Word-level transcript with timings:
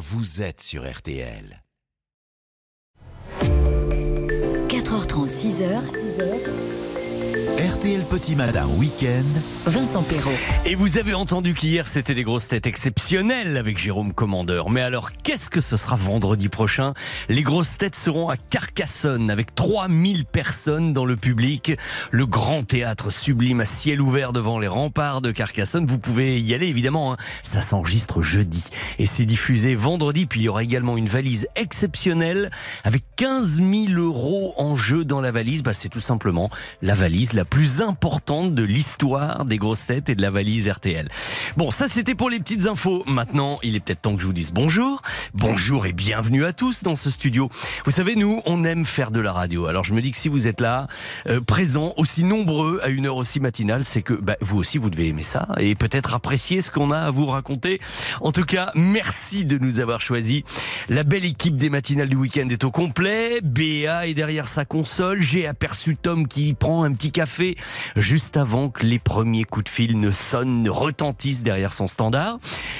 vous 0.00 0.40
êtes 0.40 0.62
sur 0.62 0.90
RTL. 0.90 1.62
4h30, 4.70 5.28
6h. 5.28 6.69
RTL 7.58 8.04
Petit 8.04 8.36
Matin 8.36 8.66
Week-end. 8.78 9.24
Vincent 9.66 10.02
Perrault. 10.02 10.30
Et 10.64 10.74
vous 10.74 10.96
avez 10.98 11.14
entendu 11.14 11.52
qu'hier 11.52 11.86
c'était 11.86 12.14
des 12.14 12.22
grosses 12.22 12.48
têtes 12.48 12.66
exceptionnelles 12.66 13.56
avec 13.56 13.76
Jérôme 13.76 14.12
Commandeur. 14.14 14.70
Mais 14.70 14.80
alors 14.80 15.12
qu'est-ce 15.12 15.50
que 15.50 15.60
ce 15.60 15.76
sera 15.76 15.96
vendredi 15.96 16.48
prochain? 16.48 16.94
Les 17.28 17.42
grosses 17.42 17.76
têtes 17.76 17.96
seront 17.96 18.28
à 18.28 18.36
Carcassonne 18.36 19.30
avec 19.30 19.54
3000 19.54 20.24
personnes 20.24 20.92
dans 20.92 21.04
le 21.04 21.16
public. 21.16 21.72
Le 22.10 22.24
grand 22.24 22.62
théâtre 22.62 23.10
sublime 23.10 23.60
à 23.60 23.66
ciel 23.66 24.00
ouvert 24.00 24.32
devant 24.32 24.58
les 24.58 24.68
remparts 24.68 25.20
de 25.20 25.30
Carcassonne. 25.30 25.86
Vous 25.86 25.98
pouvez 25.98 26.40
y 26.40 26.54
aller 26.54 26.68
évidemment. 26.68 27.12
hein. 27.12 27.16
Ça 27.42 27.62
s'enregistre 27.62 28.22
jeudi 28.22 28.64
et 28.98 29.06
c'est 29.06 29.26
diffusé 29.26 29.74
vendredi. 29.74 30.26
Puis 30.26 30.40
il 30.40 30.44
y 30.44 30.48
aura 30.48 30.62
également 30.62 30.96
une 30.96 31.08
valise 31.08 31.48
exceptionnelle 31.56 32.50
avec 32.84 33.02
15 33.16 33.56
000 33.60 33.92
euros 34.00 34.54
en 34.56 34.76
jeu 34.76 35.04
dans 35.04 35.20
la 35.20 35.30
valise. 35.30 35.62
Bah, 35.62 35.74
c'est 35.74 35.88
tout 35.88 36.00
simplement 36.00 36.48
la 36.82 36.94
valise 36.94 37.32
la 37.32 37.39
plus 37.44 37.80
importante 37.80 38.54
de 38.54 38.62
l'histoire 38.62 39.44
des 39.44 39.56
grosses 39.56 39.86
têtes 39.86 40.08
et 40.08 40.14
de 40.14 40.22
la 40.22 40.30
valise 40.30 40.68
RTL. 40.68 41.08
Bon, 41.56 41.70
ça 41.70 41.88
c'était 41.88 42.14
pour 42.14 42.30
les 42.30 42.38
petites 42.38 42.66
infos. 42.66 43.02
Maintenant, 43.06 43.58
il 43.62 43.76
est 43.76 43.80
peut-être 43.80 44.02
temps 44.02 44.14
que 44.14 44.20
je 44.20 44.26
vous 44.26 44.32
dise 44.32 44.52
bonjour. 44.52 45.02
Bonjour 45.34 45.86
et 45.86 45.92
bienvenue 45.92 46.44
à 46.44 46.52
tous 46.52 46.82
dans 46.82 46.96
ce 46.96 47.10
studio. 47.10 47.50
Vous 47.84 47.90
savez, 47.90 48.16
nous, 48.16 48.42
on 48.46 48.64
aime 48.64 48.86
faire 48.86 49.10
de 49.10 49.20
la 49.20 49.32
radio. 49.32 49.66
Alors 49.66 49.84
je 49.84 49.94
me 49.94 50.02
dis 50.02 50.10
que 50.10 50.18
si 50.18 50.28
vous 50.28 50.46
êtes 50.46 50.60
là, 50.60 50.86
euh, 51.26 51.40
présents, 51.40 51.94
aussi 51.96 52.24
nombreux 52.24 52.80
à 52.82 52.88
une 52.88 53.06
heure 53.06 53.16
aussi 53.16 53.40
matinale, 53.40 53.84
c'est 53.84 54.02
que 54.02 54.14
bah, 54.14 54.36
vous 54.40 54.58
aussi, 54.58 54.78
vous 54.78 54.90
devez 54.90 55.08
aimer 55.08 55.22
ça 55.22 55.48
et 55.58 55.74
peut-être 55.74 56.14
apprécier 56.14 56.60
ce 56.60 56.70
qu'on 56.70 56.90
a 56.90 56.98
à 56.98 57.10
vous 57.10 57.26
raconter. 57.26 57.80
En 58.20 58.32
tout 58.32 58.44
cas, 58.44 58.70
merci 58.74 59.44
de 59.44 59.58
nous 59.58 59.80
avoir 59.80 60.00
choisis. 60.00 60.42
La 60.88 61.04
belle 61.04 61.24
équipe 61.24 61.56
des 61.56 61.70
matinales 61.70 62.08
du 62.08 62.16
week-end 62.16 62.48
est 62.48 62.64
au 62.64 62.70
complet. 62.70 63.40
Béa 63.42 64.06
est 64.06 64.14
derrière 64.14 64.46
sa 64.46 64.64
console. 64.64 65.20
J'ai 65.20 65.46
aperçu 65.46 65.96
Tom 65.96 66.28
qui 66.28 66.54
prend 66.54 66.84
un 66.84 66.92
petit 66.92 67.12
café 67.12 67.29
juste 67.96 68.36
avant 68.36 68.68
que 68.68 68.84
les 68.84 68.98
premiers 68.98 69.44
coups 69.44 69.64
de 69.64 69.68
fil 69.68 69.98
ne 69.98 70.10
sonnent, 70.10 70.62
ne 70.62 70.70
retentissent 70.70 71.42
derrière 71.42 71.72
son 71.72 71.86
standard. 71.86 72.38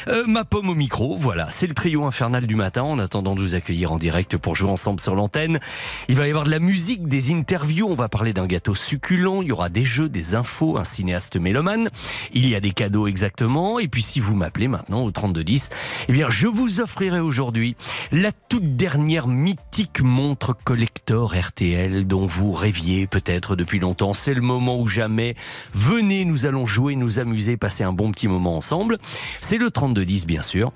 Euh, 0.08 0.24
ma 0.26 0.44
pomme 0.44 0.68
au 0.68 0.74
micro, 0.74 1.16
voilà, 1.16 1.48
c'est 1.50 1.66
le 1.66 1.74
trio 1.74 2.04
infernal 2.04 2.46
du 2.46 2.54
matin 2.54 2.82
en 2.82 2.98
attendant 2.98 3.34
de 3.34 3.40
vous 3.40 3.54
accueillir 3.54 3.92
en 3.92 3.96
direct 3.96 4.36
pour 4.36 4.56
jouer 4.56 4.70
ensemble 4.70 5.00
sur 5.00 5.14
l'antenne. 5.14 5.60
Il 6.08 6.16
va 6.16 6.26
y 6.26 6.30
avoir 6.30 6.44
de 6.44 6.50
la 6.50 6.58
musique, 6.58 7.08
des 7.08 7.32
interviews, 7.32 7.86
on 7.88 7.94
va 7.94 8.08
parler 8.08 8.32
d'un 8.32 8.46
gâteau 8.46 8.74
succulent, 8.74 9.42
il 9.42 9.48
y 9.48 9.52
aura 9.52 9.68
des 9.68 9.84
jeux, 9.84 10.08
des 10.08 10.34
infos, 10.34 10.78
un 10.78 10.84
cinéaste 10.84 11.36
mélomane, 11.36 11.90
il 12.32 12.48
y 12.48 12.54
a 12.54 12.60
des 12.60 12.72
cadeaux 12.72 13.06
exactement, 13.06 13.78
et 13.78 13.88
puis 13.88 14.02
si 14.02 14.20
vous 14.20 14.34
m'appelez 14.34 14.68
maintenant 14.68 15.02
au 15.02 15.10
3210, 15.10 15.70
eh 16.08 16.12
bien 16.12 16.28
je 16.28 16.46
vous 16.46 16.80
offrirai 16.80 17.20
aujourd'hui 17.20 17.76
la 18.12 18.32
toute 18.32 18.76
dernière 18.76 19.28
mythique 19.28 20.02
montre 20.02 20.56
collector 20.64 21.34
RTL 21.34 22.06
dont 22.06 22.26
vous 22.26 22.52
rêviez 22.52 23.06
peut-être 23.06 23.56
depuis 23.56 23.78
longtemps. 23.78 24.12
C'est 24.12 24.34
moment 24.41 24.78
ou 24.80 24.86
jamais. 24.86 25.34
Venez, 25.74 26.24
nous 26.24 26.46
allons 26.46 26.66
jouer, 26.66 26.96
nous 26.96 27.19
amuser, 27.19 27.56
passer 27.56 27.84
un 27.84 27.92
bon 27.92 28.12
petit 28.12 28.28
moment 28.28 28.56
ensemble. 28.56 28.98
C'est 29.41 29.58
le 29.58 29.70
3210 29.70 30.27
bien 30.27 30.42
sûr. 30.42 30.72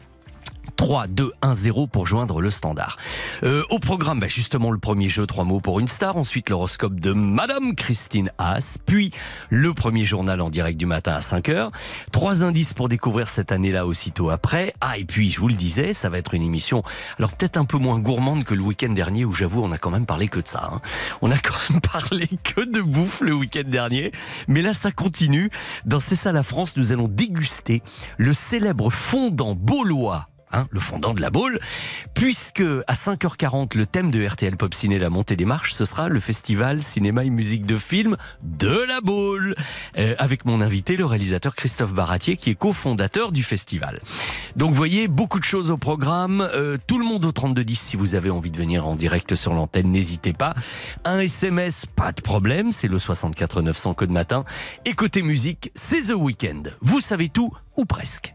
3, 0.77 1.07
2, 1.09 1.33
1, 1.43 1.55
0 1.55 1.87
pour 1.87 2.07
joindre 2.07 2.41
le 2.41 2.51
standard. 2.51 2.97
Euh, 3.43 3.63
au 3.71 3.79
programme, 3.79 4.21
bah, 4.21 4.27
justement, 4.29 4.71
le 4.71 4.79
premier 4.79 5.09
jeu, 5.09 5.27
trois 5.27 5.45
mots 5.45 5.61
pour 5.61 5.81
une 5.81 5.89
star. 5.89 6.17
Ensuite, 6.17 6.51
l'horoscope 6.51 6.99
de 7.01 7.13
Madame 7.13 7.75
Christine 7.75 8.31
Haas. 8.39 8.79
Puis, 8.85 9.13
le 9.51 9.73
premier 9.75 10.05
journal 10.05 10.41
en 10.41 10.51
direct 10.51 10.79
du 10.79 10.87
matin 10.87 11.13
à 11.13 11.23
5 11.23 11.49
heures. 11.49 11.71
Trois 12.13 12.43
indices 12.43 12.73
pour 12.75 12.89
découvrir 12.89 13.29
cette 13.29 13.53
année-là 13.53 13.87
aussitôt 13.87 14.31
après. 14.31 14.75
Ah, 14.81 14.99
et 14.99 15.05
puis, 15.05 15.31
je 15.31 15.41
vous 15.41 15.49
le 15.49 15.55
disais, 15.55 15.95
ça 15.95 16.09
va 16.09 16.19
être 16.19 16.35
une 16.35 16.43
émission, 16.43 16.83
alors 17.19 17.33
peut-être 17.33 17.57
un 17.57 17.65
peu 17.65 17.79
moins 17.79 17.99
gourmande 17.99 18.45
que 18.45 18.55
le 18.55 18.63
week-end 18.63 18.91
dernier 18.91 19.25
où 19.25 19.33
j'avoue, 19.33 19.63
on 19.63 19.73
a 19.73 19.79
quand 19.79 19.91
même 19.91 20.07
parlé 20.07 20.29
que 20.29 20.41
de 20.41 20.49
ça. 20.49 20.71
hein. 20.73 20.81
On 21.23 21.31
a 21.31 21.39
quand 21.39 21.55
même 21.71 21.81
parlé 21.93 22.29
que 22.43 22.61
de 22.61 22.81
bouffe 22.81 23.21
le 23.21 23.35
week-end 23.35 23.63
dernier. 23.67 24.13
Mais 24.49 24.63
là, 24.63 24.75
ça 24.75 24.91
continue. 24.91 25.51
Dans 25.85 26.01
C'est 26.01 26.17
ça 26.17 26.33
la 26.33 26.43
France, 26.43 26.77
nous 26.77 26.93
allons 26.93 27.09
déguster 27.09 27.83
le 28.19 28.33
célèbre 28.33 28.91
fondant 28.91 29.55
baulois 29.55 30.29
hein, 30.55 30.67
le 30.71 30.81
fondant 30.81 31.13
de 31.15 31.21
la 31.21 31.31
boule, 31.31 31.59
puisque 32.15 32.63
à 32.87 32.95
5h40, 32.95 33.77
le 33.77 33.87
thème 33.87 34.11
de 34.11 34.25
RTL 34.27 34.57
Pop 34.57 34.73
Ciné 34.75 34.99
La 34.99 35.11
Montée 35.11 35.37
des 35.37 35.45
Marches, 35.45 35.73
ce 35.73 35.85
sera 35.85 36.09
le 36.09 36.21
festival 36.21 36.83
cinéma 36.83 37.25
et 37.25 37.31
musique 37.31 37.67
de 37.67 37.79
film 37.79 38.17
de 38.43 38.85
la 38.89 39.01
boule, 39.01 39.55
Euh, 39.99 40.15
avec 40.19 40.45
mon 40.45 40.61
invité, 40.61 40.97
le 40.97 41.05
réalisateur 41.07 41.55
Christophe 41.55 41.93
Baratier, 41.95 42.37
qui 42.37 42.51
est 42.51 42.55
cofondateur 42.55 43.33
du 43.33 43.43
festival. 43.43 44.01
Donc 44.57 44.71
vous 44.71 44.77
voyez, 44.77 45.09
beaucoup 45.09 45.39
de 45.39 45.45
choses 45.45 45.71
au 45.71 45.77
programme, 45.77 46.49
Euh, 46.55 46.77
tout 46.87 46.99
le 46.99 47.05
monde 47.05 47.25
au 47.25 47.33
3210, 47.33 47.77
si 47.81 47.97
vous 47.97 48.15
avez 48.15 48.31
envie 48.31 48.51
de 48.51 48.57
venir 48.57 48.87
en 48.87 48.97
direct 48.97 49.35
sur 49.35 49.53
l'antenne, 49.55 49.91
n'hésitez 49.91 50.33
pas. 50.33 50.55
Un 51.05 51.19
SMS, 51.21 51.87
pas 51.87 52.13
de 52.13 52.21
problème, 52.21 52.73
c'est 52.73 52.89
le 52.89 52.99
64 52.99 53.63
900 53.63 53.95
code 53.95 54.11
matin. 54.11 54.45
Et 54.85 54.93
côté 54.95 55.23
musique, 55.23 55.71
c'est 55.75 56.03
The 56.03 56.15
Weeknd. 56.17 56.63
Vous 56.81 57.01
savez 57.01 57.29
tout, 57.29 57.53
ou 57.77 57.85
presque. 57.85 58.35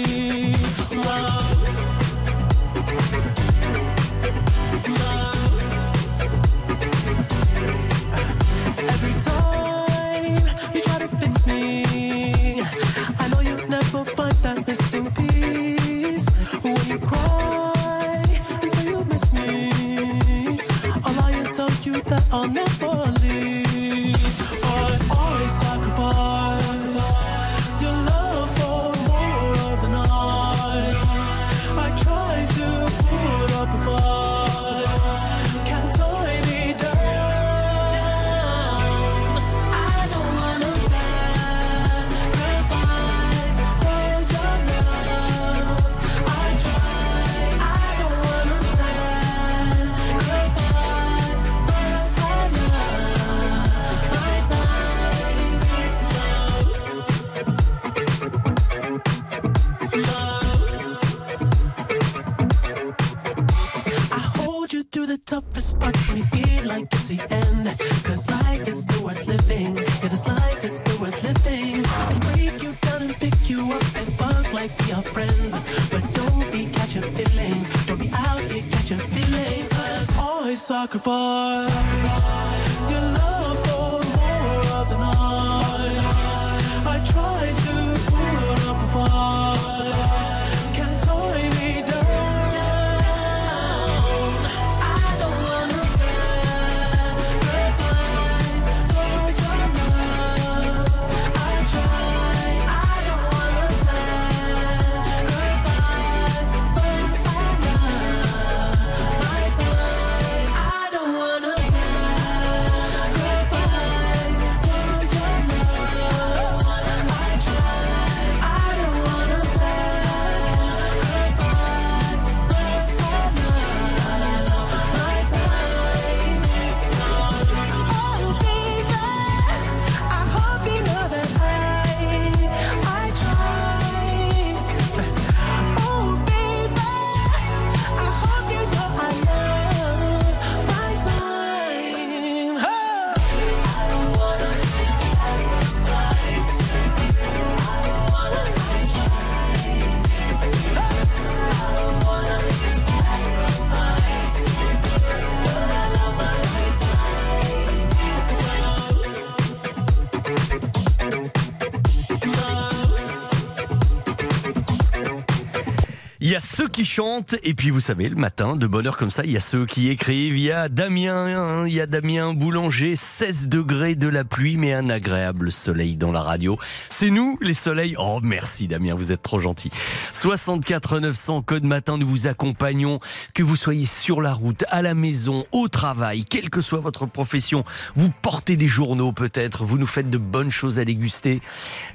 ceux 166.61 166.67
qui 166.67 166.85
chantent 166.85 167.33
et 167.41 167.55
puis 167.55 167.71
vous 167.71 167.79
savez 167.79 168.07
le 168.07 168.15
matin 168.15 168.55
de 168.55 168.67
bonne 168.67 168.85
heure 168.85 168.95
comme 168.95 169.09
ça, 169.09 169.23
il 169.25 169.31
y 169.31 169.37
a 169.37 169.39
ceux 169.39 169.65
qui 169.65 169.89
écrivent. 169.89 170.37
Il 170.37 170.43
y 170.43 170.51
a 170.51 170.69
Damien, 170.69 171.25
hein, 171.25 171.65
il 171.65 171.73
y 171.73 171.81
a 171.81 171.87
Damien 171.87 172.35
Boulanger, 172.35 172.93
16 172.95 173.49
degrés 173.49 173.95
de 173.95 174.07
la 174.07 174.23
pluie 174.23 174.57
mais 174.57 174.71
un 174.71 174.87
agréable 174.91 175.51
soleil 175.51 175.95
dans 175.95 176.11
la 176.11 176.21
radio. 176.21 176.59
C'est 176.91 177.09
nous 177.09 177.39
les 177.41 177.55
soleils. 177.55 177.95
Oh 177.97 178.19
merci 178.21 178.67
Damien, 178.67 178.93
vous 178.93 179.11
êtes 179.11 179.23
trop 179.23 179.39
gentil. 179.39 179.71
64 180.13 180.99
900 180.99 181.41
code 181.41 181.63
matin, 181.63 181.97
nous 181.97 182.07
vous 182.07 182.27
accompagnons 182.27 182.99
que 183.33 183.41
vous 183.41 183.55
soyez 183.55 183.87
sur 183.87 184.21
la 184.21 184.31
route, 184.33 184.63
à 184.69 184.83
la 184.83 184.93
maison, 184.93 185.47
au 185.51 185.67
travail, 185.67 186.25
quelle 186.25 186.51
que 186.51 186.61
soit 186.61 186.79
votre 186.79 187.07
profession. 187.07 187.65
Vous 187.95 188.11
portez 188.21 188.55
des 188.55 188.67
journaux 188.67 189.13
peut-être, 189.13 189.65
vous 189.65 189.79
nous 189.79 189.87
faites 189.87 190.11
de 190.11 190.19
bonnes 190.19 190.51
choses 190.51 190.77
à 190.77 190.85
déguster 190.85 191.41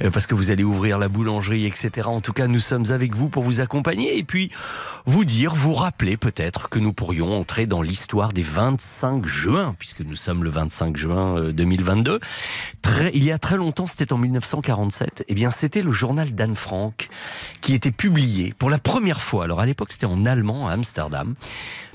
euh, 0.03 0.11
parce 0.11 0.27
que 0.27 0.35
vous 0.35 0.51
allez 0.51 0.65
ouvrir 0.65 0.99
la 0.99 1.07
boulangerie, 1.07 1.67
etc. 1.67 2.09
En 2.09 2.21
tout 2.21 2.33
cas, 2.33 2.49
nous 2.49 2.59
sommes 2.59 2.91
avec 2.91 3.15
vous 3.15 3.29
pour 3.29 3.45
vous 3.45 3.61
accompagner 3.61 4.19
et 4.19 4.25
puis 4.25 4.51
vous 5.07 5.25
dire, 5.25 5.55
vous 5.55 5.73
rappeler 5.73 6.17
peut-être 6.17 6.69
que 6.69 6.81
nous 6.81 6.93
pourrions 6.93 7.39
entrer 7.39 7.67
dans 7.67 7.81
l'histoire 7.81 8.33
des 8.33 8.43
25 8.43 9.25
juin, 9.25 9.77
puisque 9.79 10.01
nous 10.01 10.17
sommes 10.17 10.43
le 10.43 10.51
25 10.51 10.97
juin 10.97 11.39
euh, 11.39 11.53
2022. 11.53 12.19
Très, 12.83 13.13
il 13.15 13.23
y 13.23 13.31
a 13.31 13.39
très 13.39 13.57
longtemps, 13.57 13.87
c'était 13.87 14.13
en 14.13 14.19
1947, 14.19 15.25
eh 15.29 15.35
bien 15.35 15.53
c'était 15.53 15.83
le 15.83 15.93
journal 15.93 16.35
d'Anne 16.35 16.57
Frank 16.57 17.09
qui 17.61 17.75
était 17.75 17.93
publié 17.93 18.53
pour 18.59 18.69
la 18.69 18.79
première 18.79 19.23
fois. 19.23 19.45
Alors 19.45 19.61
à 19.61 19.67
l'époque, 19.67 19.93
c'était 19.93 20.07
en 20.07 20.25
allemand 20.25 20.67
à 20.67 20.73
Amsterdam, 20.73 21.35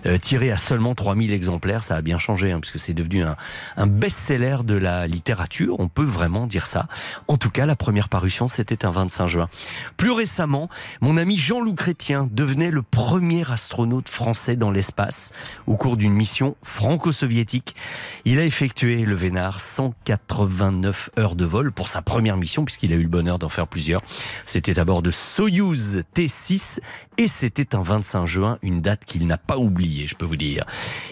euh, 0.06 0.18
tiré 0.18 0.51
à 0.51 0.57
seulement 0.57 0.95
3000 0.95 1.31
exemplaires. 1.31 1.83
Ça 1.83 1.95
a 1.95 2.01
bien 2.01 2.18
changé, 2.18 2.51
hein, 2.51 2.59
puisque 2.59 2.80
c'est 2.80 2.94
devenu 2.94 3.24
un, 3.24 3.36
un 3.77 3.88
best-seller 3.88 4.57
de 4.63 4.75
la 4.75 5.07
littérature. 5.07 5.80
On 5.80 5.88
peut 5.88 6.06
vraiment 6.06 6.48
dire 6.48 6.65
ça. 6.65 6.88
En 7.27 7.38
tout 7.38 7.50
cas, 7.50 7.65
la 7.65 7.75
première 7.75 8.09
parution, 8.09 8.48
c'était 8.48 8.86
un 8.86 8.92
25 8.92 9.27
juin. 9.27 9.50
Plus 9.98 10.12
récemment, 10.12 10.69
mon 11.01 11.18
ami 11.18 11.38
Jean-Loup 11.38 11.75
Chrétien 11.75 12.27
devenait 12.31 12.71
le 12.71 12.81
premier 12.81 13.50
astronaute 13.51 14.09
français 14.09 14.56
dans 14.56 14.71
l'espace 14.71 15.31
au 15.68 15.75
cours 15.75 15.98
d'une 15.98 16.13
mission 16.13 16.56
franco-soviétique. 16.63 17.75
Il 18.25 18.39
a 18.39 18.45
effectué 18.45 19.06
le 19.06 19.15
Vénard 19.15 19.59
189 19.59 21.12
heures 21.18 21.36
de 21.36 21.45
vol 21.45 21.71
pour 21.71 21.88
sa 21.88 22.01
première 22.01 22.38
mission, 22.38 22.65
puisqu'il 22.65 22.94
a 22.94 22.95
eu 22.95 23.03
le 23.03 23.09
bonheur 23.09 23.39
d'en 23.39 23.50
faire 23.50 23.68
plusieurs. 23.68 24.01
C'était 24.45 24.80
à 24.80 24.86
bord 24.86 25.01
de 25.01 25.12
Soyouz 25.12 26.03
T6 26.15 26.80
et 27.18 27.27
c'était 27.27 27.75
un 27.75 27.81
25 27.81 28.25
juin, 28.25 28.57
une 28.62 28.81
date 28.81 29.06
qu'il 29.06 29.27
n'a 29.27 29.38
pas 29.38 29.57
oubliée, 29.57 29.90
je 30.05 30.15
peux 30.15 30.25
vous 30.25 30.35
dire. 30.35 30.65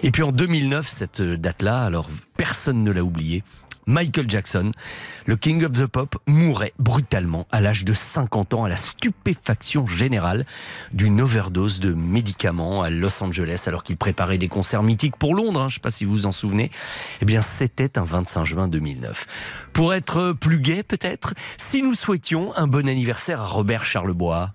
Et 0.03 0.11
puis 0.11 0.23
en 0.23 0.31
2009, 0.31 0.87
cette 0.87 1.21
date-là, 1.21 1.83
alors 1.83 2.09
personne 2.37 2.83
ne 2.83 2.91
l'a 2.91 3.03
oubliée, 3.03 3.43
Michael 3.89 4.29
Jackson, 4.29 4.71
le 5.25 5.35
King 5.35 5.63
of 5.63 5.71
the 5.71 5.87
Pop, 5.87 6.15
mourait 6.27 6.73
brutalement 6.77 7.47
à 7.51 7.59
l'âge 7.59 7.85
de 7.85 7.93
50 7.93 8.53
ans 8.53 8.63
à 8.63 8.69
la 8.69 8.77
stupéfaction 8.77 9.87
générale 9.87 10.45
d'une 10.93 11.19
overdose 11.19 11.79
de 11.79 11.93
médicaments 11.93 12.83
à 12.83 12.91
Los 12.91 13.23
Angeles 13.23 13.63
alors 13.65 13.81
qu'il 13.81 13.97
préparait 13.97 14.37
des 14.37 14.47
concerts 14.47 14.83
mythiques 14.83 15.15
pour 15.17 15.33
Londres, 15.33 15.61
hein, 15.61 15.67
je 15.69 15.73
ne 15.73 15.75
sais 15.75 15.81
pas 15.81 15.89
si 15.89 16.05
vous 16.05 16.11
vous 16.11 16.25
en 16.27 16.31
souvenez. 16.31 16.69
Eh 17.21 17.25
bien, 17.25 17.41
c'était 17.41 17.97
un 17.97 18.03
25 18.03 18.45
juin 18.45 18.67
2009. 18.67 19.25
Pour 19.73 19.95
être 19.95 20.33
plus 20.33 20.59
gai 20.59 20.83
peut-être, 20.83 21.33
si 21.57 21.81
nous 21.81 21.95
souhaitions 21.95 22.55
un 22.55 22.67
bon 22.67 22.87
anniversaire 22.87 23.41
à 23.41 23.45
Robert 23.45 23.85
Charlebois. 23.85 24.53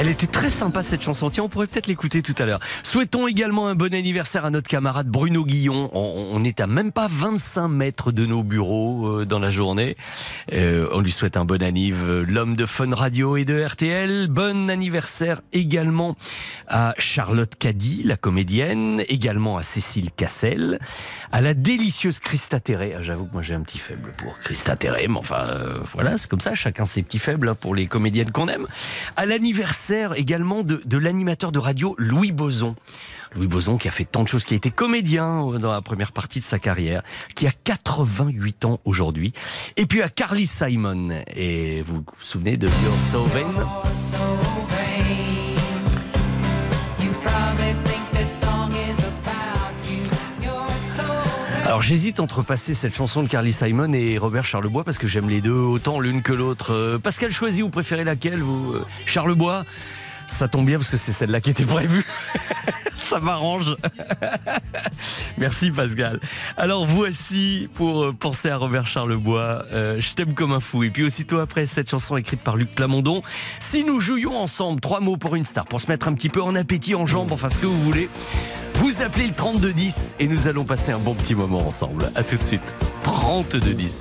Elle 0.00 0.10
était 0.10 0.28
très 0.28 0.48
sympa 0.48 0.84
cette 0.84 1.02
chanson. 1.02 1.28
Tiens, 1.28 1.42
on 1.42 1.48
pourrait 1.48 1.66
peut-être 1.66 1.88
l'écouter 1.88 2.22
tout 2.22 2.34
à 2.38 2.46
l'heure. 2.46 2.60
Souhaitons 2.84 3.26
également 3.26 3.66
un 3.66 3.74
bon 3.74 3.92
anniversaire 3.92 4.44
à 4.44 4.50
notre 4.50 4.68
camarade 4.68 5.08
Bruno 5.08 5.44
Guillon. 5.44 5.90
On, 5.92 6.30
on 6.34 6.44
est 6.44 6.60
à 6.60 6.68
même 6.68 6.92
pas 6.92 7.08
25 7.10 7.66
mètres 7.66 8.12
de 8.12 8.24
nos 8.24 8.44
bureaux 8.44 9.08
euh, 9.08 9.26
dans 9.26 9.40
la 9.40 9.50
journée. 9.50 9.96
Euh, 10.52 10.86
on 10.92 11.00
lui 11.00 11.10
souhaite 11.10 11.36
un 11.36 11.44
bon 11.44 11.60
anniv, 11.64 12.04
euh, 12.08 12.24
l'homme 12.24 12.54
de 12.54 12.64
Fun 12.64 12.94
Radio 12.94 13.36
et 13.36 13.44
de 13.44 13.60
RTL. 13.60 14.28
Bon 14.28 14.70
anniversaire 14.70 15.40
également 15.52 16.14
à 16.68 16.94
Charlotte 16.98 17.56
Caddy, 17.58 18.04
la 18.04 18.16
comédienne, 18.16 19.02
également 19.08 19.56
à 19.56 19.64
Cécile 19.64 20.12
Cassel, 20.12 20.78
à 21.32 21.40
la 21.40 21.54
délicieuse 21.54 22.20
Christa 22.20 22.60
Terré. 22.60 22.94
Ah, 22.96 23.02
J'avoue 23.02 23.26
que 23.26 23.32
moi 23.32 23.42
j'ai 23.42 23.54
un 23.54 23.62
petit 23.62 23.78
faible 23.78 24.12
pour 24.16 24.38
Christa 24.44 24.76
Terré, 24.76 25.08
mais 25.08 25.18
enfin 25.18 25.44
voilà, 25.92 26.18
c'est 26.18 26.30
comme 26.30 26.40
ça, 26.40 26.54
chacun 26.54 26.86
ses 26.86 27.02
petits 27.02 27.18
faibles 27.18 27.48
hein, 27.48 27.56
pour 27.56 27.74
les 27.74 27.88
comédiennes 27.88 28.30
qu'on 28.30 28.46
aime. 28.46 28.68
À 29.16 29.26
l'anniversaire 29.26 29.87
également 29.90 30.62
de, 30.62 30.98
l'animateur 30.98 31.52
de 31.52 31.58
radio 31.58 31.94
Louis 31.98 32.32
Boson. 32.32 32.74
Louis 33.34 33.46
Boson 33.46 33.76
qui 33.76 33.88
a 33.88 33.90
fait 33.90 34.04
tant 34.04 34.22
de 34.22 34.28
choses, 34.28 34.44
qui 34.44 34.54
a 34.54 34.56
été 34.56 34.70
comédien 34.70 35.46
euh, 35.46 35.58
dans 35.58 35.72
la 35.72 35.82
première 35.82 36.12
partie 36.12 36.40
de 36.40 36.44
sa 36.44 36.58
carrière, 36.58 37.02
qui 37.34 37.46
a 37.46 37.52
88 37.64 38.64
ans 38.64 38.80
aujourd'hui. 38.84 39.32
Et 39.76 39.86
puis 39.86 40.02
à 40.02 40.08
Carly 40.08 40.46
Simon. 40.46 41.22
Et 41.34 41.82
vous 41.82 41.96
vous 41.96 42.04
souvenez 42.20 42.56
de 42.56 42.68
You're 42.68 42.96
So 43.10 43.24
Vain? 43.24 43.46
Alors 51.68 51.82
j'hésite 51.82 52.18
entre 52.18 52.40
passer 52.40 52.72
cette 52.72 52.94
chanson 52.94 53.22
de 53.22 53.28
Carly 53.28 53.52
Simon 53.52 53.92
et 53.92 54.16
Robert 54.16 54.46
Charlebois 54.46 54.84
parce 54.84 54.96
que 54.96 55.06
j'aime 55.06 55.28
les 55.28 55.42
deux 55.42 55.52
autant 55.52 56.00
l'une 56.00 56.22
que 56.22 56.32
l'autre. 56.32 56.72
Euh, 56.72 56.98
Pascal 56.98 57.30
choisit, 57.30 57.62
vous 57.62 57.68
préférez 57.68 58.04
laquelle 58.04 58.38
vous 58.38 58.72
euh, 58.72 58.86
Charlebois? 59.04 59.66
Ça 60.32 60.48
tombe 60.48 60.66
bien 60.66 60.78
parce 60.78 60.90
que 60.90 60.96
c'est 60.96 61.12
celle-là 61.12 61.40
qui 61.40 61.50
était 61.50 61.64
prévue. 61.64 62.04
Ça 63.08 63.20
m'arrange. 63.20 63.74
Merci 65.38 65.70
Pascal. 65.70 66.20
Alors 66.58 66.84
voici 66.84 67.68
pour 67.72 68.04
euh, 68.04 68.12
penser 68.12 68.50
à 68.50 68.58
Robert 68.58 68.86
Charlebois, 68.86 69.64
euh, 69.72 69.98
Je 69.98 70.12
t'aime 70.12 70.34
comme 70.34 70.52
un 70.52 70.60
fou. 70.60 70.82
Et 70.82 70.90
puis 70.90 71.04
aussitôt 71.04 71.38
après 71.38 71.66
cette 71.66 71.88
chanson 71.88 72.18
écrite 72.18 72.42
par 72.42 72.56
Luc 72.56 72.70
Plamondon, 72.74 73.22
si 73.60 73.82
nous 73.82 73.98
jouions 73.98 74.36
ensemble, 74.38 74.80
trois 74.80 75.00
mots 75.00 75.16
pour 75.16 75.36
une 75.36 75.44
star, 75.46 75.64
pour 75.64 75.80
se 75.80 75.86
mettre 75.86 76.06
un 76.08 76.12
petit 76.12 76.28
peu 76.28 76.42
en 76.42 76.54
appétit, 76.54 76.94
en 76.94 77.06
jambes, 77.06 77.32
enfin 77.32 77.48
ce 77.48 77.56
que 77.56 77.66
vous 77.66 77.82
voulez, 77.82 78.10
vous 78.74 79.00
appelez 79.00 79.28
le 79.28 79.34
3210 79.34 80.16
et 80.20 80.26
nous 80.26 80.46
allons 80.46 80.64
passer 80.64 80.92
un 80.92 80.98
bon 80.98 81.14
petit 81.14 81.34
moment 81.34 81.66
ensemble. 81.66 82.10
À 82.14 82.22
tout 82.22 82.36
de 82.36 82.42
suite. 82.42 82.74
3210. 83.04 84.00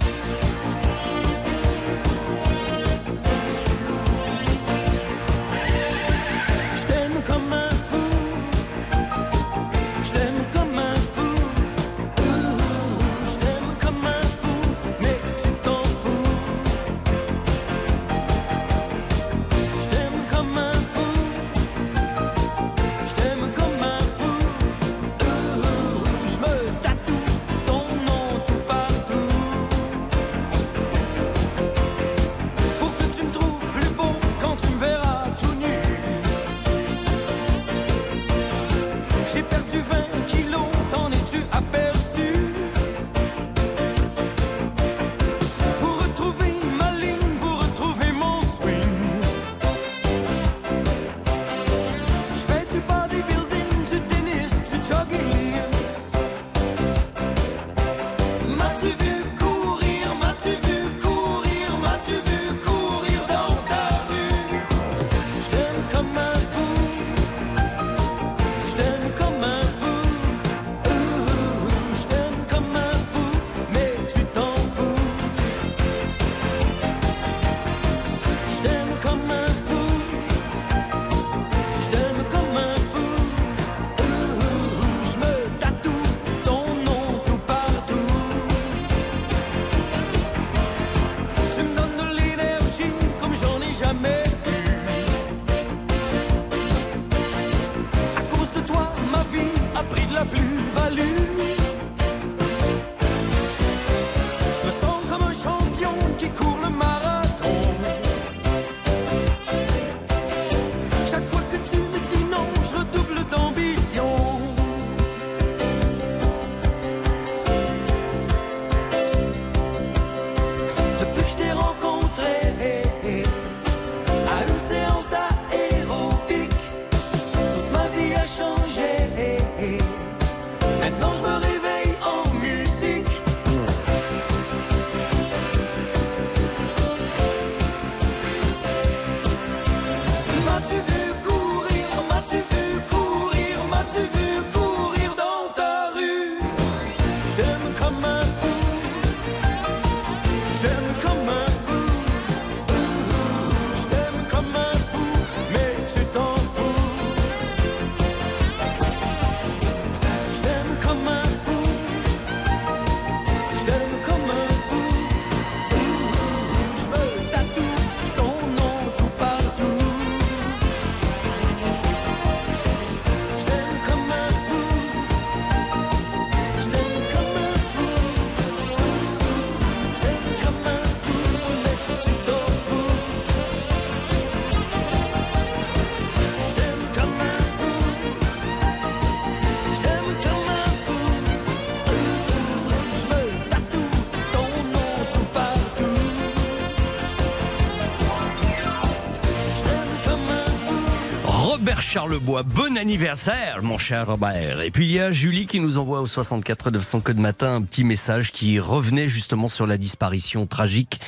Charlebois, 201.90 202.44
bon 202.44 202.78
anniversaire, 202.78 203.64
mon 203.64 203.78
cher 203.78 204.08
Robert. 204.08 204.60
Et 204.60 204.72
puis 204.72 204.88
il 204.88 204.92
y 204.92 205.00
a 205.00 205.14
Julie 205.14 205.48
qui 205.48 205.62
nous 205.62 205.78
envoie 205.78 206.02
au 206.02 206.08
64 206.08 206.70
900 206.70 207.00
code 207.00 207.18
matin 207.18 207.56
un 207.56 207.62
petit 207.62 207.86
message 207.86 208.34
qui 208.34 208.60
revenait 208.60 209.08
justement 209.08 209.48
sur 209.48 209.66
la 209.66 209.78
disparition 209.78 210.48
tragique 210.48 211.00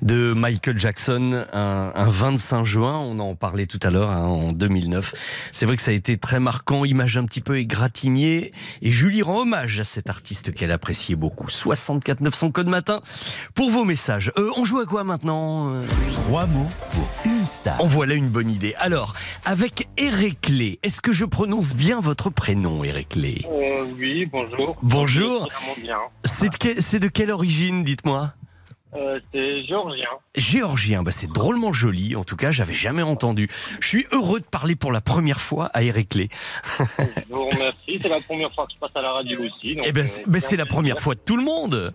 de 0.00 0.32
Michael 0.34 0.78
Jackson 0.78 1.44
un, 1.52 1.90
un 1.92 2.08
25 2.08 2.64
juin. 2.64 2.96
On 3.00 3.18
en 3.18 3.34
parlait 3.34 3.66
tout 3.66 3.80
à 3.82 3.90
l'heure, 3.90 4.12
hein, 4.12 4.26
en 4.26 4.52
2009. 4.52 5.12
C'est 5.50 5.66
vrai 5.66 5.74
que 5.74 5.82
ça 5.82 5.90
a 5.90 5.94
été 5.94 6.18
très 6.18 6.38
marquant, 6.38 6.84
image 6.84 7.18
un 7.18 7.24
petit 7.24 7.40
peu 7.40 7.58
égratignée. 7.58 8.52
Et 8.80 8.92
Julie 8.92 9.22
rend 9.22 9.40
hommage 9.40 9.80
à 9.80 9.84
cet 9.84 10.08
artiste 10.08 10.54
qu'elle 10.54 10.70
appréciait 10.70 11.16
beaucoup. 11.16 11.48
64 11.48 12.20
900 12.20 12.52
code 12.52 12.68
matin 12.68 13.02
pour 13.56 13.70
vos 13.70 13.84
messages. 13.84 14.30
Euh, 14.38 14.52
on 14.56 14.62
joue 14.62 14.78
à 14.78 14.86
quoi 14.86 15.02
maintenant? 15.02 15.82
Trois 16.12 16.46
mots 16.46 16.70
pour 16.90 17.10
une 17.24 17.37
star. 17.48 17.80
En 17.80 17.86
voilà 17.86 18.14
une 18.14 18.28
bonne 18.28 18.50
idée. 18.50 18.74
Alors, 18.78 19.14
avec 19.44 19.88
Héraclé, 19.96 20.78
est-ce 20.82 21.00
que 21.00 21.12
je 21.12 21.24
prononce 21.24 21.74
bien 21.74 22.00
votre 22.00 22.30
prénom, 22.30 22.84
Héraclé 22.84 23.44
Euh, 23.50 23.84
oui, 23.98 24.26
bonjour. 24.26 24.76
Bonjour. 24.82 25.48
Vraiment 25.50 25.74
bien. 25.80 25.98
C'est 26.24 26.48
de, 26.50 26.98
de 26.98 27.08
quelle 27.08 27.30
origine, 27.30 27.84
dites-moi? 27.84 28.32
Euh, 28.94 29.20
c'est 29.32 29.64
géorgien. 29.64 30.08
Géorgien, 30.34 31.02
bah 31.02 31.10
c'est 31.10 31.30
drôlement 31.30 31.72
joli. 31.72 32.16
En 32.16 32.24
tout 32.24 32.36
cas, 32.36 32.50
j'avais 32.50 32.72
jamais 32.72 33.02
entendu. 33.02 33.48
Je 33.80 33.86
suis 33.88 34.06
heureux 34.12 34.40
de 34.40 34.46
parler 34.46 34.76
pour 34.76 34.92
la 34.92 35.02
première 35.02 35.40
fois 35.42 35.66
à 35.74 35.82
Héraclé. 35.82 36.30
Je 36.78 36.84
vous 37.28 37.48
remercie. 37.50 37.98
C'est 38.00 38.08
la 38.08 38.20
première 38.20 38.52
fois 38.54 38.66
que 38.66 38.72
je 38.74 38.78
passe 38.78 38.90
à 38.94 39.02
la 39.02 39.12
radio 39.12 39.40
aussi. 39.40 39.74
donc, 39.76 39.84
Eh 39.86 39.92
ben, 39.92 40.04
euh, 40.04 40.08
c'est 40.08 40.26
ben, 40.26 40.40
c'est 40.40 40.56
la 40.56 40.64
première 40.66 41.00
fois 41.00 41.14
de 41.14 41.20
tout 41.20 41.36
le 41.36 41.44
monde. 41.44 41.92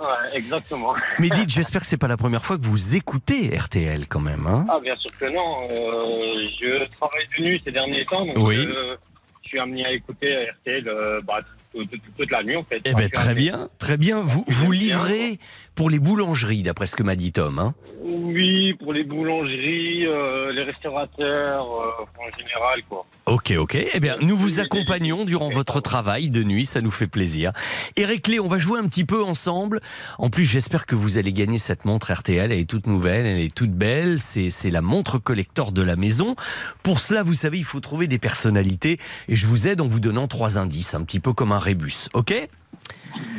Ouais, 0.00 0.36
exactement. 0.36 0.94
Mais 1.18 1.28
dites, 1.30 1.48
j'espère 1.50 1.80
que 1.82 1.86
c'est 1.86 1.96
pas 1.96 2.08
la 2.08 2.16
première 2.16 2.44
fois 2.44 2.56
que 2.58 2.64
vous 2.64 2.96
écoutez 2.96 3.56
RTL 3.56 4.08
quand 4.08 4.20
même. 4.20 4.46
Hein 4.46 4.64
Ah, 4.68 4.80
bien 4.80 4.96
sûr 4.96 5.10
que 5.18 5.26
non. 5.26 5.68
Euh, 5.70 6.48
je 6.60 6.84
travaille 6.96 7.26
de 7.38 7.44
nuit 7.44 7.62
ces 7.64 7.70
derniers 7.72 8.04
temps. 8.06 8.24
Donc, 8.26 8.36
Oui. 8.38 8.66
euh, 8.66 8.96
je 9.42 9.48
suis 9.48 9.58
amené 9.60 9.84
à 9.86 9.92
écouter 9.92 10.34
RTL 10.50 10.88
euh, 10.88 11.20
bah, 11.22 11.40
toute, 11.72 12.30
la 12.30 12.42
nuit, 12.42 12.56
en 12.56 12.62
fait. 12.62 12.80
eh 12.84 12.94
ben 12.94 13.08
très 13.10 13.34
bien, 13.34 13.68
très 13.78 13.96
bien. 13.96 14.20
Vous, 14.20 14.44
vous 14.46 14.72
livrez 14.72 15.38
pour 15.74 15.88
les 15.88 15.98
boulangeries, 15.98 16.62
d'après 16.62 16.86
ce 16.86 16.96
que 16.96 17.02
m'a 17.02 17.16
dit 17.16 17.32
Tom. 17.32 17.58
Hein 17.58 17.74
Oui, 18.04 18.74
pour 18.74 18.92
les 18.92 19.04
boulangeries, 19.04 20.06
euh, 20.06 20.52
les 20.52 20.64
restaurateurs, 20.64 21.66
euh, 21.66 22.20
en 22.20 22.38
général, 22.38 22.82
quoi. 22.88 23.06
Ok, 23.24 23.54
ok. 23.56 23.78
Eh 23.94 24.00
bien, 24.00 24.16
nous 24.20 24.36
vous 24.36 24.60
accompagnons 24.60 25.24
durant 25.24 25.48
votre 25.48 25.80
travail 25.80 26.28
de 26.28 26.42
nuit, 26.42 26.66
ça 26.66 26.82
nous 26.82 26.90
fait 26.90 27.06
plaisir. 27.06 27.52
Eric 27.96 28.28
Lé, 28.28 28.38
on 28.38 28.48
va 28.48 28.58
jouer 28.58 28.80
un 28.80 28.86
petit 28.86 29.04
peu 29.04 29.22
ensemble. 29.24 29.80
En 30.18 30.28
plus, 30.28 30.44
j'espère 30.44 30.84
que 30.84 30.94
vous 30.94 31.16
allez 31.16 31.32
gagner 31.32 31.58
cette 31.58 31.84
montre 31.86 32.12
RTL. 32.12 32.52
Elle 32.52 32.58
est 32.58 32.68
toute 32.68 32.86
nouvelle, 32.86 33.24
elle 33.24 33.40
est 33.40 33.54
toute 33.54 33.72
belle. 33.72 34.20
C'est, 34.20 34.50
c'est 34.50 34.70
la 34.70 34.82
montre 34.82 35.18
collector 35.18 35.72
de 35.72 35.80
la 35.80 35.96
maison. 35.96 36.36
Pour 36.82 37.00
cela, 37.00 37.22
vous 37.22 37.34
savez, 37.34 37.58
il 37.58 37.64
faut 37.64 37.80
trouver 37.80 38.08
des 38.08 38.18
personnalités. 38.18 38.98
Et 39.28 39.36
je 39.36 39.46
vous 39.46 39.68
aide 39.68 39.80
en 39.80 39.88
vous 39.88 40.00
donnant 40.00 40.28
trois 40.28 40.58
indices, 40.58 40.94
un 40.94 41.02
petit 41.02 41.20
peu 41.20 41.32
comme 41.32 41.52
un 41.52 41.58
rébus. 41.62 42.08
Ok 42.14 42.34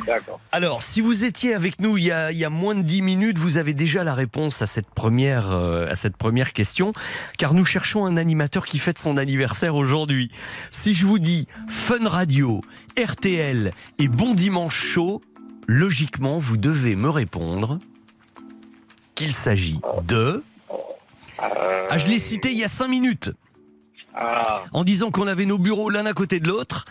D'accord. 0.05 0.39
alors, 0.51 0.81
si 0.81 1.01
vous 1.01 1.23
étiez 1.23 1.55
avec 1.55 1.79
nous 1.79 1.97
il 1.97 2.03
y, 2.05 2.11
a, 2.11 2.31
il 2.31 2.37
y 2.37 2.45
a 2.45 2.49
moins 2.49 2.75
de 2.75 2.81
10 2.81 3.01
minutes, 3.01 3.37
vous 3.37 3.57
avez 3.57 3.73
déjà 3.73 4.03
la 4.03 4.13
réponse 4.13 4.61
à 4.61 4.65
cette 4.67 4.89
première, 4.89 5.51
euh, 5.51 5.89
à 5.89 5.95
cette 5.95 6.17
première 6.17 6.53
question, 6.53 6.93
car 7.37 7.53
nous 7.53 7.65
cherchons 7.65 8.05
un 8.05 8.17
animateur 8.17 8.65
qui 8.65 8.79
fête 8.79 8.99
son 8.99 9.17
anniversaire 9.17 9.75
aujourd'hui. 9.75 10.29
Si 10.71 10.93
je 10.93 11.05
vous 11.05 11.19
dis 11.19 11.47
Fun 11.69 12.07
Radio, 12.07 12.61
RTL 13.01 13.71
et 13.97 14.07
Bon 14.07 14.33
Dimanche 14.33 14.75
Chaud, 14.75 15.21
logiquement, 15.67 16.37
vous 16.37 16.57
devez 16.57 16.95
me 16.95 17.09
répondre 17.09 17.79
qu'il 19.15 19.33
s'agit 19.33 19.79
de... 20.03 20.43
Ah, 21.39 21.97
je 21.97 22.07
l'ai 22.07 22.19
cité 22.19 22.51
il 22.51 22.57
y 22.57 22.63
a 22.63 22.67
5 22.67 22.87
minutes 22.87 23.31
Ah, 24.13 24.63
en 24.71 24.83
disant 24.83 25.11
qu'on 25.11 25.27
avait 25.27 25.45
nos 25.45 25.57
bureaux 25.57 25.89
l'un 25.89 26.05
à 26.05 26.13
côté 26.13 26.39
de 26.39 26.47
l'autre. 26.47 26.85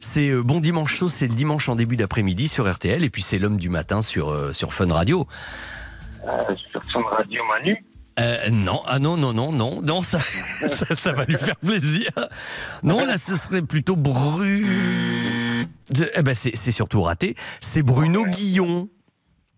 C'est 0.00 0.28
euh, 0.28 0.42
Bon 0.42 0.60
Dimanche 0.60 0.94
Chaud, 0.96 1.08
c'est 1.08 1.26
le 1.28 1.34
dimanche 1.34 1.68
en 1.68 1.74
début 1.74 1.96
d'après-midi 1.96 2.48
sur 2.48 2.70
RTL, 2.72 3.02
et 3.02 3.10
puis 3.10 3.22
c'est 3.22 3.38
l'homme 3.38 3.56
du 3.56 3.68
matin 3.68 4.02
sur, 4.02 4.30
euh, 4.30 4.52
sur 4.52 4.72
Fun 4.72 4.92
Radio. 4.92 5.26
euh, 6.26 6.54
sur 6.54 6.80
son 6.92 7.00
radio 7.02 7.42
Manu. 7.44 7.76
Euh, 8.20 8.50
non, 8.50 8.82
ah 8.86 8.98
non, 8.98 9.16
non, 9.16 9.32
non, 9.32 9.52
non, 9.52 9.80
non, 9.80 10.02
ça, 10.02 10.18
ça, 10.68 10.96
ça 10.96 11.12
va 11.12 11.24
lui 11.24 11.36
faire 11.38 11.56
plaisir. 11.56 12.10
Non, 12.82 13.04
là, 13.04 13.16
ce 13.16 13.36
serait 13.36 13.62
plutôt 13.62 13.94
Bru. 13.94 14.66
Eh 16.16 16.22
ben, 16.22 16.34
c'est 16.34 16.56
c'est 16.56 16.72
surtout 16.72 17.02
raté. 17.02 17.36
C'est 17.60 17.82
Bruno 17.82 18.24
Guillon. 18.26 18.88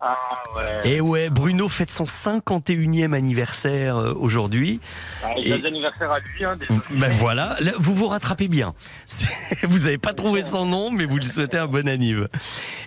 Ah, 0.02 0.16
ouais. 0.56 0.90
Et 0.92 1.00
ouais, 1.02 1.28
Bruno 1.28 1.68
fête 1.68 1.90
son 1.90 2.04
51e 2.04 3.12
anniversaire 3.12 3.98
euh, 3.98 4.14
aujourd'hui. 4.14 4.80
Ah, 5.22 5.32
Et- 5.36 5.52
anniversaire 5.66 6.10
à 6.10 6.20
lui, 6.20 6.42
hein. 6.44 6.56
Ben 6.92 7.10
voilà, 7.10 7.56
là, 7.60 7.72
vous 7.78 7.94
vous 7.94 8.06
rattrapez 8.06 8.48
bien. 8.48 8.74
Vous 9.62 9.80
n'avez 9.80 9.98
pas 9.98 10.14
trouvé 10.14 10.42
son 10.44 10.64
nom, 10.64 10.90
mais 10.90 11.04
vous 11.04 11.18
lui 11.18 11.26
souhaitez 11.26 11.58
un 11.58 11.66
bon 11.66 11.86
anniv. 11.86 12.28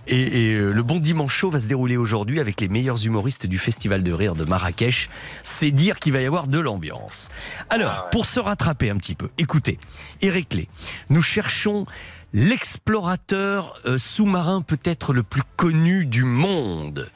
Et, 0.08 0.50
et, 0.50 0.54
euh, 0.56 0.72
le 0.72 0.82
Bon 0.84 0.98
Dimanche 1.00 1.36
Show 1.36 1.52
va 1.52 1.60
se 1.60 1.68
dérouler 1.68 1.98
aujourd'hui 1.98 2.40
avec 2.40 2.60
les 2.62 2.68
meilleurs 2.68 3.06
humoristes 3.06 3.46
du 3.46 3.60
Festival 3.60 4.02
de 4.02 4.12
Rire 4.12 4.34
de 4.34 4.44
Marrakech. 4.46 5.10
C'est 5.44 5.70
dire 5.72 6.00
qu'il 6.00 6.14
va 6.14 6.22
y 6.22 6.26
avoir 6.26 6.48
de 6.48 6.58
l'ambiance. 6.60 7.30
Alors, 7.70 7.94
Ah 7.96 8.04
ouais. 8.06 8.10
pour 8.12 8.26
se 8.26 8.40
rattraper 8.40 8.90
un 8.90 8.98
petit 8.98 9.14
peu, 9.16 9.30
écoutez, 9.38 9.78
Eric 10.24 10.54
Lé, 10.56 10.68
nous 11.10 11.22
cherchons 11.22 11.86
l'explorateur 12.34 13.80
euh, 13.86 13.98
sous-marin 13.98 14.62
peut-être 14.62 15.14
le 15.14 15.24
plus 15.24 15.44
connu 15.56 16.06
du 16.06 16.24
monde. 16.24 17.10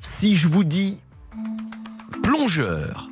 Si 0.00 0.36
je 0.36 0.46
vous 0.48 0.64
dis 0.64 1.00
plongeur, 2.22 3.06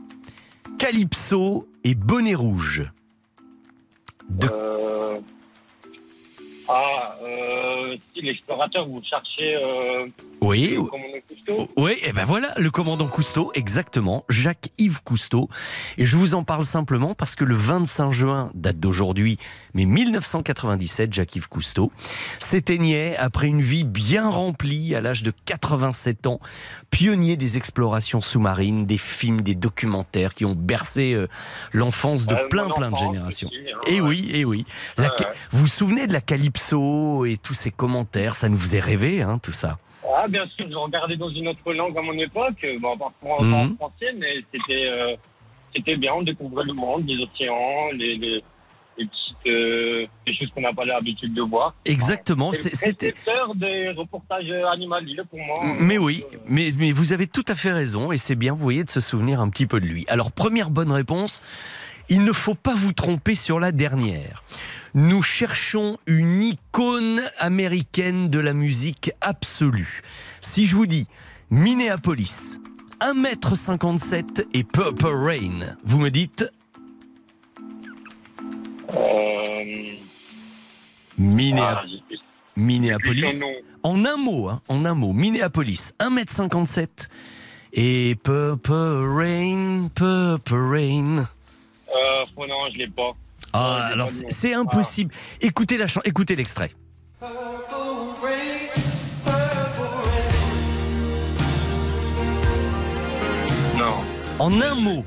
calypso 0.79 1.69
et 1.85 1.95
bonnet 1.95 2.35
rouge. 2.35 2.91
De- 4.31 4.49
Euh... 4.53 5.15
Ah, 6.69 7.15
euh, 7.23 7.97
l'explorateur, 8.21 8.87
vous 8.89 9.01
cherchez 9.09 9.55
euh, 9.55 10.05
Oui, 10.41 10.71
le 10.75 10.83
commandant 10.83 11.13
Cousteau? 11.29 11.69
Oui, 11.77 11.93
et 12.03 12.13
ben 12.13 12.25
voilà, 12.25 12.53
le 12.57 12.71
commandant 12.71 13.07
Cousteau, 13.07 13.53
exactement, 13.55 14.25
Jacques-Yves 14.29 15.03
Cousteau. 15.05 15.49
Et 15.97 16.05
je 16.05 16.17
vous 16.17 16.35
en 16.35 16.43
parle 16.43 16.65
simplement 16.65 17.15
parce 17.15 17.37
que 17.37 17.45
le 17.45 17.55
25 17.55 18.11
juin, 18.11 18.51
date 18.55 18.81
d'aujourd'hui, 18.81 19.39
mais 19.75 19.85
1997, 19.85 21.13
Jacques-Yves 21.13 21.49
Cousteau 21.49 21.93
s'éteignait 22.41 23.17
après 23.17 23.47
une 23.47 23.63
vie 23.63 23.85
bien 23.85 24.29
remplie 24.29 24.95
à 24.97 25.01
l'âge 25.01 25.23
de 25.23 25.33
87 25.45 26.27
ans, 26.27 26.41
pionnier 26.91 27.37
des 27.37 27.57
explorations 27.57 28.21
sous-marines, 28.21 28.87
des 28.87 28.99
films, 28.99 29.41
des 29.43 29.55
documentaires 29.55 30.35
qui 30.35 30.45
ont 30.45 30.55
bercé 30.57 31.13
euh, 31.15 31.29
l'enfance 31.73 32.27
de 32.27 32.35
plein 32.49 32.71
plein 32.71 32.91
de 32.91 32.97
générations. 32.97 33.49
aussi, 33.49 33.59
hein, 33.73 33.79
Et 33.87 34.01
ouais. 34.01 34.09
oui, 34.09 34.31
et 34.35 34.45
oui. 34.45 34.67
La 34.97 35.05
Ouais, 35.05 35.11
ca- 35.19 35.29
ouais. 35.29 35.35
Vous 35.53 35.61
vous 35.61 35.67
souvenez 35.69 36.07
de 36.09 36.13
la 36.13 36.21
Calypso 36.57 37.25
et 37.27 37.37
tous 37.37 37.55
ces 37.55 37.71
commentaires 37.71 38.35
Ça 38.35 38.49
nous 38.49 38.57
faisait 38.59 38.81
rêver, 38.81 39.23
hein, 39.23 39.39
tout 39.43 39.53
ça. 39.53 39.79
Ah, 40.17 40.27
bien 40.29 40.47
sûr, 40.57 40.67
je 40.71 40.77
regardais 40.77 41.17
dans 41.17 41.29
une 41.29 41.49
autre 41.49 41.73
langue 41.73 41.97
à 41.97 42.01
mon 42.03 42.13
époque, 42.19 42.57
euh, 42.65 42.79
bon, 42.81 42.97
pas 42.97 43.13
en, 43.23 43.43
Mhm. 43.43 43.77
français, 43.77 44.15
mais 44.17 44.37
c'était 44.53 44.87
euh, 44.87 45.17
c'était 45.75 45.97
bien, 45.97 46.15
on 46.15 46.23
découvrait 46.23 46.65
le 46.65 46.73
monde, 46.73 47.07
les 47.07 47.23
océans, 47.23 47.91
les, 47.93 48.43
petites 48.97 49.37
euh, 49.47 50.07
choses 50.39 50.49
qu'on 50.55 50.63
n'a 50.63 50.73
pas 50.73 50.87
l'habitude 50.87 51.35
de 51.35 51.43
voir. 51.43 51.75
Exactement. 51.85 52.51
Le 52.51 52.57
C'était. 52.57 53.13
des 53.57 53.91
reportages 53.91 54.51
animaliers 54.73 55.21
pour 55.29 55.39
moi. 55.41 55.59
Mais 55.79 55.99
oui, 55.99 56.25
Euh, 56.33 56.39
mais, 56.49 56.73
mais 56.79 56.93
vous 56.93 57.13
avez 57.13 57.27
tout 57.27 57.45
à 57.49 57.55
fait 57.55 57.73
raison 57.73 58.11
et 58.11 58.17
c'est 58.17 58.37
bien, 58.37 58.53
vous 58.55 58.63
voyez, 58.63 58.85
de 58.85 58.91
se 58.91 59.01
souvenir 59.01 59.41
un 59.41 59.51
petit 59.51 59.67
peu 59.67 59.81
de 59.81 59.87
lui. 59.87 60.07
Alors, 60.09 60.33
première 60.33 60.71
bonne 60.71 60.93
réponse, 60.93 61.43
il 62.09 62.25
ne 62.25 62.33
faut 62.33 62.55
pas 62.55 62.75
vous 62.75 62.93
tromper 62.95 63.35
sur 63.35 63.61
la 63.61 63.71
dernière. 63.71 64.41
Nous 64.99 65.21
cherchons 65.23 65.99
une 66.07 66.43
icône 66.43 67.21
américaine 67.39 68.31
de 68.31 68.39
la 68.39 68.55
musique 68.55 69.13
absolue. 69.21 70.01
Si 70.41 70.67
je 70.67 70.75
vous 70.75 70.87
dis 70.87 71.07
Minneapolis, 71.51 72.59
1m57 73.01 74.47
et 74.55 74.65
Purple 74.65 75.13
Rain, 75.13 75.77
vous 75.85 75.99
me 75.99 76.09
dites 76.11 76.51
euh, 78.97 79.93
Minnéa- 81.19 81.83
ah, 81.83 81.85
Minneapolis. 82.57 83.43
En 83.83 84.03
un 84.07 84.17
mot, 84.17 84.49
hein, 84.49 84.63
en 84.69 84.85
un 84.87 84.95
mot, 84.95 85.13
Minneapolis, 85.13 85.93
1m57 86.01 87.09
et 87.75 88.17
Purple 88.25 88.73
Rain, 88.73 89.89
Purple 89.95 90.55
Rain. 90.55 91.17
Euh, 91.89 92.25
oh 92.35 92.47
non, 92.47 92.69
je 92.73 92.79
l'ai 92.79 92.89
pas. 92.89 93.11
Ah, 93.59 93.89
alors 93.91 94.09
c'est 94.11 94.53
impossible. 94.53 95.15
Écoutez 95.41 95.79
la 95.79 95.87
écoutez 96.05 96.37
l'extrait. 96.37 96.73
Non. 103.79 103.95
En 104.39 104.61
un 104.61 104.75
mot. 104.75 105.03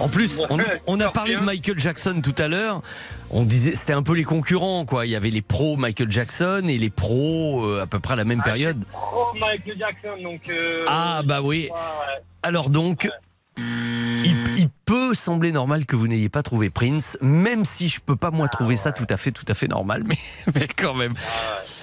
En 0.00 0.08
plus, 0.08 0.42
on, 0.88 0.98
a 0.98 1.10
parlé 1.10 1.36
de. 1.36 1.40
Michael 1.40 1.78
Jackson 1.78 2.20
tout 2.20 2.34
à 2.38 2.48
l'heure. 2.48 2.82
On 3.30 3.44
disait, 3.44 3.76
c'était 3.76 3.92
un 3.92 4.02
peu 4.02 4.14
les 4.14 4.24
concurrents, 4.24 4.84
quoi. 4.84 5.06
Il 5.06 5.10
y 5.12 5.16
avait 5.16 5.30
les 5.30 5.42
pros 5.42 5.76
Michael 5.76 6.10
Jackson 6.10 6.64
et 6.66 6.78
les 6.78 6.90
pros 6.90 7.64
euh, 7.64 7.82
à 7.82 7.86
peu 7.86 8.00
près 8.00 8.14
à 8.14 8.16
la 8.16 8.24
même 8.24 8.42
période. 8.42 8.84
Oh, 9.14 9.26
Michael 9.38 9.78
Jackson, 9.78 10.20
donc. 10.20 10.48
euh, 10.48 10.84
Ah, 10.88 11.22
bah 11.24 11.42
oui. 11.42 11.68
ouais. 11.70 12.22
Alors 12.42 12.70
donc, 12.70 13.08
il, 13.56 14.36
il 14.64 14.70
peut 14.86 15.12
sembler 15.12 15.52
normal 15.52 15.84
que 15.84 15.94
vous 15.94 16.08
n'ayez 16.08 16.30
pas 16.30 16.42
trouvé 16.42 16.70
Prince, 16.70 17.18
même 17.20 17.66
si 17.66 17.90
je 17.90 18.00
peux 18.00 18.16
pas 18.16 18.30
moi 18.30 18.48
trouver 18.48 18.76
ça 18.76 18.92
tout 18.92 19.06
à 19.10 19.18
fait, 19.18 19.30
tout 19.30 19.44
à 19.46 19.52
fait 19.52 19.68
normal, 19.68 20.04
mais, 20.06 20.16
mais 20.54 20.66
quand 20.68 20.94
même. 20.94 21.12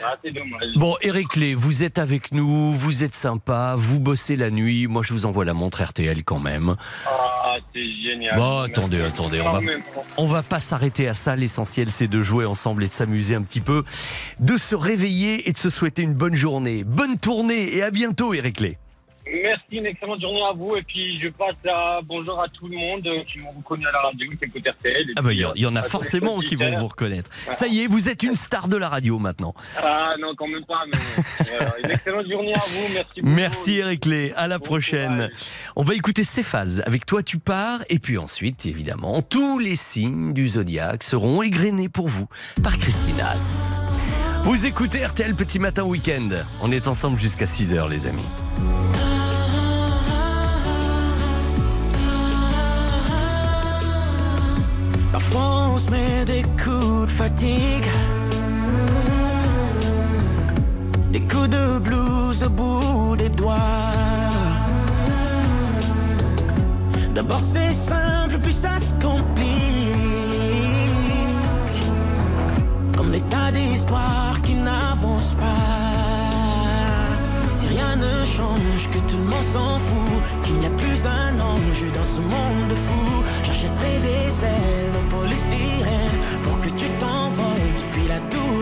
Ah, 0.03 0.17
ouais. 0.23 0.33
Ah. 0.33 0.65
Bon, 0.77 0.95
Eric 1.01 1.35
Lé, 1.35 1.53
vous 1.53 1.83
êtes 1.83 1.99
avec 1.99 2.31
nous, 2.31 2.73
vous 2.73 3.03
êtes 3.03 3.13
sympa, 3.13 3.75
vous 3.77 3.99
bossez 3.99 4.35
la 4.35 4.49
nuit. 4.49 4.87
Moi, 4.87 5.03
je 5.05 5.13
vous 5.13 5.27
envoie 5.27 5.45
la 5.45 5.53
montre 5.53 5.83
RTL 5.83 6.23
quand 6.23 6.39
même. 6.39 6.75
Ah, 7.05 7.57
c'est 7.71 7.91
génial. 8.01 8.35
Bon, 8.35 8.61
Merci 8.61 8.71
attendez, 8.71 9.01
attendez, 9.01 9.41
on 9.41 9.51
va-. 9.51 9.59
On 10.17 10.25
va 10.25 10.41
pas 10.41 10.59
s'arrêter 10.59 11.07
à 11.07 11.13
ça. 11.13 11.35
L'essentiel, 11.35 11.91
c'est 11.91 12.07
de 12.07 12.23
jouer 12.23 12.45
ensemble 12.45 12.83
et 12.83 12.87
de 12.87 12.93
s'amuser 12.93 13.35
un 13.35 13.43
petit 13.43 13.61
peu, 13.61 13.83
de 14.39 14.57
se 14.57 14.73
réveiller 14.73 15.47
et 15.47 15.53
de 15.53 15.57
se 15.57 15.69
souhaiter 15.69 16.01
une 16.01 16.15
bonne 16.15 16.35
journée. 16.35 16.83
Bonne 16.83 17.19
tournée 17.19 17.75
et 17.75 17.83
à 17.83 17.91
bientôt, 17.91 18.33
Eric 18.33 18.59
Lé. 18.59 18.77
Merci, 19.43 19.63
une 19.77 19.85
excellente 19.85 20.19
journée 20.21 20.41
à 20.43 20.51
vous. 20.53 20.75
Et 20.75 20.81
puis, 20.83 21.19
je 21.21 21.29
passe 21.29 21.55
à 21.69 22.01
bonjour 22.03 22.41
à 22.41 22.47
tout 22.49 22.67
le 22.67 22.75
monde 22.77 23.05
euh, 23.07 23.23
qui 23.25 23.39
m'ont 23.39 23.51
reconnu 23.51 23.85
à 23.87 23.91
la 23.91 23.99
radio, 23.99 24.27
qui 24.29 24.45
écoute 24.45 24.67
RTL. 24.67 25.09
Et 25.09 25.13
Ah 25.15 25.21
bah, 25.21 25.31
il 25.33 25.39
y, 25.39 25.45
en- 25.45 25.53
il 25.55 25.61
y 25.61 25.65
en 25.65 25.75
euh, 25.75 25.79
a 25.79 25.83
les 25.83 25.89
forcément 25.89 26.39
qui 26.39 26.55
vont 26.55 26.75
vous 26.77 26.87
reconnaître. 26.87 27.29
Ça 27.51 27.67
y 27.67 27.81
est, 27.83 27.87
vous 27.87 28.09
êtes 28.09 28.23
une 28.23 28.35
star 28.35 28.67
de 28.67 28.75
la 28.77 28.89
radio 28.89 29.19
maintenant. 29.19 29.53
Ah, 29.77 30.11
non, 30.19 30.33
quand 30.35 30.47
même 30.47 30.65
pas, 30.65 30.81
mais 30.91 30.99
voilà. 31.57 31.73
Une 31.83 31.91
excellente 31.91 32.29
journée 32.29 32.53
à 32.53 32.59
vous. 32.59 32.93
Merci 32.93 33.21
beaucoup. 33.21 33.33
Merci 33.35 33.77
Eric 33.77 34.05
Lé, 34.05 34.33
à 34.35 34.47
la 34.47 34.57
Bon 34.57 34.65
prochaine. 34.65 35.15
courage. 35.15 35.31
On 35.75 35.83
va 35.83 35.93
écouter 35.95 36.23
Céphase 36.23 36.83
avec 36.85 37.05
Toi 37.05 37.23
tu 37.23 37.37
pars 37.39 37.79
et 37.89 37.99
puis 37.99 38.17
ensuite 38.17 38.65
évidemment 38.65 39.21
tous 39.21 39.59
les 39.59 39.75
signes 39.75 40.33
du 40.33 40.47
zodiaque 40.47 41.03
seront 41.03 41.41
égrenés 41.41 41.89
pour 41.89 42.07
vous 42.07 42.27
par 42.63 42.77
Christinas. 42.77 43.81
Vous 44.43 44.65
écoutez 44.65 45.05
RTL 45.05 45.35
Petit 45.35 45.59
Matin 45.59 45.83
Week-end. 45.83 46.29
On 46.61 46.71
est 46.71 46.87
ensemble 46.87 47.19
jusqu'à 47.19 47.45
6h 47.45 47.89
les 47.89 48.07
amis. 48.07 48.25
Parfois 55.12 55.67
on 55.74 55.78
se 55.78 55.89
met 55.89 56.24
des 56.26 56.43
coups 56.63 57.08
de 57.08 57.12
fatigue. 57.12 57.89
Des 61.12 61.19
coups 61.21 61.50
de 61.50 61.80
blues 61.80 62.43
au 62.43 62.50
bout 62.50 63.15
des 63.17 63.30
doigts. 63.30 63.58
D'abord 67.13 67.41
c'est 67.41 67.74
simple 67.74 68.39
puis 68.41 68.54
ça 68.54 68.80
se 68.80 68.93
complique. 69.06 69.52
Comme 72.95 73.12
des 73.12 73.21
tas 73.21 73.52
d'histoires 73.52 74.41
qui 74.41 74.54
n'avancent 74.54 75.34
pas. 75.34 76.30
Si 77.50 77.67
rien 77.67 77.97
ne 77.97 78.26
change, 78.26 78.89
que 78.93 79.00
tout 79.10 79.17
le 79.17 79.24
monde 79.24 79.43
s'en 79.43 79.78
fout. 79.78 80.43
Qu'il 80.43 80.56
n'y 80.56 80.67
a 80.67 80.69
plus 80.69 81.06
un 81.06 81.38
ange 81.39 81.91
dans 81.93 82.06
ce 82.06 82.19
monde 82.19 82.67
de 82.69 82.76
fous 82.76 83.24
J'achèterai 83.43 84.00
des 84.00 84.45
ailes 84.45 84.90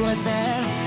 la 0.10 0.16
tour 0.16 0.79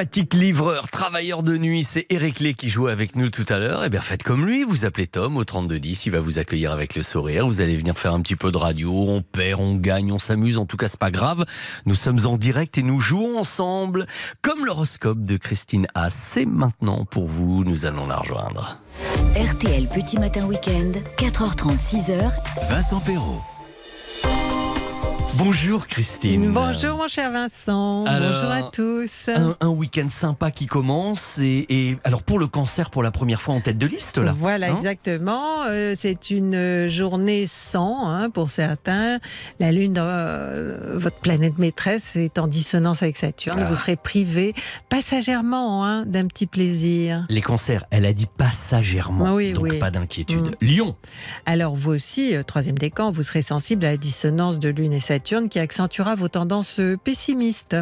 Sympathique 0.00 0.32
livreur, 0.32 0.88
travailleur 0.88 1.42
de 1.42 1.58
nuit, 1.58 1.84
c'est 1.84 2.06
Eric 2.08 2.40
Lé 2.40 2.54
qui 2.54 2.70
jouait 2.70 2.90
avec 2.90 3.16
nous 3.16 3.28
tout 3.28 3.44
à 3.50 3.58
l'heure. 3.58 3.84
Eh 3.84 3.90
bien, 3.90 4.00
faites 4.00 4.22
comme 4.22 4.46
lui, 4.46 4.64
vous 4.64 4.86
appelez 4.86 5.06
Tom 5.06 5.36
au 5.36 5.44
3210, 5.44 6.06
il 6.06 6.12
va 6.12 6.20
vous 6.20 6.38
accueillir 6.38 6.72
avec 6.72 6.94
le 6.94 7.02
sourire. 7.02 7.46
Vous 7.46 7.60
allez 7.60 7.76
venir 7.76 7.98
faire 7.98 8.14
un 8.14 8.22
petit 8.22 8.34
peu 8.34 8.50
de 8.50 8.56
radio, 8.56 8.90
on 8.90 9.20
perd, 9.20 9.60
on 9.60 9.74
gagne, 9.74 10.10
on 10.10 10.18
s'amuse, 10.18 10.56
en 10.56 10.64
tout 10.64 10.78
cas, 10.78 10.88
c'est 10.88 10.98
pas 10.98 11.10
grave. 11.10 11.44
Nous 11.84 11.94
sommes 11.94 12.20
en 12.24 12.38
direct 12.38 12.78
et 12.78 12.82
nous 12.82 12.98
jouons 12.98 13.38
ensemble, 13.38 14.06
comme 14.40 14.64
l'horoscope 14.64 15.22
de 15.22 15.36
Christine 15.36 15.86
A. 15.94 16.08
C'est 16.08 16.46
maintenant 16.46 17.04
pour 17.04 17.26
vous, 17.28 17.62
nous 17.64 17.84
allons 17.84 18.06
la 18.06 18.16
rejoindre. 18.16 18.78
RTL 19.36 19.86
Petit 19.88 20.18
Matin 20.18 20.46
Week-end, 20.46 20.92
4h30, 21.18 21.76
6h. 21.76 22.30
Vincent 22.70 23.00
Perrault. 23.00 23.42
Bonjour 25.34 25.86
Christine. 25.86 26.52
Bonjour 26.52 26.96
mon 26.98 27.08
cher 27.08 27.30
Vincent, 27.30 28.04
Alors, 28.04 28.32
bonjour 28.32 28.50
à 28.50 28.62
tous. 28.70 29.28
Un, 29.28 29.56
un 29.60 29.68
week-end 29.68 30.08
sympa 30.10 30.50
qui 30.50 30.66
commence 30.66 31.38
et, 31.38 31.66
et 31.68 31.96
alors 32.04 32.22
pour 32.22 32.38
le 32.38 32.46
cancer 32.48 32.90
pour 32.90 33.02
la 33.02 33.10
première 33.10 33.40
fois 33.40 33.54
en 33.54 33.60
tête 33.60 33.78
de 33.78 33.86
liste 33.86 34.18
là. 34.18 34.34
Voilà, 34.36 34.72
Hein 34.72 34.76
exactement. 34.78 35.62
Euh, 35.66 35.94
c'est 35.96 36.30
une 36.30 36.88
journée 36.88 37.46
sans 37.46 38.08
hein, 38.08 38.28
pour 38.28 38.50
certains. 38.50 39.18
La 39.60 39.70
Lune, 39.72 39.94
euh, 39.98 40.98
votre 40.98 41.16
planète 41.20 41.58
maîtresse, 41.58 42.16
est 42.16 42.38
en 42.38 42.48
dissonance 42.48 43.02
avec 43.02 43.16
Saturne. 43.16 43.60
Ah. 43.62 43.68
Vous 43.70 43.76
serez 43.76 43.96
privé 43.96 44.52
passagèrement 44.88 45.86
hein, 45.86 46.04
d'un 46.06 46.26
petit 46.26 46.46
plaisir. 46.46 47.24
Les 47.30 47.40
cancers, 47.40 47.86
elle 47.90 48.04
a 48.04 48.12
dit 48.12 48.26
passagèrement, 48.26 49.26
Ah 49.28 49.34
oui, 49.34 49.52
donc 49.52 49.62
oui. 49.64 49.78
pas 49.78 49.90
d'inquiétude. 49.92 50.56
Mm. 50.60 50.64
Lyon, 50.66 50.96
Alors 51.46 51.76
vous 51.76 51.92
aussi, 51.92 52.34
euh, 52.36 52.42
troisième 52.42 52.76
décan, 52.78 53.12
vous 53.12 53.22
serez 53.22 53.42
sensible 53.42 53.84
à 53.86 53.92
la 53.92 53.96
dissonance 53.96 54.58
de 54.58 54.68
Lune 54.68 54.92
et 54.92 55.00
Saturne 55.00 55.19
qui 55.20 55.58
accentuera 55.58 56.14
vos 56.14 56.28
tendances 56.28 56.80
pessimistes 57.04 57.76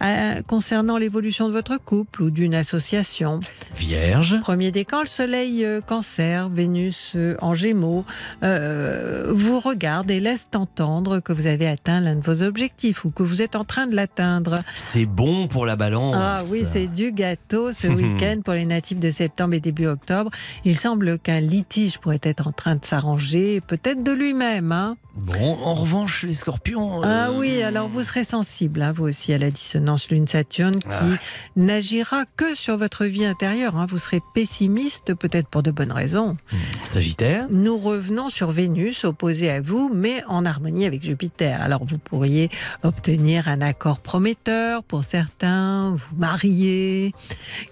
Euh, 0.00 0.42
concernant 0.46 0.96
l'évolution 0.96 1.48
de 1.48 1.52
votre 1.52 1.76
couple 1.76 2.22
ou 2.22 2.30
d'une 2.30 2.54
association. 2.54 3.40
Vierge, 3.76 4.38
Premier 4.40 4.70
décan, 4.70 5.00
le 5.00 5.08
soleil 5.08 5.64
euh, 5.64 5.80
cancer, 5.80 6.48
Vénus 6.48 7.12
euh, 7.16 7.36
en 7.40 7.54
gémeaux, 7.54 8.04
euh, 8.42 9.32
vous 9.34 9.58
regarde 9.58 10.10
et 10.10 10.20
laisse 10.20 10.48
entendre 10.54 11.18
que 11.20 11.32
vous 11.32 11.46
avez 11.46 11.66
atteint 11.66 12.00
l'un 12.00 12.14
de 12.16 12.20
vos 12.20 12.42
objectifs 12.42 13.04
ou 13.04 13.10
que 13.10 13.22
vous 13.22 13.42
êtes 13.42 13.56
en 13.56 13.64
train 13.64 13.86
de 13.86 13.96
l'atteindre. 13.96 14.62
c'est 14.76 15.06
bon 15.06 15.48
pour 15.48 15.66
la 15.66 15.74
balance. 15.74 16.14
Ah 16.16 16.38
oui, 16.52 16.64
c'est 16.72 16.86
du 16.86 17.10
gâteau 17.12 17.72
ce 17.72 17.86
week-end 17.88 18.40
pour 18.44 18.54
les 18.54 18.64
natifs 18.64 19.00
de 19.00 19.10
septembre 19.10 19.54
et 19.54 19.60
début 19.60 19.86
octobre. 19.86 20.30
Il 20.64 20.76
semble 20.76 21.18
qu'un 21.18 21.40
litige 21.40 21.98
pourrait 21.98 22.20
être 22.22 22.46
en 22.46 22.52
train 22.52 22.76
de 22.76 22.84
s'arranger, 22.84 23.60
peut-être 23.60 24.04
de 24.04 24.12
lui-même. 24.12 24.70
Hein 24.70 24.96
Bon, 25.18 25.58
en 25.64 25.74
revanche, 25.74 26.24
les 26.24 26.34
scorpions. 26.34 26.67
Ah 26.76 27.28
euh, 27.28 27.38
oui, 27.38 27.62
alors 27.62 27.88
vous 27.88 28.02
serez 28.02 28.24
sensible, 28.24 28.82
hein, 28.82 28.92
vous 28.92 29.04
aussi, 29.08 29.32
à 29.32 29.38
la 29.38 29.50
dissonance 29.50 30.08
Lune-Saturne 30.10 30.78
qui 30.78 30.86
Ah. 30.90 31.18
n'agira 31.56 32.24
que 32.36 32.54
sur 32.54 32.76
votre 32.78 33.04
vie 33.04 33.24
intérieure. 33.24 33.76
hein. 33.76 33.86
Vous 33.88 33.98
serez 33.98 34.20
pessimiste, 34.34 35.14
peut-être 35.14 35.48
pour 35.48 35.62
de 35.62 35.70
bonnes 35.70 35.92
raisons. 35.92 36.36
Sagittaire, 36.84 37.46
Nous 37.50 37.78
revenons 37.78 38.28
sur 38.28 38.50
Vénus, 38.50 39.04
opposée 39.04 39.50
à 39.50 39.60
vous, 39.60 39.90
mais 39.94 40.22
en 40.28 40.44
harmonie 40.44 40.86
avec 40.86 41.02
Jupiter. 41.02 41.60
Alors 41.62 41.84
vous 41.84 41.98
pourriez 41.98 42.50
obtenir 42.82 43.48
un 43.48 43.60
accord 43.60 44.00
prometteur 44.00 44.82
pour 44.84 45.04
certains, 45.04 45.90
vous 45.96 46.16
marier. 46.16 47.12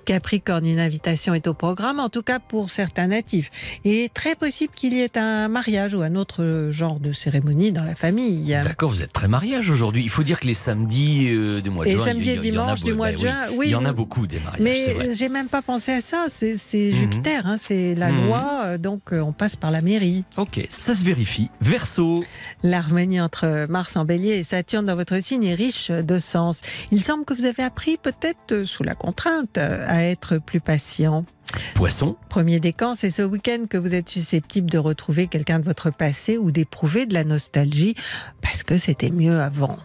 Capricorne, 0.04 0.66
une 0.66 0.78
invitation 0.78 1.35
est 1.35 1.46
au 1.46 1.54
programme, 1.54 2.00
en 2.00 2.09
tout 2.09 2.22
cas 2.22 2.38
pour 2.38 2.70
certains 2.70 3.09
natifs. 3.09 3.50
Et 3.85 4.11
très 4.12 4.35
possible 4.35 4.72
qu'il 4.74 4.92
y 4.94 5.00
ait 5.00 5.16
un 5.18 5.48
mariage 5.48 5.94
ou 5.94 6.02
un 6.02 6.14
autre 6.14 6.68
genre 6.70 7.00
de 7.00 7.12
cérémonie 7.12 7.72
dans 7.72 7.85
la 7.85 7.94
famille. 7.94 8.52
d'accord, 8.64 8.86
vous 8.88 9.03
êtes 9.03 9.12
très 9.12 9.29
mariage 9.29 9.70
aujourd'hui. 9.70 10.03
Il 10.03 10.11
faut 10.11 10.22
dire 10.22 10.40
que 10.40 10.46
les 10.46 10.55
samedis 10.55 11.29
euh, 11.31 11.61
du 11.61 11.70
mois 11.70 11.85
de 11.85 11.90
Et 11.90 11.94
juin. 11.94 12.05
samedi 12.05 12.20
il 12.20 12.27
y- 12.27 12.31
et 12.31 12.49
il 12.49 12.55
y 12.55 12.59
en 12.59 12.62
a 12.62 12.75
dimanche 12.75 12.81
beau- 12.81 12.87
du 12.87 12.94
mois 12.94 13.12
de 13.12 13.18
juin, 13.18 13.37
oui, 13.51 13.57
oui, 13.59 13.66
il 13.68 13.70
y 13.72 13.75
en 13.75 13.85
a 13.85 13.92
beaucoup 13.92 14.27
des 14.27 14.40
mariages. 14.40 14.61
Mais 14.61 15.14
j'ai 15.14 15.29
même 15.29 15.49
pas 15.49 15.62
pensé 15.62 15.92
à 15.92 16.01
ça. 16.01 16.27
C'est 16.29 16.57
Mhm. 16.75 16.96
Jupiter, 16.96 17.46
hein, 17.46 17.57
c'est 17.59 17.94
la 17.94 18.11
Mhm. 18.12 18.27
loi, 18.27 18.61
euh, 18.64 18.79
donc 18.79 19.12
euh, 19.12 19.20
on 19.20 19.33
passe 19.33 19.57
par 19.57 19.70
la 19.70 19.81
mairie. 19.81 20.25
Ok, 20.37 20.66
ça 20.70 20.94
se 20.94 21.05
vérifie. 21.05 21.51
Verseau, 21.61 22.22
L'harmonie 22.62 23.20
entre 23.20 23.66
Mars 23.68 23.96
en 23.96 24.05
bélier 24.05 24.38
et 24.38 24.44
Saturne 24.44 24.87
dans 24.87 24.96
votre 24.96 25.22
signe 25.22 25.44
est 25.44 25.55
riche 25.55 25.90
de 25.90 26.18
sens. 26.18 26.61
Il 26.90 27.01
semble 27.03 27.25
que 27.25 27.35
vous 27.35 27.44
avez 27.44 27.62
appris, 27.62 27.96
peut-être 27.96 28.64
sous 28.64 28.83
la 28.83 28.94
contrainte, 28.94 29.59
à 29.59 30.03
être 30.05 30.38
plus 30.38 30.61
patient. 30.61 31.25
Poisson, 31.74 32.16
Premier 32.28 32.61
décan, 32.61 32.94
c'est 32.94 33.11
ce 33.11 33.22
week-end 33.22 33.64
que 33.68 33.76
vous 33.76 33.94
êtes 33.94 34.09
susceptible 34.09 34.70
de 34.70 34.78
retrouver 34.78 35.26
quelqu'un 35.26 35.59
de 35.59 35.64
votre 35.64 35.90
passé 35.90 36.38
ou 36.38 36.50
d'éprouver 36.50 37.06
de 37.06 37.14
la 37.14 37.24
nostalgie 37.24 37.94
parce 38.42 38.62
que 38.62 38.78
c'était 38.78 39.11
mieux 39.11 39.40
avant. 39.40 39.78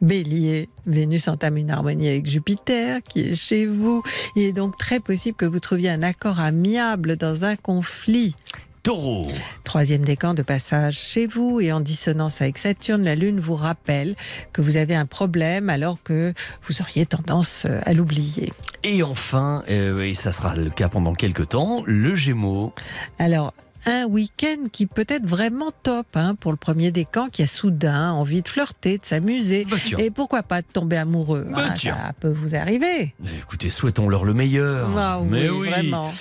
Bélier, 0.00 0.68
Vénus 0.86 1.26
entame 1.26 1.56
une 1.56 1.70
harmonie 1.70 2.08
avec 2.08 2.26
Jupiter 2.26 3.02
qui 3.02 3.20
est 3.20 3.34
chez 3.34 3.66
vous. 3.66 4.02
Il 4.36 4.42
est 4.42 4.52
donc 4.52 4.76
très 4.78 5.00
possible 5.00 5.36
que 5.36 5.44
vous 5.44 5.58
trouviez 5.58 5.90
un 5.90 6.02
accord 6.02 6.38
amiable 6.38 7.16
dans 7.16 7.44
un 7.44 7.56
conflit. 7.56 8.34
Taureau, 8.82 9.26
Troisième 9.64 10.04
décan 10.04 10.34
de 10.34 10.42
passage 10.42 10.98
chez 10.98 11.26
vous 11.26 11.60
et 11.60 11.72
en 11.72 11.80
dissonance 11.80 12.40
avec 12.40 12.58
Saturne, 12.58 13.04
la 13.04 13.14
Lune 13.14 13.40
vous 13.40 13.54
rappelle 13.54 14.14
que 14.52 14.62
vous 14.62 14.76
avez 14.76 14.94
un 14.94 15.06
problème 15.06 15.70
alors 15.70 16.02
que 16.02 16.32
vous 16.62 16.80
auriez 16.80 17.06
tendance 17.06 17.64
euh, 17.66 17.80
à 17.84 17.92
l'oublier. 17.92 18.52
et 18.82 19.02
enfin, 19.02 19.62
euh, 19.70 20.00
et 20.02 20.14
ça 20.14 20.32
sera 20.32 20.54
le 20.54 20.70
cas 20.70 20.88
pendant 20.88 21.14
quelques 21.14 21.50
temps, 21.50 21.82
le 21.86 22.14
gémeaux. 22.14 22.72
Alors, 23.18 23.52
un 23.88 24.04
week-end 24.06 24.64
qui 24.70 24.86
peut 24.86 25.06
être 25.08 25.26
vraiment 25.26 25.70
top 25.82 26.06
hein, 26.14 26.34
pour 26.34 26.52
le 26.52 26.56
premier 26.56 26.90
décan 26.90 27.28
qui 27.28 27.42
a 27.42 27.46
soudain 27.46 28.12
envie 28.12 28.42
de 28.42 28.48
flirter, 28.48 28.98
de 28.98 29.04
s'amuser. 29.04 29.64
Bah. 29.64 29.76
Et 29.98 30.10
pourquoi 30.10 30.42
pas 30.42 30.62
de 30.62 30.66
tomber 30.66 30.96
amoureux? 30.96 31.46
Bah, 31.48 31.70
tiens. 31.74 31.96
Ça 31.96 32.12
peut 32.18 32.32
vous 32.32 32.54
arriver. 32.54 33.14
Écoutez, 33.40 33.70
souhaitons-leur 33.70 34.24
le 34.24 34.34
meilleur. 34.34 34.90
Ah 34.96 35.20
Mais 35.28 35.48
oui, 35.48 35.68
vraiment. 35.68 36.12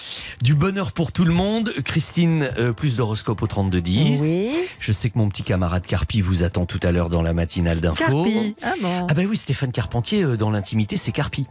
Du 0.42 0.56
bonheur 0.56 0.92
pour 0.92 1.12
tout 1.12 1.26
le 1.26 1.34
monde. 1.34 1.74
Christine, 1.84 2.50
euh, 2.58 2.74
plus 2.74 2.98
d'horoscope 2.98 3.42
au 3.42 3.48
3210. 3.48 4.22
Oui. 4.22 4.52
Je 4.80 4.92
sais 4.92 5.10
que 5.10 5.18
mon 5.18 5.30
petit 5.30 5.44
camarade 5.44 5.86
Carpi 5.86 6.22
vous 6.22 6.44
attend 6.44 6.66
tout 6.66 6.80
à 6.84 6.92
l'heure 6.92 7.10
dans 7.10 7.22
la 7.22 7.34
matinale 7.34 7.82
d'info. 7.82 8.24
Carpi. 8.24 8.56
Ah 8.64 8.74
bon. 8.82 9.08
Ah 9.10 9.14
ben 9.14 9.28
oui, 9.28 9.38
Stéphane 9.38 9.72
Carpentier, 9.72 10.24
euh, 10.24 10.38
dans 10.38 10.52
l'intimité, 10.52 10.98
c'est 10.98 11.12
Carpi. 11.12 11.46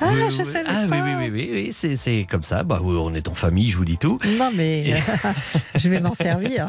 Ah, 0.00 0.10
je 0.28 0.42
savais 0.42 0.64
ah, 0.66 0.86
pas. 0.88 0.96
oui, 0.96 1.02
oui, 1.02 1.14
oui, 1.18 1.30
oui, 1.30 1.50
oui, 1.52 1.70
c'est, 1.72 1.96
c'est 1.96 2.26
comme 2.30 2.42
ça. 2.44 2.62
Bah, 2.62 2.80
oui, 2.82 2.96
on 2.98 3.14
est 3.14 3.28
en 3.28 3.34
famille, 3.34 3.70
je 3.70 3.76
vous 3.76 3.84
dis 3.84 3.98
tout. 3.98 4.18
Non 4.38 4.50
mais 4.54 5.02
je 5.74 5.88
vais 5.88 6.00
m'en 6.00 6.14
servir. 6.14 6.68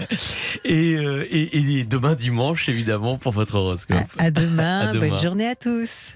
Et, 0.65 0.95
euh, 0.95 1.26
et, 1.30 1.80
et 1.80 1.84
demain 1.84 2.15
dimanche, 2.15 2.69
évidemment, 2.69 3.17
pour 3.17 3.32
votre 3.32 3.56
horoscope. 3.56 3.97
À, 4.17 4.26
à 4.26 4.32
demain. 4.32 4.89
À 4.89 4.93
demain. 4.93 5.10
Bonne 5.10 5.19
journée 5.19 5.47
à 5.47 5.56
tous. 5.56 6.13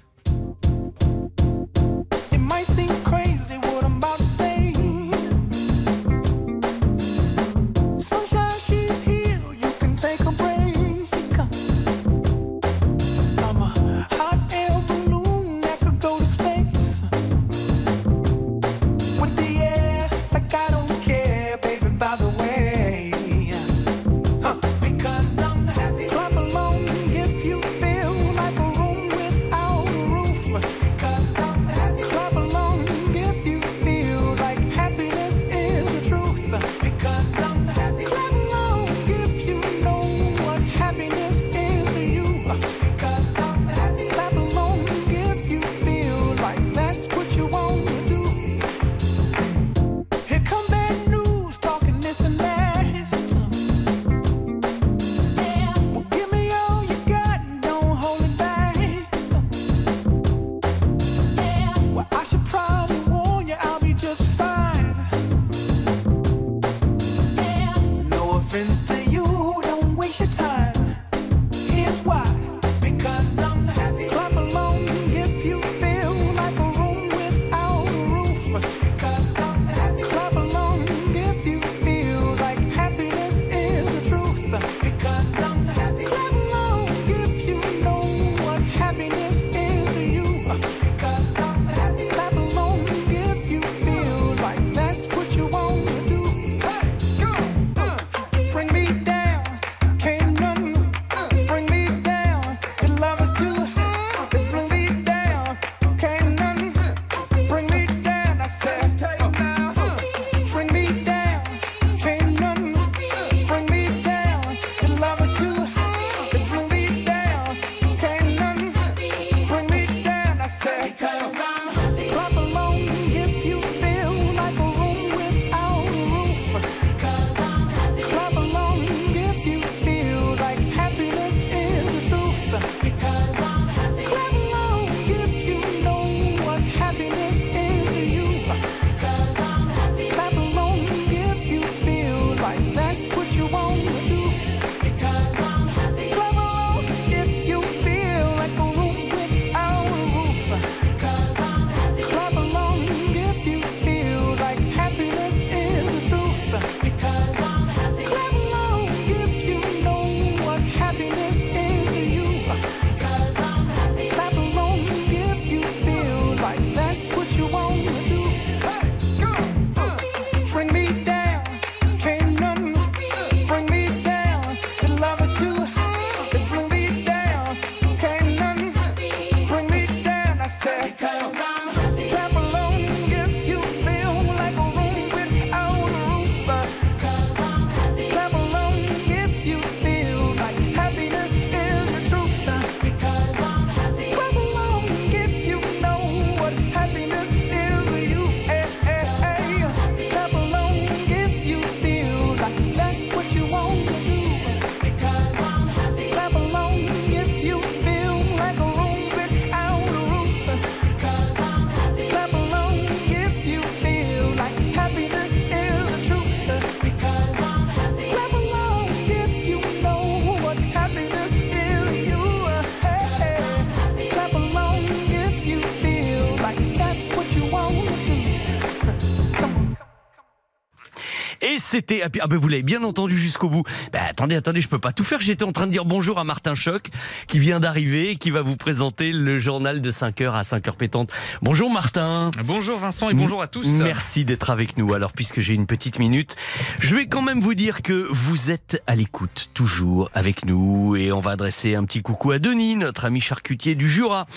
C'était. 231.71 232.01
Ah 232.03 232.09
ah 232.21 232.27
ben 232.27 232.37
vous 232.37 232.47
l'avez 232.47 232.63
bien 232.63 232.83
entendu 232.83 233.17
jusqu'au 233.17 233.49
bout. 233.49 233.63
Ben 233.93 234.00
attendez, 234.21 234.35
attendez, 234.35 234.61
je 234.61 234.69
peux 234.69 234.77
pas 234.77 234.91
tout 234.91 235.03
faire. 235.03 235.19
J'étais 235.19 235.43
en 235.43 235.51
train 235.51 235.65
de 235.65 235.71
dire 235.71 235.83
bonjour 235.83 236.19
à 236.19 236.23
Martin 236.23 236.53
Choc 236.53 236.89
qui 237.25 237.39
vient 237.39 237.59
d'arriver 237.59 238.11
et 238.11 238.15
qui 238.17 238.29
va 238.29 238.43
vous 238.43 238.55
présenter 238.55 239.11
le 239.11 239.39
journal 239.39 239.81
de 239.81 239.89
5h 239.89 240.33
à 240.33 240.43
5h 240.43 240.75
pétante. 240.75 241.09
Bonjour 241.41 241.71
Martin. 241.71 242.29
Bonjour 242.43 242.77
Vincent 242.77 243.09
et 243.09 243.15
bonjour 243.15 243.41
à 243.41 243.47
tous. 243.47 243.81
Merci 243.81 244.23
d'être 244.23 244.51
avec 244.51 244.77
nous. 244.77 244.93
Alors, 244.93 245.13
puisque 245.13 245.39
j'ai 245.39 245.55
une 245.55 245.65
petite 245.65 245.97
minute, 245.97 246.35
je 246.77 246.93
vais 246.93 247.07
quand 247.07 247.23
même 247.23 247.41
vous 247.41 247.55
dire 247.55 247.81
que 247.81 248.07
vous 248.11 248.51
êtes 248.51 248.83
à 248.85 248.95
l'écoute, 248.95 249.49
toujours 249.55 250.11
avec 250.13 250.45
nous. 250.45 250.95
Et 250.95 251.11
on 251.11 251.19
va 251.19 251.31
adresser 251.31 251.73
un 251.73 251.83
petit 251.85 252.03
coucou 252.03 252.29
à 252.29 252.37
Denis, 252.37 252.75
notre 252.75 253.05
ami 253.05 253.21
charcutier 253.21 253.73
du 253.73 253.89
Jura. 253.89 254.27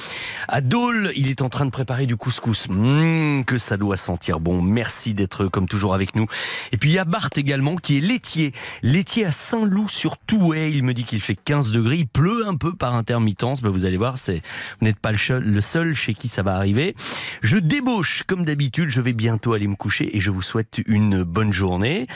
À 0.49 0.63
Dole, 0.63 1.13
il 1.15 1.29
est 1.29 1.43
en 1.43 1.51
train 1.51 1.67
de 1.67 1.71
préparer 1.71 2.07
du 2.07 2.17
couscous. 2.17 2.69
Mmh, 2.71 3.45
que 3.45 3.59
ça 3.59 3.77
doit 3.77 3.99
sentir 3.99 4.41
bon. 4.41 4.63
Merci 4.63 5.13
d'être 5.13 5.47
comme 5.49 5.69
toujours 5.69 5.93
avec 5.93 6.17
nous. 6.17 6.27
Et 6.73 6.79
puis, 6.79 6.89
il 6.89 6.95
y 6.95 6.99
a 6.99 7.05
Bart 7.05 7.29
également, 7.37 7.77
qui 7.77 7.99
est 7.99 8.01
laitier. 8.01 8.55
Laitier 8.83 9.27
à 9.27 9.31
Saint-Loup 9.75 9.89
sur 9.89 10.19
Touet. 10.19 10.71
Il 10.73 10.85
me 10.85 10.95
dit 10.95 11.05
qu'il 11.05 11.21
fait 11.21 11.35
15 11.35 11.73
degrés. 11.73 11.97
Il 11.99 12.07
pleut 12.07 12.47
un 12.47 12.55
peu 12.55 12.75
par 12.75 12.95
intermittence. 12.95 13.61
Ben, 13.61 13.71
vous 13.71 13.85
allez 13.85 13.97
voir, 13.97 14.19
c'est, 14.19 14.43
vous 14.81 14.87
n'êtes 14.87 14.99
pas 14.99 15.11
le 15.11 15.19
seul, 15.19 15.43
le 15.43 15.61
seul 15.61 15.95
chez 15.95 16.15
qui 16.15 16.29
ça 16.29 16.43
va 16.43 16.55
arriver. 16.55 16.95
Je 17.43 17.57
débauche 17.57 18.23
comme 18.27 18.45
d'habitude, 18.45 18.89
je 18.89 19.01
vais 19.01 19.13
bientôt 19.13 19.53
aller 19.53 19.67
me 19.67 19.75
coucher 19.75 20.17
et 20.17 20.21
je 20.21 20.31
vous 20.31 20.43
souhaite 20.43 20.81
une 20.87 21.25
bonne 21.25 21.53
journée. 21.53 22.07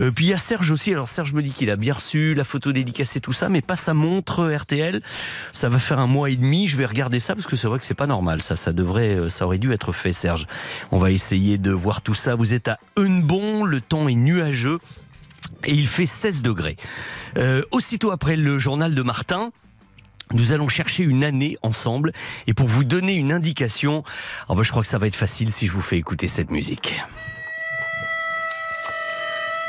Euh, 0.00 0.10
puis 0.10 0.26
il 0.26 0.28
y 0.28 0.34
a 0.34 0.38
Serge 0.38 0.70
aussi, 0.70 0.92
alors 0.92 1.08
Serge 1.08 1.32
me 1.32 1.42
dit 1.42 1.50
qu'il 1.50 1.70
a 1.70 1.76
bien 1.76 1.94
reçu 1.94 2.34
la 2.34 2.44
photo 2.44 2.72
dédicacée 2.72 3.20
tout 3.20 3.32
ça, 3.32 3.48
mais 3.48 3.62
pas 3.62 3.76
sa 3.76 3.94
montre 3.94 4.46
RTL. 4.46 5.00
Ça 5.52 5.68
va 5.68 5.78
faire 5.78 5.98
un 5.98 6.06
mois 6.06 6.30
et 6.30 6.36
demi, 6.36 6.68
je 6.68 6.76
vais 6.76 6.86
regarder 6.86 7.20
ça 7.20 7.34
parce 7.34 7.46
que 7.46 7.56
c'est 7.56 7.68
vrai 7.68 7.78
que 7.78 7.86
c'est 7.86 7.94
pas 7.94 8.06
normal 8.06 8.42
ça, 8.42 8.56
ça 8.56 8.72
devrait, 8.72 9.16
euh, 9.16 9.28
ça 9.28 9.46
aurait 9.46 9.58
dû 9.58 9.72
être 9.72 9.92
fait 9.92 10.12
Serge. 10.12 10.46
On 10.92 10.98
va 10.98 11.10
essayer 11.10 11.58
de 11.58 11.70
voir 11.70 12.02
tout 12.02 12.14
ça. 12.14 12.34
Vous 12.34 12.52
êtes 12.52 12.68
à 12.68 12.78
Eunebon, 12.98 13.64
le 13.64 13.80
temps 13.80 14.08
est 14.08 14.14
nuageux. 14.14 14.78
Et 15.64 15.72
il 15.72 15.86
fait 15.86 16.06
16 16.06 16.42
degrés. 16.42 16.76
Euh, 17.36 17.62
aussitôt 17.70 18.10
après 18.10 18.36
le 18.36 18.58
journal 18.58 18.94
de 18.94 19.02
Martin, 19.02 19.50
nous 20.32 20.52
allons 20.52 20.68
chercher 20.68 21.04
une 21.04 21.22
année 21.22 21.56
ensemble 21.62 22.12
et 22.46 22.54
pour 22.54 22.66
vous 22.66 22.84
donner 22.84 23.14
une 23.14 23.32
indication, 23.32 24.02
ah 24.48 24.54
bah, 24.54 24.62
je 24.62 24.70
crois 24.70 24.82
que 24.82 24.88
ça 24.88 24.98
va 24.98 25.06
être 25.06 25.16
facile 25.16 25.52
si 25.52 25.66
je 25.66 25.72
vous 25.72 25.82
fais 25.82 25.98
écouter 25.98 26.28
cette 26.28 26.50
musique. 26.50 27.00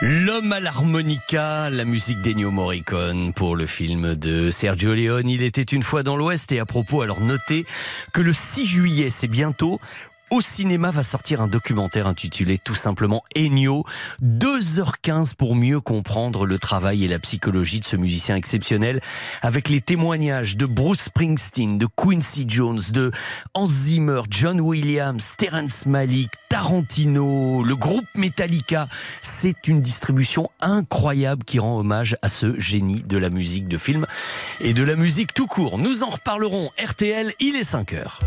L'homme 0.01 0.53
à 0.53 0.59
l'harmonica, 0.59 1.71
la 1.71 1.83
musique 1.83 2.21
d'Ennio 2.21 2.51
Morricone 2.51 3.33
pour 3.33 3.55
le 3.55 3.65
film 3.65 4.13
de 4.13 4.51
Sergio 4.51 4.93
Leone. 4.93 5.27
Il 5.27 5.41
était 5.41 5.63
une 5.63 5.81
fois 5.81 6.03
dans 6.03 6.15
l'Ouest 6.15 6.51
et 6.51 6.59
à 6.59 6.67
propos, 6.67 7.01
alors 7.01 7.19
notez 7.19 7.65
que 8.13 8.21
le 8.21 8.31
6 8.31 8.67
juillet, 8.67 9.09
c'est 9.09 9.27
bientôt, 9.27 9.81
au 10.29 10.41
cinéma 10.41 10.91
va 10.91 11.03
sortir 11.03 11.41
un 11.41 11.47
documentaire 11.47 12.07
intitulé 12.07 12.57
tout 12.57 12.75
simplement 12.75 13.23
Ennio, 13.35 13.85
2h15 14.23 15.35
pour 15.35 15.55
mieux 15.55 15.79
comprendre 15.79 16.45
le 16.45 16.59
travail 16.59 17.05
et 17.05 17.07
la 17.07 17.19
psychologie 17.19 17.79
de 17.79 17.85
ce 17.85 17.95
musicien 17.95 18.35
exceptionnel, 18.35 19.01
avec 19.41 19.69
les 19.69 19.81
témoignages 19.81 20.57
de 20.57 20.65
Bruce 20.65 21.03
Springsteen, 21.03 21.77
de 21.77 21.87
Quincy 21.95 22.45
Jones, 22.47 22.81
de 22.91 23.11
Hans 23.53 23.65
Zimmer, 23.65 24.21
John 24.29 24.59
Williams, 24.59 25.35
Terence 25.37 25.85
Malick, 25.85 26.31
Tarantino, 26.49 27.63
le 27.63 27.75
groupe 27.75 28.07
Metallica. 28.15 28.87
C'est 29.21 29.67
une 29.67 29.81
distribution 29.81 30.49
incroyable 30.59 31.43
qui 31.43 31.59
rend 31.59 31.79
hommage 31.79 32.17
à 32.21 32.29
ce 32.29 32.59
génie 32.59 33.03
de 33.03 33.17
la 33.17 33.29
musique 33.29 33.67
de 33.67 33.77
film 33.77 34.05
et 34.59 34.73
de 34.73 34.83
la 34.83 34.95
musique 34.95 35.33
tout 35.33 35.47
court. 35.47 35.77
Nous 35.77 36.03
en 36.03 36.09
reparlerons. 36.09 36.71
RTL, 36.83 37.33
il 37.39 37.55
est 37.55 37.63
5 37.63 37.93
heures. 37.93 38.19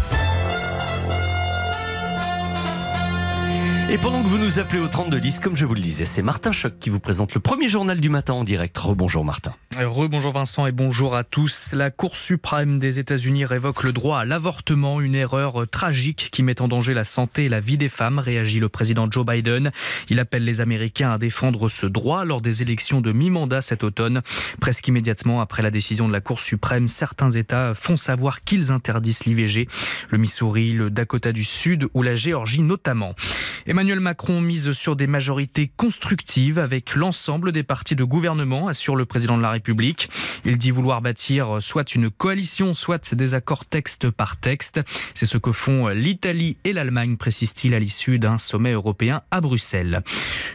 Et 3.92 3.98
pendant 3.98 4.22
que 4.22 4.28
vous 4.28 4.38
nous 4.38 4.60
appelez 4.60 4.80
au 4.80 4.86
3210, 4.86 5.40
comme 5.40 5.56
je 5.56 5.66
vous 5.66 5.74
le 5.74 5.80
disais, 5.80 6.06
c'est 6.06 6.22
Martin 6.22 6.52
Choc 6.52 6.74
qui 6.78 6.90
vous 6.90 7.00
présente 7.00 7.34
le 7.34 7.40
premier 7.40 7.68
journal 7.68 7.98
du 7.98 8.08
matin 8.08 8.34
en 8.34 8.44
direct. 8.44 8.78
Rebonjour 8.78 9.24
Martin. 9.24 9.52
Rebonjour 9.76 10.32
Vincent 10.32 10.64
et 10.68 10.70
bonjour 10.70 11.16
à 11.16 11.24
tous. 11.24 11.72
La 11.72 11.90
Cour 11.90 12.14
suprême 12.14 12.78
des 12.78 13.00
États-Unis 13.00 13.44
révoque 13.44 13.82
le 13.82 13.92
droit 13.92 14.20
à 14.20 14.24
l'avortement, 14.24 15.00
une 15.00 15.16
erreur 15.16 15.68
tragique 15.68 16.28
qui 16.30 16.44
met 16.44 16.62
en 16.62 16.68
danger 16.68 16.94
la 16.94 17.02
santé 17.02 17.46
et 17.46 17.48
la 17.48 17.58
vie 17.58 17.78
des 17.78 17.88
femmes, 17.88 18.20
réagit 18.20 18.60
le 18.60 18.68
président 18.68 19.10
Joe 19.10 19.26
Biden. 19.26 19.72
Il 20.08 20.20
appelle 20.20 20.44
les 20.44 20.60
Américains 20.60 21.10
à 21.10 21.18
défendre 21.18 21.68
ce 21.68 21.86
droit 21.86 22.24
lors 22.24 22.42
des 22.42 22.62
élections 22.62 23.00
de 23.00 23.10
mi-mandat 23.10 23.60
cet 23.60 23.82
automne. 23.82 24.22
Presque 24.60 24.86
immédiatement 24.86 25.40
après 25.40 25.62
la 25.62 25.72
décision 25.72 26.06
de 26.06 26.12
la 26.12 26.20
Cour 26.20 26.38
suprême, 26.38 26.86
certains 26.86 27.30
États 27.30 27.74
font 27.74 27.96
savoir 27.96 28.44
qu'ils 28.44 28.70
interdisent 28.70 29.24
l'IVG. 29.24 29.66
Le 30.10 30.18
Missouri, 30.18 30.74
le 30.74 30.90
Dakota 30.90 31.32
du 31.32 31.42
Sud 31.42 31.88
ou 31.92 32.04
la 32.04 32.14
Géorgie 32.14 32.62
notamment. 32.62 33.16
Emmanuel 33.80 34.00
Macron 34.00 34.42
mise 34.42 34.72
sur 34.72 34.94
des 34.94 35.06
majorités 35.06 35.72
constructives 35.74 36.58
avec 36.58 36.94
l'ensemble 36.94 37.50
des 37.50 37.62
partis 37.62 37.96
de 37.96 38.04
gouvernement, 38.04 38.68
assure 38.68 38.94
le 38.94 39.06
président 39.06 39.38
de 39.38 39.42
la 39.42 39.52
République. 39.52 40.10
Il 40.44 40.58
dit 40.58 40.70
vouloir 40.70 41.00
bâtir 41.00 41.62
soit 41.62 41.94
une 41.94 42.10
coalition, 42.10 42.74
soit 42.74 43.14
des 43.14 43.32
accords 43.32 43.64
texte 43.64 44.10
par 44.10 44.36
texte. 44.36 44.82
C'est 45.14 45.24
ce 45.24 45.38
que 45.38 45.50
font 45.50 45.88
l'Italie 45.88 46.58
et 46.64 46.74
l'Allemagne, 46.74 47.16
précise-t-il 47.16 47.72
à 47.72 47.78
l'issue 47.78 48.18
d'un 48.18 48.36
sommet 48.36 48.72
européen 48.72 49.22
à 49.30 49.40
Bruxelles. 49.40 50.02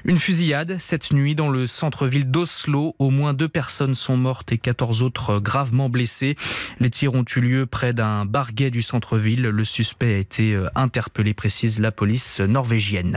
Une 0.04 0.18
fusillade 0.18 0.78
cette 0.78 1.12
nuit 1.12 1.34
dans 1.34 1.50
le 1.50 1.66
centre-ville 1.66 2.30
d'Oslo. 2.30 2.96
Au 3.00 3.10
moins 3.10 3.34
deux 3.34 3.50
personnes 3.50 3.96
sont 3.96 4.18
mortes 4.18 4.52
et 4.52 4.60
14 4.60 5.02
autres 5.02 5.40
gravement 5.40 5.90
blessées. 5.90 6.36
Les 6.80 6.92
tirs 6.92 7.16
ont 7.16 7.26
eu 7.36 7.40
lieu 7.40 7.66
près 7.66 7.92
d'un 7.92 8.26
bar 8.26 8.54
gay 8.54 8.70
du 8.70 8.84
centre-ville. 8.84 9.42
Le 9.42 9.64
suspect 9.64 10.14
a 10.14 10.18
été 10.20 10.54
euh, 10.54 10.68
interpellé, 10.76 11.34
précise 11.34 11.80
la 11.80 11.92
police 11.92 12.40
norvégienne. 12.40 13.15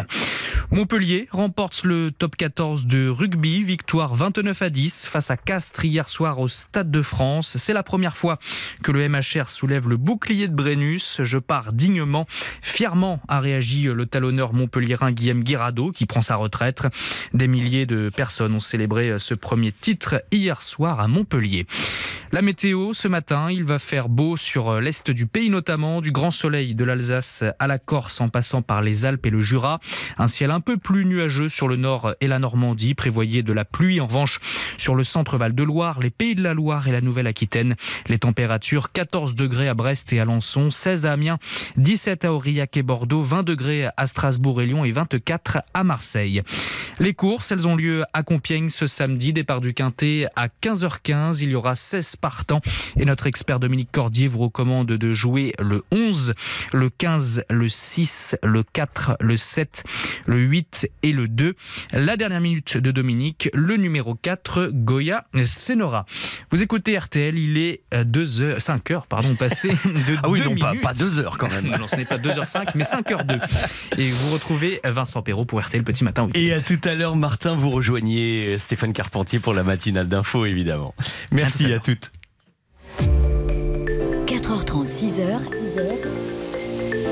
Montpellier 0.71 1.29
remporte 1.31 1.85
le 1.85 2.11
top 2.11 2.37
14 2.37 2.87
de 2.87 3.09
rugby, 3.09 3.63
victoire 3.63 4.15
29 4.15 4.63
à 4.63 4.71
10 4.71 5.07
face 5.07 5.31
à 5.31 5.37
Castres 5.37 5.85
hier 5.85 6.09
soir 6.09 6.39
au 6.39 6.49
Stade 6.49 6.91
de 6.91 7.03
France. 7.03 7.57
C'est 7.59 7.73
la 7.73 7.83
première 7.83 8.17
fois 8.17 8.39
que 8.83 8.93
le 8.93 9.09
MHR 9.09 9.49
soulève 9.49 9.89
le 9.89 9.97
bouclier 9.97 10.49
de 10.49 10.55
Brennus. 10.55 11.21
Je 11.23 11.39
pars 11.39 11.73
dignement, 11.73 12.27
fièrement 12.61 13.21
a 13.29 13.41
réagi 13.41 13.85
le 13.85 14.07
talonneur 14.07 14.53
montpelliérain 14.53 15.13
Guillaume 15.13 15.43
Guirado 15.43 15.91
qui 15.91 16.07
prend 16.07 16.23
sa 16.23 16.37
retraite. 16.37 16.87
Des 17.33 17.49
milliers 17.49 17.87
de 17.87 18.11
personnes 18.15 18.55
ont 18.55 18.61
célébré 18.61 19.19
ce 19.19 19.35
premier 19.35 19.73
titre 19.73 20.23
hier 20.31 20.63
soir 20.63 21.01
à 21.01 21.09
Montpellier. 21.09 21.67
La 22.31 22.43
météo 22.43 22.93
ce 22.93 23.09
matin, 23.09 23.51
il 23.51 23.65
va 23.65 23.79
faire 23.79 24.11
beau 24.11 24.37
sur 24.37 24.81
l'est 24.81 25.11
du 25.11 25.27
pays 25.27 25.49
notamment, 25.49 26.03
du 26.03 26.13
grand 26.13 26.31
soleil 26.31 26.75
de 26.75 26.85
l'Alsace 26.85 27.43
à 27.59 27.67
la 27.67 27.79
Corse 27.79 28.21
en 28.21 28.29
passant 28.29 28.61
par 28.61 28.83
les 28.83 29.07
Alpes 29.07 29.25
et 29.25 29.31
le 29.31 29.41
Jura. 29.41 29.81
Un 30.19 30.29
ciel 30.29 30.51
un 30.51 30.61
peu 30.61 30.77
plus 30.77 31.05
nuageux 31.05 31.49
sur 31.49 31.69
le 31.69 31.77
nord 31.77 32.15
et 32.21 32.27
la 32.27 32.39
Normandie. 32.39 32.95
Prévoyez 32.95 33.43
de 33.43 33.53
la 33.53 33.65
pluie 33.65 34.01
en 34.01 34.07
revanche 34.07 34.41
sur 34.77 34.95
le 34.95 35.05
centre 35.05 35.37
Val-de-Loire, 35.39 36.01
les 36.01 36.11
Pays 36.11 36.35
de 36.35 36.43
la 36.43 36.55
Loire 36.55 36.89
et 36.89 36.93
la 36.93 37.01
Nouvelle-Aquitaine. 37.01 37.77
Les 38.09 38.19
températures 38.19 38.93
14 38.93 39.35
degrés 39.35 39.69
à 39.69 39.75
Brest 39.75 40.13
et 40.13 40.21
Alençon, 40.21 40.71
16 40.71 41.07
à 41.07 41.13
Amiens, 41.13 41.39
17 41.77 42.25
à 42.25 42.33
Aurillac 42.33 42.77
et 42.77 42.83
Bordeaux, 42.83 43.23
20 43.23 43.43
degrés 43.43 43.87
à 43.97 44.07
Strasbourg 44.07 44.63
et 44.63 44.67
Lyon 44.67 44.85
et 44.85 44.91
24 44.91 45.59
à 45.75 45.85
Marseille. 45.85 46.43
Les 46.99 47.15
courses, 47.15 47.53
elles 47.53 47.69
ont 47.69 47.77
lieu 47.77 48.05
à 48.13 48.23
Compiègne 48.23 48.69
ce 48.69 48.87
samedi. 48.87 49.33
Départ 49.33 49.61
du 49.61 49.75
Quintet 49.75 50.27
à 50.37 50.49
15h15. 50.49 51.39
Il 51.43 51.51
y 51.51 51.55
aura 51.55 51.75
16 51.75 52.17
partants 52.17 52.61
et 52.97 53.05
notre 53.05 53.27
expert 53.27 53.61
Dominique 53.61 53.91
Cordier 53.93 54.27
vous 54.27 54.39
recommande 54.39 54.89
de 54.89 55.15
jouer 55.15 55.55
le 55.59 55.85
11, 55.93 56.35
le 56.73 56.91
15, 56.91 57.45
le 57.51 57.69
6, 57.69 58.37
le 58.43 58.63
4, 58.63 59.17
le 59.21 59.37
7, 59.37 59.78
le 60.27 60.39
8 60.39 60.89
et 61.03 61.13
le 61.13 61.29
2. 61.29 61.55
La 61.93 62.17
dernière 62.17 62.41
minute 62.41 62.77
de 62.77 62.91
Dominique, 62.91 63.49
le 63.55 63.77
numéro 63.77 64.15
4, 64.15 64.71
Goya 64.73 65.27
Senora. 65.45 66.07
Vous 66.51 66.63
écoutez 66.63 66.97
RTL, 66.99 67.39
il 67.39 67.59
est 67.59 67.83
2 68.05 68.41
heures, 68.43 68.61
5 68.63 68.91
heures, 68.91 69.07
pardon, 69.07 69.35
passé 69.37 69.69
de 69.85 70.17
Ah 70.23 70.29
oui, 70.29 70.41
2 70.41 70.45
non, 70.47 70.57
pas, 70.57 70.71
minutes. 70.71 70.83
pas 70.83 70.95
deux 70.95 71.19
heures 71.19 71.37
quand 71.39 71.51
même. 71.51 71.67
Non, 71.79 71.87
ce 71.89 71.97
n'est 71.97 72.05
pas 72.05 72.19
2h05, 72.19 72.71
mais 72.75 72.85
5h02. 72.85 73.41
Et 73.99 74.11
vous 74.11 74.33
retrouvez 74.33 74.81
Vincent 74.85 75.23
Perrault 75.23 75.45
pour 75.45 75.61
RTL 75.61 75.83
Petit 75.83 76.05
Matin. 76.05 76.25
Week-end. 76.25 76.39
Et 76.41 76.53
à 76.53 76.61
tout 76.61 76.81
à 76.85 76.95
l'heure, 76.95 77.17
Martin, 77.17 77.55
vous 77.55 77.71
rejoignez 77.71 78.59
Stéphane 78.59 78.93
Carpentier 78.93 79.39
pour 79.39 79.55
la 79.55 79.63
matinale 79.63 80.09
d'info, 80.09 80.45
évidemment. 80.47 80.95
Merci 81.33 81.73
à 81.73 81.79
toutes. 81.79 82.11
4h30, 84.27 84.87
6h, 84.87 86.38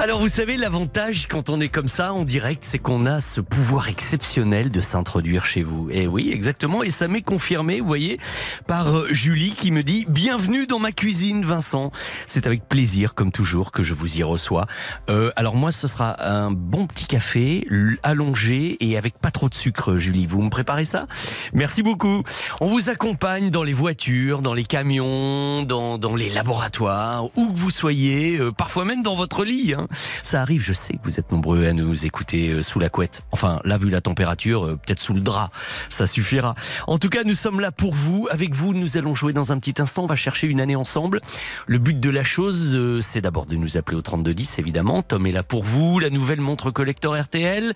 Alors 0.00 0.20
vous 0.20 0.28
savez, 0.28 0.56
l'avantage 0.56 1.26
quand 1.26 1.50
on 1.50 1.60
est 1.60 1.68
comme 1.68 1.88
ça 1.88 2.12
en 2.12 2.24
direct, 2.24 2.62
c'est 2.64 2.78
qu'on 2.78 3.04
a 3.04 3.20
ce 3.20 3.40
pouvoir 3.40 3.88
exceptionnel 3.88 4.70
de 4.70 4.80
s'introduire 4.80 5.44
chez 5.44 5.64
vous. 5.64 5.90
Et 5.90 6.06
oui, 6.06 6.30
exactement. 6.32 6.84
Et 6.84 6.90
ça 6.90 7.08
m'est 7.08 7.20
confirmé, 7.22 7.80
vous 7.80 7.88
voyez, 7.88 8.20
par 8.68 8.96
euh, 8.96 9.08
Julie 9.10 9.54
qui 9.54 9.72
me 9.72 9.82
dit 9.82 10.06
Bienvenue 10.08 10.68
dans 10.68 10.78
ma 10.78 10.92
cuisine, 10.92 11.44
Vincent. 11.44 11.90
C'est 12.28 12.46
avec 12.46 12.68
plaisir, 12.68 13.14
comme 13.14 13.32
toujours, 13.32 13.72
que 13.72 13.82
je 13.82 13.92
vous 13.92 14.18
y 14.18 14.22
reçois. 14.22 14.66
Euh, 15.10 15.32
alors 15.34 15.56
moi, 15.56 15.72
ce 15.72 15.88
sera 15.88 16.24
un 16.24 16.52
bon 16.52 16.86
petit 16.86 17.06
café, 17.06 17.66
allongé 18.04 18.76
et 18.78 18.96
avec 18.96 19.18
pas 19.18 19.32
trop 19.32 19.48
de 19.48 19.54
sucre, 19.54 19.96
Julie. 19.96 20.26
Vous 20.26 20.42
me 20.42 20.48
préparez 20.50 20.84
ça? 20.84 21.08
Merci 21.54 21.82
beaucoup. 21.82 22.22
On 22.60 22.68
vous 22.68 22.88
accompagne 22.88 23.50
dans 23.50 23.64
les 23.64 23.72
voitures, 23.72 24.42
dans 24.42 24.54
les 24.54 24.64
camions, 24.64 25.64
dans, 25.64 25.98
dans 25.98 26.14
les 26.14 26.30
laboratoires, 26.30 27.24
où 27.36 27.52
que 27.52 27.58
vous 27.58 27.70
soyez, 27.70 28.38
euh, 28.38 28.52
parfois 28.52 28.84
même 28.84 29.02
dans 29.02 29.16
votre 29.16 29.44
lit. 29.44 29.74
hein. 29.76 29.87
Ça 30.22 30.42
arrive, 30.42 30.62
je 30.62 30.72
sais 30.72 30.94
que 30.94 31.04
vous 31.04 31.18
êtes 31.18 31.32
nombreux 31.32 31.66
à 31.66 31.72
nous 31.72 32.06
écouter 32.06 32.48
euh, 32.48 32.62
sous 32.62 32.78
la 32.78 32.88
couette. 32.88 33.22
Enfin, 33.32 33.60
là, 33.64 33.78
vu 33.78 33.90
la 33.90 34.00
température, 34.00 34.66
euh, 34.66 34.76
peut-être 34.76 35.00
sous 35.00 35.14
le 35.14 35.20
drap. 35.20 35.50
Ça 35.90 36.06
suffira. 36.06 36.54
En 36.86 36.98
tout 36.98 37.08
cas, 37.08 37.24
nous 37.24 37.34
sommes 37.34 37.60
là 37.60 37.72
pour 37.72 37.94
vous. 37.94 38.28
Avec 38.30 38.54
vous, 38.54 38.74
nous 38.74 38.96
allons 38.96 39.14
jouer 39.14 39.32
dans 39.32 39.52
un 39.52 39.58
petit 39.58 39.80
instant. 39.80 40.04
On 40.04 40.06
va 40.06 40.16
chercher 40.16 40.46
une 40.46 40.60
année 40.60 40.76
ensemble. 40.76 41.20
Le 41.66 41.78
but 41.78 41.98
de 41.98 42.10
la 42.10 42.24
chose, 42.24 42.74
euh, 42.74 43.00
c'est 43.00 43.20
d'abord 43.20 43.46
de 43.46 43.56
nous 43.56 43.76
appeler 43.76 43.96
au 43.96 44.02
3210, 44.02 44.58
évidemment. 44.58 45.02
Tom 45.02 45.26
est 45.26 45.32
là 45.32 45.42
pour 45.42 45.64
vous. 45.64 45.98
La 45.98 46.10
nouvelle 46.10 46.40
montre 46.40 46.70
collector 46.70 47.18
RTL. 47.18 47.72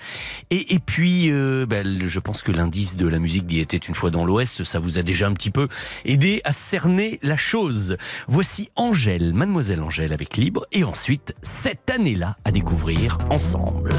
Et, 0.51 0.79
puis, 0.85 1.31
ben, 1.31 2.07
je 2.07 2.21
pense 2.21 2.43
que 2.43 2.53
l'indice 2.53 2.97
de 2.97 3.07
la 3.07 3.19
musique 3.19 3.47
d'y 3.47 3.61
était 3.61 3.77
une 3.77 3.95
fois 3.95 4.11
dans 4.11 4.25
l'Ouest, 4.25 4.65
ça 4.65 4.79
vous 4.79 4.99
a 4.99 5.03
déjà 5.03 5.27
un 5.27 5.33
petit 5.33 5.51
peu 5.51 5.69
aidé 6.05 6.41
à 6.45 6.53
cerner 6.53 7.19
la 7.23 7.37
chose. 7.37 7.97
Voici 8.29 8.71
Angèle, 8.77 9.33
Mademoiselle 9.33 9.83
Angèle 9.83 10.13
avec 10.13 10.37
Libre. 10.37 10.67
Et 10.73 10.85
ensuite, 10.85 11.35
cette 11.43 11.91
année-là 12.03 12.37
à 12.45 12.51
découvrir 12.51 13.17
ensemble. 13.31 13.91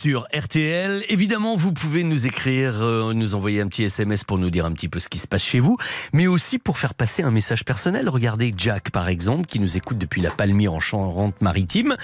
Sur 0.00 0.26
RTL. 0.34 1.04
Évidemment, 1.10 1.56
vous 1.56 1.74
pouvez 1.74 2.04
nous 2.04 2.26
écrire, 2.26 2.82
euh, 2.82 3.12
nous 3.12 3.34
envoyer 3.34 3.60
un 3.60 3.66
petit 3.66 3.82
SMS 3.82 4.24
pour 4.24 4.38
nous 4.38 4.48
dire 4.48 4.64
un 4.64 4.72
petit 4.72 4.88
peu 4.88 4.98
ce 4.98 5.10
qui 5.10 5.18
se 5.18 5.26
passe 5.26 5.42
chez 5.42 5.60
vous, 5.60 5.76
mais 6.14 6.26
aussi 6.26 6.58
pour 6.58 6.78
faire 6.78 6.94
passer 6.94 7.22
un 7.22 7.30
message 7.30 7.66
personnel. 7.66 8.08
Regardez 8.08 8.54
Jack, 8.56 8.92
par 8.92 9.08
exemple, 9.08 9.46
qui 9.46 9.60
nous 9.60 9.76
écoute 9.76 9.98
depuis 9.98 10.22
la 10.22 10.30
Palmyre 10.30 10.72
en 10.72 10.80
Charente-Maritime, 10.80 11.98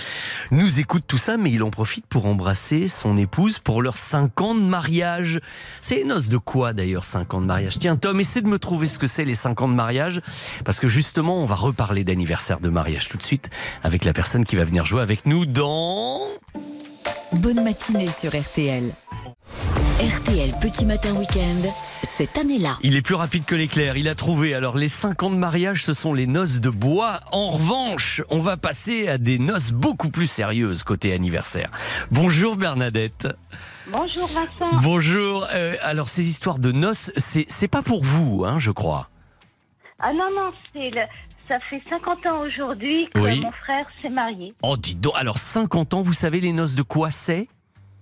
nous 0.51 0.79
écoute 0.79 1.05
tout 1.07 1.17
ça, 1.17 1.39
mais 1.39 1.51
il 1.51 1.63
en 1.63 1.71
profite 1.71 2.05
pour 2.05 2.27
embrasser 2.27 2.89
son 2.89 3.17
épouse 3.17 3.61
pour 3.61 3.81
leurs 3.81 3.97
5 3.97 4.43
ans 4.43 4.55
de 4.55 4.61
mariage. 4.61 5.41
C'est 5.81 5.97
les 5.97 6.05
noces 6.05 6.29
de 6.29 6.37
quoi 6.37 6.75
d'ailleurs, 6.75 7.07
5 7.07 7.33
ans 7.33 7.41
de 7.41 7.47
mariage? 7.47 7.79
Tiens, 7.79 7.97
Tom, 7.97 8.21
essaie 8.21 8.43
de 8.43 8.49
me 8.49 8.59
trouver 8.59 8.89
ce 8.89 8.99
que 8.99 9.07
c'est 9.07 9.25
les 9.25 9.35
5 9.35 9.63
ans 9.63 9.69
de 9.69 9.75
mariage, 9.75 10.21
parce 10.67 10.81
que 10.81 10.89
justement, 10.89 11.43
on 11.43 11.47
va 11.47 11.55
reparler 11.55 12.05
d'anniversaire 12.05 12.61
de 12.61 12.69
mariage 12.69 13.09
tout 13.09 13.17
de 13.17 13.23
suite 13.23 13.49
avec 13.83 14.05
la 14.05 14.13
personne 14.13 14.45
qui 14.45 14.57
va 14.57 14.65
venir 14.65 14.85
jouer 14.85 15.01
avec 15.01 15.25
nous 15.25 15.47
dans... 15.47 16.21
Bonne 17.33 17.65
matinée 17.65 18.07
sur 18.07 18.31
RTL. 18.31 18.93
RTL 20.01 20.51
Petit 20.61 20.85
Matin 20.85 21.15
Week-end, 21.17 21.69
cette 22.03 22.39
année-là. 22.39 22.79
Il 22.83 22.95
est 22.95 23.03
plus 23.03 23.17
rapide 23.17 23.45
que 23.45 23.57
l'éclair, 23.57 23.97
il 23.97 24.09
a 24.09 24.15
trouvé. 24.15 24.55
Alors 24.55 24.77
les 24.77 24.89
5 24.89 25.25
ans 25.25 25.31
de 25.31 25.37
mariage, 25.37 25.85
ce 25.85 25.93
sont 25.93 26.15
les 26.15 26.27
noces 26.27 26.61
de 26.61 26.71
bois. 26.71 27.21
En 27.33 27.51
revanche, 27.51 28.23
on 28.31 28.39
va 28.39 28.57
passer 28.57 29.09
à 29.09 29.19
des 29.19 29.39
noces 29.39 29.73
beaucoup 29.73 30.11
plus 30.11 30.29
sérieuses 30.29 30.85
côté 30.85 31.13
anniversaire. 31.13 31.71
Bonjour 32.13 32.57
Bernadette. 32.57 33.29
Bonjour 33.89 34.29
Vincent. 34.29 34.77
Bonjour. 34.83 35.49
Euh, 35.53 35.77
alors 35.83 36.09
ces 36.09 36.29
histoires 36.29 36.61
de 36.61 36.71
noces, 36.71 37.11
c'est 37.17 37.69
pas 37.69 37.83
pour 37.83 38.05
vous, 38.05 38.45
hein, 38.45 38.59
je 38.59 38.71
crois. 38.71 39.09
Ah 39.99 40.13
non, 40.13 40.29
non, 40.31 40.53
c'est 40.73 40.91
le... 40.91 41.03
ça 41.49 41.59
fait 41.71 41.79
50 41.81 42.27
ans 42.27 42.41
aujourd'hui 42.41 43.09
que 43.15 43.19
Oui. 43.21 43.41
mon 43.41 43.53
frère 43.53 43.87
s'est 44.03 44.09
marié. 44.11 44.55
Oh, 44.63 44.77
dis 44.77 44.95
donc. 44.97 45.13
Alors 45.17 45.39
50 45.39 45.95
ans, 45.95 46.03
vous 46.03 46.13
savez 46.13 46.41
les 46.41 46.53
noces 46.53 46.75
de 46.75 46.83
quoi 46.83 47.11
c'est? 47.11 47.49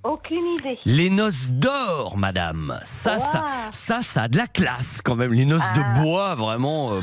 Aucune 0.03 0.47
idée. 0.59 0.77
Les 0.85 1.09
noces 1.09 1.49
d'or, 1.49 2.19
madame. 2.19 2.79
Ça, 2.85 3.19
ça, 3.19 3.39
Wow. 3.41 3.47
ça, 3.73 4.03
ça 4.03 4.23
a 4.25 4.29
de 4.29 4.37
la 4.37 4.47
classe 4.47 5.01
quand 5.03 5.15
même. 5.17 5.33
Les 5.33 5.47
noces 5.47 5.65
Ah. 5.71 5.79
de 5.79 6.03
bois, 6.03 6.35
vraiment, 6.35 6.93
euh, 6.93 7.01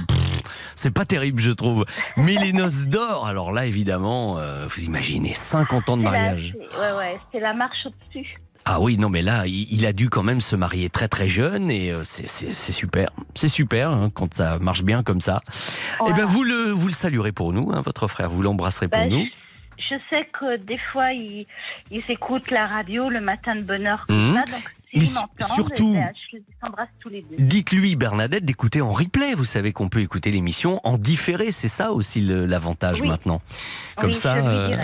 c'est 0.76 0.92
pas 0.92 1.04
terrible, 1.06 1.42
je 1.42 1.50
trouve. 1.50 1.86
Mais 2.16 2.36
les 2.36 2.54
noces 2.54 2.86
d'or, 2.86 3.26
alors 3.26 3.52
là, 3.52 3.66
évidemment, 3.66 4.38
euh, 4.38 4.68
vous 4.68 4.84
imaginez, 4.84 5.34
50 5.34 5.90
ans 5.90 5.98
de 5.98 6.04
mariage. 6.04 6.56
Ouais, 6.80 6.92
ouais, 6.96 7.20
c'est 7.32 7.40
la 7.40 7.56
marche 7.56 7.88
au-dessus. 7.88 8.36
Ah 8.66 8.80
oui, 8.80 8.98
non, 8.98 9.10
mais 9.10 9.22
là, 9.24 9.48
il, 9.48 9.68
il 9.72 9.86
a 9.86 9.94
dû 9.94 10.10
quand 10.10 10.24
même 10.24 10.40
se 10.42 10.56
marier 10.56 10.90
très 10.90 11.08
très 11.08 11.28
jeune 11.28 11.72
et 11.72 11.92
euh, 11.92 12.04
c'est- 12.04 12.28
super. 12.72 13.10
C'est 13.34 13.48
super 13.48 13.90
hein, 13.90 14.12
quand 14.14 14.34
ça 14.34 14.60
marche 14.60 14.84
bien 14.84 15.02
comme 15.04 15.20
ça. 15.22 15.42
Eh 16.08 16.14
bien, 16.14 16.26
vous 16.26 16.44
le, 16.44 16.70
vous 16.72 16.88
le 16.88 16.94
saluerez 16.94 17.32
pour 17.32 17.54
nous, 17.54 17.72
hein, 17.74 17.82
votre 17.84 18.08
frère. 18.08 18.30
Vous 18.30 18.42
l'embrasserez 18.42 18.88
pour 18.88 19.00
Bah, 19.00 19.08
nous. 19.08 19.26
Je 19.78 19.96
sais 20.12 20.26
que 20.32 20.58
des 20.58 20.78
fois, 20.78 21.12
ils, 21.12 21.48
ils 21.90 22.04
écoutent 22.10 22.52
la 22.52 22.68
radio 22.68 23.10
le 23.10 23.20
matin 23.20 23.56
de 23.56 23.64
bonne 23.64 23.88
heure 23.88 24.06
comme 24.06 24.30
Mhm. 24.30 24.36
ça, 24.36 24.44
donc 24.52 24.72
Mais 24.94 25.06
surtout- 25.06 25.96
je 26.32 26.38
les 26.38 26.44
embrasse 26.62 26.90
tous 27.00 27.10
les 27.10 27.22
deux. 27.22 27.44
Dites-lui, 27.44 27.96
Bernadette, 27.96 28.44
d'écouter 28.46 28.82
en 28.82 28.92
replay. 28.92 29.34
Vous 29.36 29.46
savez 29.46 29.72
qu'on 29.72 29.88
peut 29.90 30.02
écouter 30.02 30.32
l'émission 30.32 30.80
en 30.84 30.98
différé. 30.98 31.52
C'est 31.52 31.68
ça 31.68 31.92
aussi 31.92 32.20
l'avantage 32.22 33.02
Oui. 33.02 33.08
maintenant. 33.08 33.42
Comme 33.96 34.08
Oui, 34.10 34.14
ça, 34.16 34.36
euh, 34.36 34.76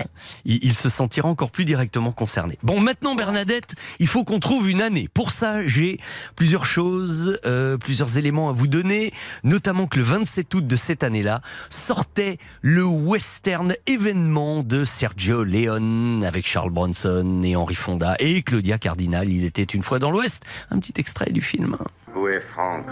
il, 0.46 0.60
il 0.64 0.74
se 0.74 0.90
sentira 0.90 1.28
encore 1.28 1.52
plus 1.52 1.66
directement 1.66 2.12
concerné. 2.12 2.58
Bon, 2.64 2.80
maintenant, 2.82 3.16
Bernadette, 3.16 3.76
il 4.00 4.08
faut 4.08 4.24
qu'on 4.24 4.40
trouve 4.40 4.70
une 4.70 4.82
année. 4.82 5.08
Pour 5.14 5.32
ça, 5.32 5.66
j'ai 5.66 6.00
plusieurs 6.36 6.66
choses, 6.66 7.40
euh, 7.46 7.78
plusieurs 7.78 8.18
éléments 8.18 8.50
à 8.50 8.52
vous 8.54 8.68
donner, 8.68 9.12
notamment 9.44 9.88
que 9.88 9.98
le 9.98 10.04
27 10.06 10.54
août 10.54 10.66
de 10.68 10.76
cette 10.76 11.04
année-là 11.04 11.42
sortait 11.70 12.38
le 12.62 12.84
western 12.86 13.74
événement 13.88 14.64
de 14.64 14.86
Sergio 14.86 15.44
Leone 15.44 16.24
avec 16.26 16.48
Charles 16.48 16.72
Bronson 16.72 17.42
et 17.44 17.56
Henry 17.56 17.76
Fonda 17.76 18.16
et 18.20 18.42
Claudia 18.42 18.78
Cardinal. 18.78 19.30
Il 19.30 19.44
était 19.46 19.64
une 19.64 19.84
fois 19.84 19.97
dans 20.00 20.12
l'Ouest. 20.12 20.44
Un 20.72 20.80
petit 20.80 20.94
extrait 20.98 21.32
du 21.32 21.42
film. 21.42 21.78
Où 22.16 22.28
est 22.28 22.40
Franck? 22.40 22.86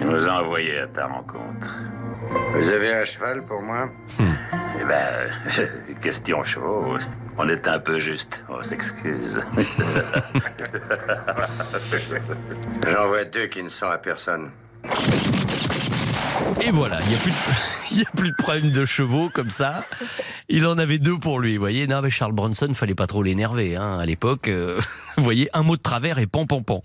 Il 0.00 0.06
nous 0.06 0.28
a 0.28 0.42
envoyés 0.42 0.78
à 0.78 0.86
ta 0.86 1.06
rencontre. 1.06 1.78
Vous 2.54 2.68
avez 2.68 2.94
un 2.94 3.04
cheval 3.04 3.44
pour 3.44 3.62
moi? 3.62 3.90
Eh 4.18 4.84
ben, 4.84 5.30
question 6.02 6.42
chevaux. 6.44 6.96
On 7.36 7.48
est 7.48 7.66
un 7.66 7.78
peu 7.80 7.98
juste, 7.98 8.44
on 8.48 8.62
s'excuse. 8.62 9.38
J'en 12.86 13.08
vois 13.08 13.24
deux 13.24 13.46
qui 13.46 13.62
ne 13.62 13.68
sont 13.68 13.88
à 13.88 13.98
personne. 13.98 14.50
Et 16.60 16.70
voilà, 16.70 17.00
il 17.02 17.08
n'y 17.08 17.14
a, 17.14 17.18
plus 17.18 17.30
de- 17.30 17.36
il 17.92 17.98
y 17.98 18.02
a 18.02 18.10
plus 18.16 18.30
de 18.30 18.34
problème 18.36 18.70
de 18.70 18.84
chevaux 18.84 19.28
comme 19.28 19.50
ça. 19.50 19.84
Il 20.48 20.66
en 20.66 20.78
avait 20.78 20.98
deux 20.98 21.18
pour 21.18 21.40
lui, 21.40 21.54
vous 21.56 21.60
voyez. 21.60 21.86
Non, 21.86 22.00
mais 22.02 22.10
Charles 22.10 22.32
Bronson, 22.32 22.72
fallait 22.74 22.94
pas 22.94 23.06
trop 23.06 23.22
l'énerver 23.22 23.76
hein, 23.76 23.98
à 23.98 24.06
l'époque. 24.06 24.48
euh, 24.48 24.80
vous 25.16 25.24
voyez, 25.24 25.48
un 25.52 25.62
mot 25.62 25.76
de 25.76 25.82
travers 25.82 26.18
et 26.18 26.26
pan 26.26 26.46
pan 26.46 26.62
pan. 26.62 26.82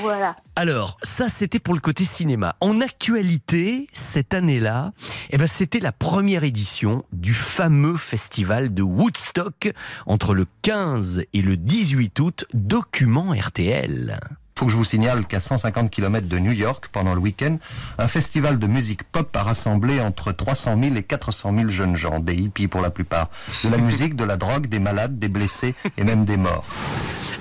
Voilà. 0.00 0.36
Alors, 0.56 0.98
ça, 1.02 1.28
c'était 1.28 1.58
pour 1.58 1.74
le 1.74 1.80
côté 1.80 2.04
cinéma. 2.04 2.56
En 2.60 2.80
actualité, 2.80 3.86
cette 3.92 4.34
année-là, 4.34 4.92
eh 5.30 5.36
ben, 5.36 5.46
c'était 5.46 5.80
la 5.80 5.92
première 5.92 6.44
édition 6.44 7.04
du 7.12 7.34
fameux 7.34 7.96
festival 7.96 8.74
de 8.74 8.82
Woodstock 8.82 9.72
entre 10.06 10.34
le 10.34 10.46
15 10.62 11.24
et 11.32 11.42
le 11.42 11.56
18 11.56 12.18
août, 12.20 12.44
document 12.54 13.32
RTL. 13.32 14.18
Faut 14.54 14.66
que 14.66 14.72
je 14.72 14.76
vous 14.76 14.84
signale 14.84 15.26
qu'à 15.26 15.40
150 15.40 15.90
km 15.90 16.28
de 16.28 16.38
New 16.38 16.52
York, 16.52 16.88
pendant 16.92 17.14
le 17.14 17.20
week-end, 17.20 17.58
un 17.98 18.08
festival 18.08 18.58
de 18.58 18.66
musique 18.66 19.02
pop 19.04 19.34
a 19.36 19.42
rassemblé 19.42 20.00
entre 20.00 20.32
300 20.32 20.78
000 20.82 20.96
et 20.96 21.02
400 21.02 21.54
000 21.56 21.68
jeunes 21.68 21.96
gens, 21.96 22.20
des 22.20 22.34
hippies 22.34 22.68
pour 22.68 22.80
la 22.80 22.90
plupart. 22.90 23.28
De 23.64 23.68
la 23.68 23.76
musique, 23.78 24.16
de 24.16 24.24
la 24.24 24.36
drogue, 24.36 24.66
des 24.66 24.78
malades, 24.78 25.18
des 25.18 25.28
blessés 25.28 25.74
et 25.96 26.04
même 26.04 26.24
des 26.24 26.36
morts. 26.36 26.64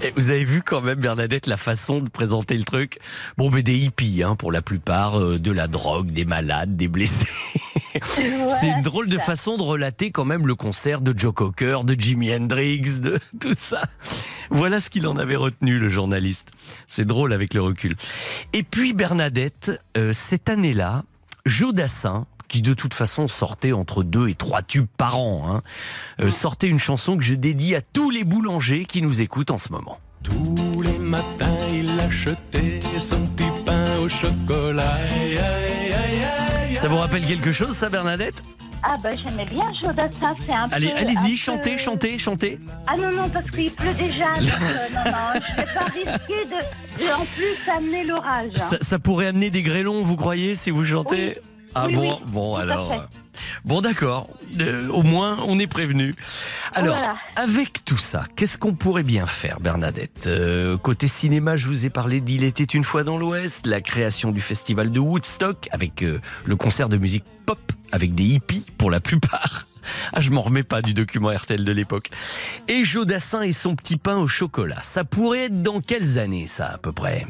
Et 0.03 0.11
vous 0.15 0.31
avez 0.31 0.43
vu 0.43 0.63
quand 0.63 0.81
même, 0.81 0.99
Bernadette, 0.99 1.45
la 1.45 1.57
façon 1.57 1.99
de 1.99 2.09
présenter 2.09 2.57
le 2.57 2.63
truc 2.63 2.97
Bon, 3.37 3.51
mais 3.51 3.61
des 3.61 3.77
hippies, 3.77 4.23
hein, 4.23 4.35
pour 4.35 4.51
la 4.51 4.63
plupart, 4.63 5.19
euh, 5.19 5.37
de 5.37 5.51
la 5.51 5.67
drogue, 5.67 6.11
des 6.11 6.25
malades, 6.25 6.75
des 6.75 6.87
blessés. 6.87 7.27
C'est 8.49 8.67
une 8.67 8.81
drôle 8.81 9.09
de 9.09 9.19
façon 9.19 9.57
de 9.57 9.63
relater 9.63 10.09
quand 10.11 10.25
même 10.25 10.47
le 10.47 10.55
concert 10.55 11.01
de 11.01 11.17
Joe 11.17 11.33
Cocker, 11.33 11.83
de 11.83 11.99
Jimi 11.99 12.33
Hendrix, 12.33 12.99
de 12.99 13.19
tout 13.39 13.53
ça. 13.53 13.83
Voilà 14.49 14.81
ce 14.81 14.89
qu'il 14.89 15.05
en 15.05 15.17
avait 15.17 15.35
retenu, 15.35 15.77
le 15.77 15.89
journaliste. 15.89 16.49
C'est 16.87 17.05
drôle 17.05 17.31
avec 17.31 17.53
le 17.53 17.61
recul. 17.61 17.95
Et 18.53 18.63
puis 18.63 18.93
Bernadette, 18.93 19.79
euh, 19.97 20.13
cette 20.13 20.49
année-là, 20.49 21.03
Joe 21.45 21.75
Dassin, 21.75 22.25
qui 22.51 22.61
de 22.61 22.73
toute 22.73 22.93
façon 22.93 23.29
sortait 23.29 23.71
entre 23.71 24.03
deux 24.03 24.27
et 24.27 24.35
trois 24.35 24.61
tubes 24.61 24.87
par 24.97 25.17
an, 25.17 25.43
hein, 25.47 25.61
euh, 26.19 26.29
sortait 26.29 26.67
une 26.67 26.79
chanson 26.79 27.15
que 27.15 27.23
je 27.23 27.33
dédie 27.35 27.75
à 27.75 27.81
tous 27.81 28.09
les 28.09 28.25
boulangers 28.25 28.83
qui 28.83 29.01
nous 29.01 29.21
écoutent 29.21 29.51
en 29.51 29.57
ce 29.57 29.71
moment. 29.71 29.99
Tous 30.21 30.81
les 30.81 30.99
matins, 30.99 31.47
il 31.71 31.89
achetait 32.01 32.81
son 32.99 33.21
petit 33.27 33.45
pain 33.65 33.85
au 34.03 34.09
chocolat. 34.09 34.83
Aïe, 34.95 35.37
aïe, 35.37 35.93
aïe, 35.93 36.23
aïe, 36.69 36.75
Ça 36.75 36.89
vous 36.89 36.97
rappelle 36.97 37.25
quelque 37.25 37.53
chose, 37.53 37.71
ça, 37.71 37.87
Bernadette? 37.87 38.43
Ah 38.83 38.97
bah 39.03 39.11
j'aimais 39.15 39.45
bien 39.45 39.71
Jodassin, 39.81 40.33
c'est 40.45 40.55
un 40.55 40.65
Allez, 40.71 40.87
peu... 40.87 40.97
allez-y, 40.97 41.37
chantez, 41.37 41.73
peu- 41.73 41.77
chantez, 41.77 42.17
chantez. 42.19 42.59
Ah 42.87 42.97
non, 42.97 43.11
non, 43.15 43.29
parce 43.29 43.45
qu'il 43.51 43.71
pleut 43.71 43.93
déjà. 43.93 44.33
donc, 44.39 44.49
euh, 44.49 44.87
non, 44.93 45.11
non, 45.11 45.39
je 45.49 45.55
vais 45.55 45.67
pas 45.73 45.85
risquer 45.85 46.45
de, 46.45 47.03
de 47.05 47.13
en 47.13 47.25
plus 47.25 47.71
amener 47.71 48.03
l'orage. 48.03 48.51
Ça, 48.55 48.77
ça 48.81 48.97
pourrait 48.99 49.27
amener 49.27 49.51
des 49.51 49.61
grêlons, 49.61 50.03
vous 50.03 50.17
croyez, 50.17 50.55
si 50.55 50.71
vous 50.71 50.83
chantez? 50.83 51.37
Ah 51.73 51.87
Oui, 51.87 51.95
bon, 51.95 52.15
oui, 52.15 52.21
bon 52.27 52.55
alors. 52.55 52.91
euh, 52.91 52.97
Bon 53.65 53.81
d'accord, 53.81 54.29
Euh, 54.59 54.89
au 54.89 55.01
moins 55.03 55.37
on 55.47 55.57
est 55.57 55.67
prévenu. 55.67 56.13
Alors, 56.73 56.97
Voilà. 56.97 57.15
avec 57.35 57.83
tout 57.85 57.97
ça, 57.97 58.25
qu'est-ce 58.35 58.57
qu'on 58.57 58.73
pourrait 58.73 59.03
bien 59.03 59.25
faire, 59.25 59.59
Bernadette? 59.59 60.25
Euh, 60.27 60.77
Côté 60.77 61.07
cinéma, 61.07 61.55
je 61.55 61.67
vous 61.67 61.85
ai 61.85 61.89
parlé 61.89 62.19
d'Il 62.21 62.43
était 62.43 62.63
une 62.65 62.83
fois 62.83 63.03
dans 63.03 63.17
l'Ouest, 63.17 63.65
la 63.67 63.81
création 63.81 64.31
du 64.31 64.41
festival 64.41 64.91
de 64.91 64.99
Woodstock, 64.99 65.69
avec 65.71 66.03
euh, 66.03 66.19
le 66.45 66.55
concert 66.55 66.89
de 66.89 66.97
musique 66.97 67.23
pop, 67.45 67.59
avec 67.91 68.13
des 68.15 68.23
hippies 68.25 68.67
pour 68.77 68.91
la 68.91 68.99
plupart. 68.99 69.65
Ah, 70.13 70.21
je 70.21 70.29
m'en 70.29 70.41
remets 70.41 70.61
pas 70.61 70.83
du 70.83 70.93
document 70.93 71.29
RTL 71.29 71.63
de 71.63 71.71
l'époque. 71.71 72.11
Et 72.67 72.83
Jodassin 72.85 73.41
et 73.41 73.51
son 73.51 73.75
petit 73.75 73.97
pain 73.97 74.15
au 74.17 74.27
chocolat. 74.27 74.77
Ça 74.83 75.03
pourrait 75.03 75.45
être 75.45 75.63
dans 75.63 75.81
quelles 75.81 76.19
années, 76.19 76.47
ça, 76.47 76.67
à 76.67 76.77
peu 76.77 76.91
près? 76.91 77.25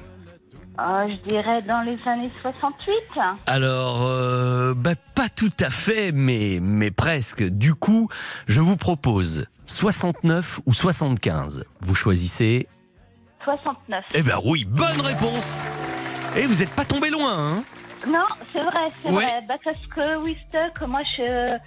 Ah, 0.78 1.03
je 1.09 1.15
dirais 1.17 1.61
dans 1.61 1.82
les 1.82 1.97
années 2.07 2.32
68. 2.41 2.93
Alors, 3.45 3.99
euh, 4.03 4.74
bah, 4.76 4.95
pas 5.15 5.30
tout 5.30 5.51
à 5.59 5.69
fait, 5.69 6.11
mais, 6.11 6.59
mais 6.61 6.91
presque. 6.91 7.43
Du 7.43 7.76
coup, 7.76 8.09
je 8.47 8.61
vous 8.61 8.78
propose 8.78 9.45
69 9.65 10.61
ou 10.65 10.74
75. 10.74 11.65
Vous 11.82 11.95
choisissez 11.95 12.67
69. 13.43 14.05
Eh 14.15 14.24
ben 14.24 14.39
oui, 14.45 14.65
bonne 14.65 15.01
réponse 15.01 15.61
Et 16.38 16.45
vous 16.45 16.55
n'êtes 16.55 16.69
pas 16.72 16.86
tombé 16.86 17.09
loin, 17.09 17.34
hein 17.57 17.63
Non, 18.07 18.24
c'est 18.53 18.61
vrai, 18.61 18.91
c'est 19.01 19.09
Ouais. 19.09 19.26
vrai. 19.26 19.41
Bah, 19.47 19.55
parce 19.63 19.86
que 19.88 20.17
Woodstock, 20.17 20.88
moi, 20.88 21.01
je, 21.17 21.57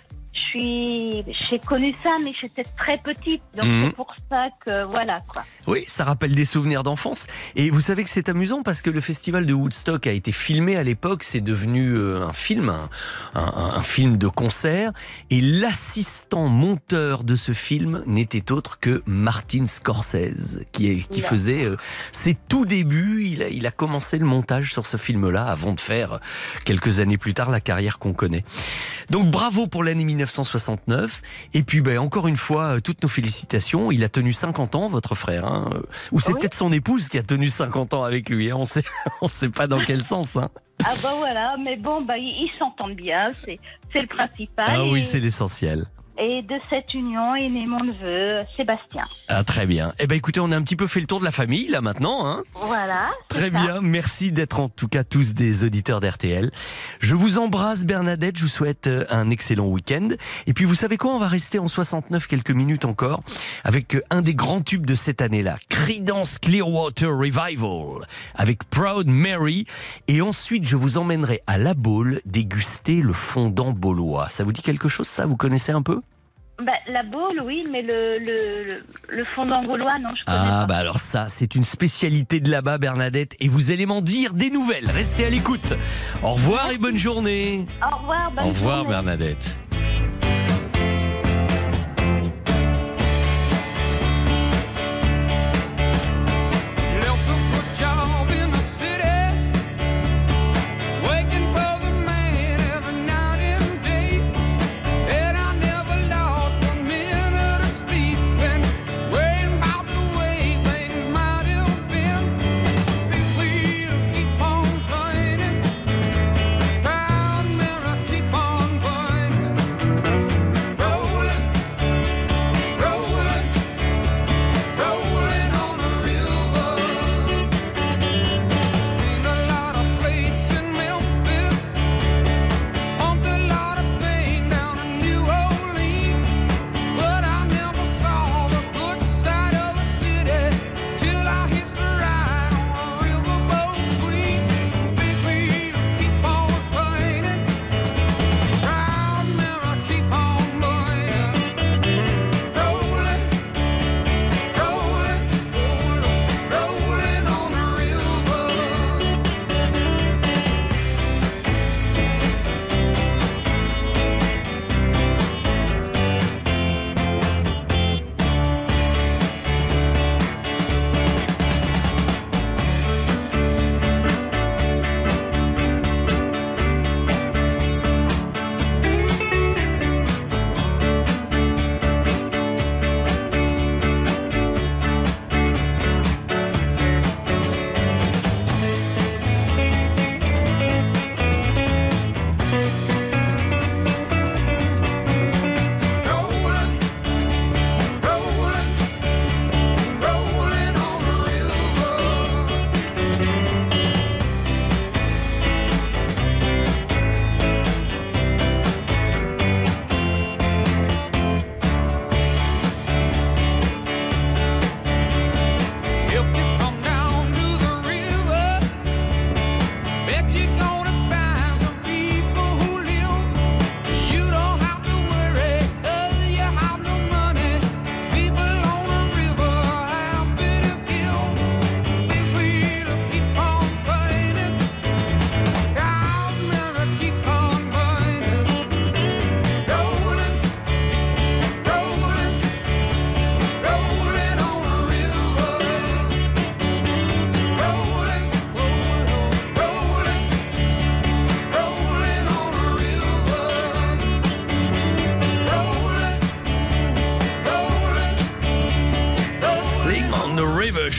j'ai 0.53 1.59
connu 1.65 1.95
ça, 2.03 2.11
mais 2.23 2.33
j'étais 2.39 2.65
très 2.77 2.99
petite, 2.99 3.43
donc 3.57 3.65
Mhm. 3.67 3.85
c'est 3.87 3.97
pour 3.97 4.15
ça 4.31 4.49
que 4.65 4.85
voilà 4.85 5.19
quoi. 5.29 5.43
Oui, 5.67 5.85
ça 5.87 6.05
rappelle 6.05 6.35
des 6.35 6.45
souvenirs 6.45 6.83
d'enfance. 6.83 7.27
Et 7.57 7.71
vous 7.71 7.81
savez 7.81 8.05
que 8.05 8.11
c'est 8.11 8.29
amusant 8.29 8.63
parce 8.63 8.83
que 8.83 8.91
le 8.91 9.01
festival 9.01 9.47
de 9.47 9.53
Woodstock 9.53 10.07
a 10.07 10.13
été 10.13 10.33
filmé 10.33 10.77
à 10.77 10.83
l'époque, 10.83 11.23
c'est 11.23 11.41
devenu 11.41 11.93
euh, 11.95 12.25
un 12.27 12.33
film, 12.33 12.69
un, 12.71 12.89
un- 13.35 13.75
un 13.77 13.83
film 13.83 14.17
de 14.17 14.29
concert. 14.29 14.93
Et 15.31 15.41
l'assistant 15.41 16.49
monteur 16.49 17.25
de 17.25 17.37
ce 17.37 17.53
film 17.53 18.03
n'était 18.07 18.51
autre 18.53 18.79
que 18.81 19.03
Martin 19.07 19.67
Scorsese, 19.67 20.61
qui, 20.73 20.91
est, 20.91 21.09
qui 21.09 21.21
Oula. 21.21 21.29
faisait 21.29 21.65
euh, 21.65 21.77
ses 22.13 22.35
tout 22.49 22.65
débuts. 22.67 23.25
Il 23.27 23.43
a, 23.43 23.49
il 23.49 23.67
a 23.67 23.71
commencé 23.71 24.19
le 24.19 24.27
montage 24.27 24.73
sur 24.73 24.87
ce 24.87 24.97
film-là 24.97 25.47
avant 25.47 25.73
de 25.73 25.81
faire, 25.81 26.21
quelques 26.65 26.99
années 26.99 27.19
plus 27.19 27.35
tard, 27.35 27.51
la 27.51 27.61
carrière 27.61 27.99
qu'on 27.99 28.13
connaît. 28.13 28.45
Donc 29.11 29.31
bravo 29.31 29.67
pour 29.67 29.85
l'année 29.85 30.05
1969. 30.27 31.23
Et 31.55 31.63
puis 31.63 31.81
ben, 31.81 31.99
encore 31.99 32.27
une 32.29 32.37
fois, 32.37 32.77
euh, 32.77 32.81
toutes 32.81 33.03
nos 33.03 33.09
félicitations. 33.09 33.91
Il 33.91 34.05
a 34.05 34.09
tenu 34.09 34.33
50 34.33 34.75
ans, 34.75 34.89
votre 34.89 35.15
frère. 35.15 35.45
hein. 35.47 35.71
Ou 36.13 36.21
c'est 36.21 36.33
Oui. 36.33 36.41
peut-être 36.41 36.55
son 36.55 36.73
épouse 36.73 37.09
qui 37.09 37.19
a 37.19 37.23
tenu 37.23 37.49
50 37.49 37.95
ans 37.95 38.03
avec 38.03 38.29
lui. 38.29 38.51
hein. 38.51 38.57
On 38.59 38.65
sait, 38.65 38.83
on 39.23 39.29
sait 39.29 39.49
pas 39.49 39.67
dans 39.67 39.85
quel 39.85 40.03
sens. 40.03 40.37
hein. 40.37 40.49
Ah 40.85 40.95
bah 41.03 41.15
voilà, 41.17 41.57
mais 41.63 41.77
bon, 41.77 42.03
bah 42.03 42.19
ils 42.19 42.51
s'entendent 42.59 42.97
bien, 42.97 43.31
c'est, 43.45 43.61
c'est 43.93 44.01
le 44.01 44.09
principal. 44.09 44.67
Ah 44.69 44.79
et, 44.85 44.91
oui, 44.91 45.05
c'est 45.05 45.21
l'essentiel. 45.21 45.87
Et 46.19 46.43
de 46.43 46.55
cette 46.71 46.95
union 46.95 47.35
est 47.35 47.49
né 47.49 47.67
mon 47.67 47.83
neveu, 47.83 48.39
Sébastien. 48.57 49.03
Ah, 49.29 49.45
très 49.45 49.67
bien. 49.67 49.93
Eh 49.99 50.07
ben 50.07 50.17
écoutez, 50.17 50.41
on 50.41 50.51
a 50.53 50.57
un 50.57 50.63
petit 50.63 50.77
peu 50.77 50.87
fait 50.87 51.01
le 51.01 51.07
tour 51.07 51.21
de 51.21 51.25
la 51.25 51.31
famille 51.33 51.69
là 51.69 51.81
maintenant. 51.81 52.27
Hein 52.27 52.43
Voilà. 52.55 53.11
Très 53.29 53.51
ça. 53.51 53.59
bien, 53.59 53.81
merci 53.83 54.33
d'être 54.33 54.61
en 54.61 54.69
tout 54.69 54.89
cas 54.89 55.05
tous 55.05 55.35
des 55.35 55.65
auditeurs 55.65 56.01
d'RTL. 56.01 56.51
Je 57.01 57.15
vous 57.15 57.39
embrasse 57.39 57.85
Bernadette, 57.85 58.37
je 58.37 58.43
vous 58.43 58.49
souhaite 58.49 58.87
euh, 58.87 59.05
un 59.11 59.31
excellent 59.31 59.67
week-end. 59.67 60.09
Et 60.47 60.53
puis 60.55 60.65
vous 60.65 60.75
savez 60.75 60.97
quoi, 60.97 61.13
on 61.15 61.19
va 61.19 61.29
rester 61.29 61.59
en 61.59 61.69
69 61.69 62.27
quelques 62.27 62.51
minutes 62.51 62.85
encore 62.85 63.23
avec 63.65 63.97
euh, 63.97 64.03
un 64.11 64.23
des 64.23 64.35
grands 64.35 64.61
tubes 64.63 64.87
de 64.87 64.95
cette 64.95 65.21
année-là, 65.21 65.57
Creedence 65.69 66.39
Clearwater 66.39 67.11
Revival, 67.11 68.07
avec 68.35 68.65
Proud 68.71 69.09
Mary. 69.09 69.67
Et 70.09 70.21
ensuite, 70.21 70.67
je 70.67 70.77
vous 70.77 70.99
emmènerai 70.99 71.43
à 71.47 71.59
La 71.59 71.75
Baule 71.75 72.21
déguster 72.25 73.01
le 73.01 73.13
fondant 73.13 73.73
baulois. 73.73 74.29
Ça 74.31 74.45
vous 74.45 74.53
dit 74.53 74.63
quelque 74.63 74.89
chose 74.89 75.09
ça? 75.09 75.27
Vous 75.27 75.37
connaissez 75.37 75.73
un 75.73 75.83
peu? 75.83 76.01
Bah, 76.63 76.73
la 76.87 77.03
boule, 77.03 77.43
oui, 77.45 77.65
mais 77.69 77.83
le, 77.83 78.19
le, 78.21 78.85
le, 79.09 79.25
fondant 79.35 79.65
gaulois, 79.65 79.99
non, 79.99 80.11
je 80.17 80.25
connais 80.25 80.39
Ah 80.41 80.61
pas. 80.61 80.67
bah 80.67 80.77
alors 80.77 80.99
ça, 80.99 81.29
c'est 81.29 81.57
une 81.57 81.65
spécialité 81.65 82.39
de 82.39 82.49
là-bas, 82.49 82.79
Bernadette, 82.79 83.35
et 83.41 83.49
vous 83.49 83.73
allez 83.73 83.87
m'en 83.87 84.01
dire 84.01 84.35
des 84.35 84.51
nouvelles. 84.51 84.89
Restez 84.89 85.25
à 85.27 85.31
l'écoute. 85.31 85.75
Au 86.23 86.35
revoir 86.35 86.71
et 86.71 86.79
bonne 86.79 86.97
journée. 86.97 87.67
Au 87.83 87.97
revoir, 87.99 88.31
bonne 88.31 88.45
Au 88.45 88.49
revoir 88.51 88.77
journée. 88.79 88.91
Bernadette. 88.91 89.57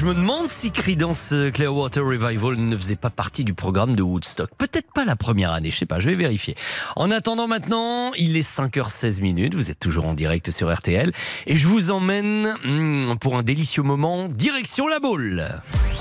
Je 0.06 0.10
me 0.12 0.14
demande 0.14 0.50
si 0.50 0.70
Creedence 0.70 1.34
Clearwater 1.52 2.06
Revival 2.06 2.58
ne 2.58 2.78
faisait 2.78 2.96
pas 2.96 3.10
partie 3.10 3.44
du 3.44 3.56
programme 3.56 3.96
de 3.96 4.04
Woodstock. 4.04 4.52
Peut-être 4.56 4.94
pas 4.94 5.04
la 5.04 5.16
première 5.16 5.52
année, 5.52 5.72
je 5.72 5.78
sais 5.78 5.88
pas, 5.88 6.00
je 6.00 6.08
vais 6.08 6.16
vérifier. 6.16 6.54
En 6.96 7.10
attendant 7.10 7.48
maintenant, 7.48 8.14
il 8.14 8.38
est 8.38 8.48
5h16 8.48 9.24
minutes, 9.24 9.56
vous 9.56 9.72
êtes 9.72 9.80
toujours 9.80 10.06
en 10.06 10.14
direct 10.14 10.52
sur 10.52 10.72
RTL 10.72 11.12
et 11.48 11.58
je 11.58 11.68
vous 11.68 11.90
emmène 11.90 12.54
hmm, 12.64 13.16
pour 13.20 13.36
un 13.36 13.42
délicieux 13.42 13.82
moment 13.82 14.28
direction 14.28 14.88
la 14.88 15.00
boule. 15.00 15.44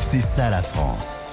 C'est 0.00 0.20
ça 0.20 0.50
la 0.50 0.62
France. 0.62 1.24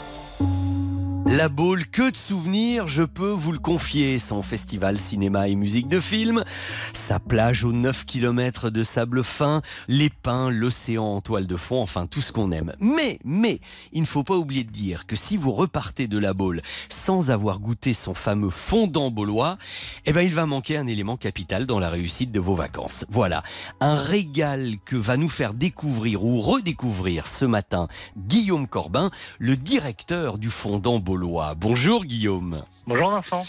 La 1.37 1.47
Baule, 1.47 1.85
que 1.87 2.11
de 2.11 2.17
souvenirs, 2.17 2.89
je 2.89 3.03
peux 3.03 3.29
vous 3.29 3.53
le 3.53 3.57
confier. 3.57 4.19
Son 4.19 4.41
festival 4.41 4.99
cinéma 4.99 5.47
et 5.47 5.55
musique 5.55 5.87
de 5.87 6.01
film, 6.01 6.43
sa 6.91 7.19
plage 7.19 7.63
aux 7.63 7.71
9 7.71 8.05
km 8.05 8.69
de 8.69 8.83
sable 8.83 9.23
fin, 9.23 9.61
les 9.87 10.09
pins, 10.09 10.49
l'océan 10.49 11.05
en 11.05 11.21
toile 11.21 11.47
de 11.47 11.55
fond, 11.55 11.81
enfin 11.81 12.05
tout 12.05 12.19
ce 12.19 12.33
qu'on 12.33 12.51
aime. 12.51 12.73
Mais, 12.81 13.17
mais, 13.23 13.61
il 13.93 14.01
ne 14.01 14.07
faut 14.07 14.25
pas 14.25 14.35
oublier 14.35 14.65
de 14.65 14.71
dire 14.71 15.05
que 15.05 15.15
si 15.15 15.37
vous 15.37 15.53
repartez 15.53 16.09
de 16.09 16.17
La 16.17 16.33
Baule 16.33 16.61
sans 16.89 17.31
avoir 17.31 17.59
goûté 17.59 17.93
son 17.93 18.13
fameux 18.13 18.49
fondant 18.49 19.09
baulois, 19.09 19.57
eh 20.05 20.11
ben 20.11 20.23
il 20.23 20.33
va 20.33 20.45
manquer 20.45 20.75
un 20.75 20.87
élément 20.87 21.15
capital 21.15 21.65
dans 21.65 21.79
la 21.79 21.89
réussite 21.89 22.33
de 22.33 22.41
vos 22.41 22.55
vacances. 22.55 23.05
Voilà, 23.09 23.41
un 23.79 23.95
régal 23.95 24.75
que 24.83 24.97
va 24.97 25.15
nous 25.15 25.29
faire 25.29 25.53
découvrir 25.53 26.25
ou 26.25 26.41
redécouvrir 26.41 27.25
ce 27.25 27.45
matin 27.45 27.87
Guillaume 28.17 28.67
Corbin, 28.67 29.11
le 29.39 29.55
directeur 29.55 30.37
du 30.37 30.49
fondant 30.49 30.99
baulois. 30.99 31.20
Bonjour 31.21 32.05
Guillaume. 32.05 32.63
Bonjour 32.87 33.11
Vincent. 33.11 33.43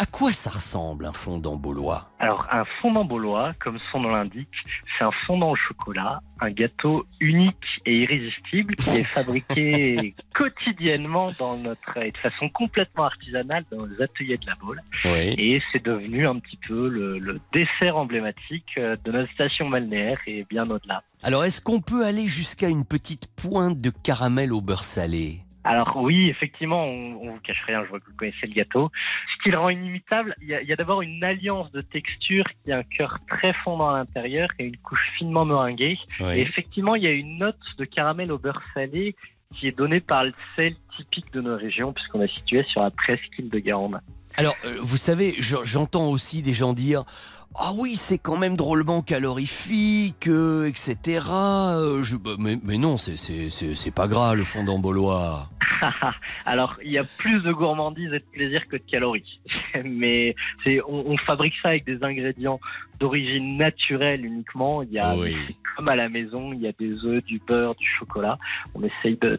À 0.00 0.06
quoi 0.06 0.32
ça 0.32 0.50
ressemble 0.50 1.04
un 1.04 1.12
fondant 1.12 1.56
baulois 1.56 2.08
Alors 2.20 2.46
un 2.52 2.64
fondant 2.80 3.04
baulois, 3.04 3.48
comme 3.58 3.80
son 3.90 4.00
nom 4.00 4.10
l'indique, 4.10 4.48
c'est 4.96 5.04
un 5.04 5.10
fondant 5.26 5.50
au 5.50 5.56
chocolat, 5.56 6.20
un 6.40 6.50
gâteau 6.52 7.04
unique 7.18 7.56
et 7.84 8.02
irrésistible 8.02 8.76
qui 8.76 8.90
est 8.90 9.04
fabriqué 9.04 10.14
quotidiennement 10.34 11.32
dans 11.40 11.56
notre 11.56 11.96
et 11.96 12.12
de 12.12 12.16
façon 12.18 12.48
complètement 12.50 13.06
artisanale 13.06 13.64
dans 13.72 13.84
les 13.84 14.00
ateliers 14.00 14.36
de 14.36 14.46
la 14.46 14.54
Baule. 14.54 14.80
Oui. 15.04 15.34
Et 15.36 15.60
c'est 15.72 15.84
devenu 15.84 16.28
un 16.28 16.38
petit 16.38 16.58
peu 16.68 16.88
le, 16.88 17.18
le 17.18 17.40
dessert 17.52 17.96
emblématique 17.96 18.78
euh, 18.78 18.96
de 19.04 19.10
notre 19.10 19.32
station 19.32 19.68
balnéaire 19.68 20.20
et 20.28 20.46
bien 20.48 20.70
au-delà. 20.70 21.02
Alors 21.24 21.44
est-ce 21.44 21.60
qu'on 21.60 21.80
peut 21.80 22.06
aller 22.06 22.28
jusqu'à 22.28 22.68
une 22.68 22.84
petite 22.84 23.26
pointe 23.34 23.80
de 23.80 23.90
caramel 23.90 24.52
au 24.52 24.60
beurre 24.60 24.84
salé? 24.84 25.42
Alors 25.70 25.96
oui, 25.96 26.30
effectivement, 26.30 26.82
on, 26.86 27.16
on 27.22 27.32
vous 27.34 27.40
cache 27.40 27.62
rien, 27.66 27.84
je 27.84 27.90
vois 27.90 28.00
que 28.00 28.06
vous 28.06 28.16
connaissez 28.16 28.46
le 28.46 28.54
gâteau. 28.54 28.90
Ce 29.36 29.42
qui 29.42 29.50
le 29.50 29.58
rend 29.58 29.68
inimitable, 29.68 30.34
il 30.40 30.48
y 30.48 30.72
a, 30.72 30.76
d'abord 30.76 31.02
une 31.02 31.22
alliance 31.22 31.70
de 31.72 31.82
textures 31.82 32.46
qui 32.64 32.72
a 32.72 32.78
un 32.78 32.82
cœur 32.84 33.18
très 33.28 33.52
fondant 33.64 33.90
à 33.90 33.98
l'intérieur 33.98 34.48
et 34.58 34.64
une 34.64 34.78
couche 34.78 35.06
finement 35.18 35.44
meringuée. 35.44 35.98
Oui. 36.20 36.38
Et 36.38 36.40
effectivement, 36.40 36.94
il 36.94 37.02
y 37.02 37.06
a 37.06 37.12
une 37.12 37.36
note 37.36 37.58
de 37.76 37.84
caramel 37.84 38.32
au 38.32 38.38
beurre 38.38 38.62
salé 38.72 39.14
qui 39.54 39.68
est 39.68 39.76
donnée 39.76 40.00
par 40.00 40.24
le 40.24 40.32
sel 40.56 40.74
typique 40.96 41.30
de 41.32 41.42
nos 41.42 41.56
régions 41.56 41.92
puisqu'on 41.92 42.22
est 42.22 42.34
situé 42.34 42.64
sur 42.70 42.80
la 42.82 42.90
presqu'île 42.90 43.50
de 43.50 43.58
Garonne. 43.58 43.98
Alors, 44.36 44.54
euh, 44.64 44.76
vous 44.80 44.96
savez, 44.96 45.34
je- 45.38 45.64
j'entends 45.64 46.06
aussi 46.08 46.42
des 46.42 46.54
gens 46.54 46.72
dire 46.72 47.04
Ah 47.60 47.72
oui, 47.76 47.96
c'est 47.96 48.18
quand 48.18 48.36
même 48.36 48.56
drôlement 48.56 49.02
calorifique, 49.02 50.28
euh, 50.28 50.66
etc. 50.66 51.26
Euh, 51.32 52.02
je- 52.04 52.16
bah, 52.16 52.32
mais, 52.38 52.56
mais 52.62 52.78
non, 52.78 52.98
c'est- 52.98 53.16
pas 53.94 54.06
gras 54.06 54.34
le 54.34 54.44
fondant 54.44 54.78
baulois. 54.78 55.48
Alors, 56.46 56.76
il 56.84 56.92
y 56.92 56.98
a 56.98 57.04
plus 57.04 57.40
de 57.42 57.50
gourmandise 57.52 58.12
et 58.12 58.20
de 58.20 58.24
plaisir 58.32 58.66
que 58.68 58.76
de 58.76 58.82
calories. 58.88 59.40
Mais 59.84 60.34
on, 60.88 61.04
on 61.12 61.16
fabrique 61.18 61.54
ça 61.62 61.68
avec 61.70 61.84
des 61.84 62.02
ingrédients 62.02 62.60
d'origine 62.98 63.56
naturelle 63.56 64.24
uniquement. 64.24 64.82
Il 64.82 64.90
y 64.92 64.98
a, 64.98 65.14
Oui. 65.16 65.36
comme 65.76 65.88
à 65.88 65.96
la 65.96 66.08
maison, 66.08 66.52
il 66.52 66.60
y 66.60 66.66
a 66.66 66.72
des 66.78 66.92
œufs, 67.04 67.24
du 67.24 67.40
beurre, 67.46 67.74
du 67.76 67.86
chocolat. 67.98 68.38
On 68.74 68.82
essaye 68.82 69.16
de, 69.20 69.38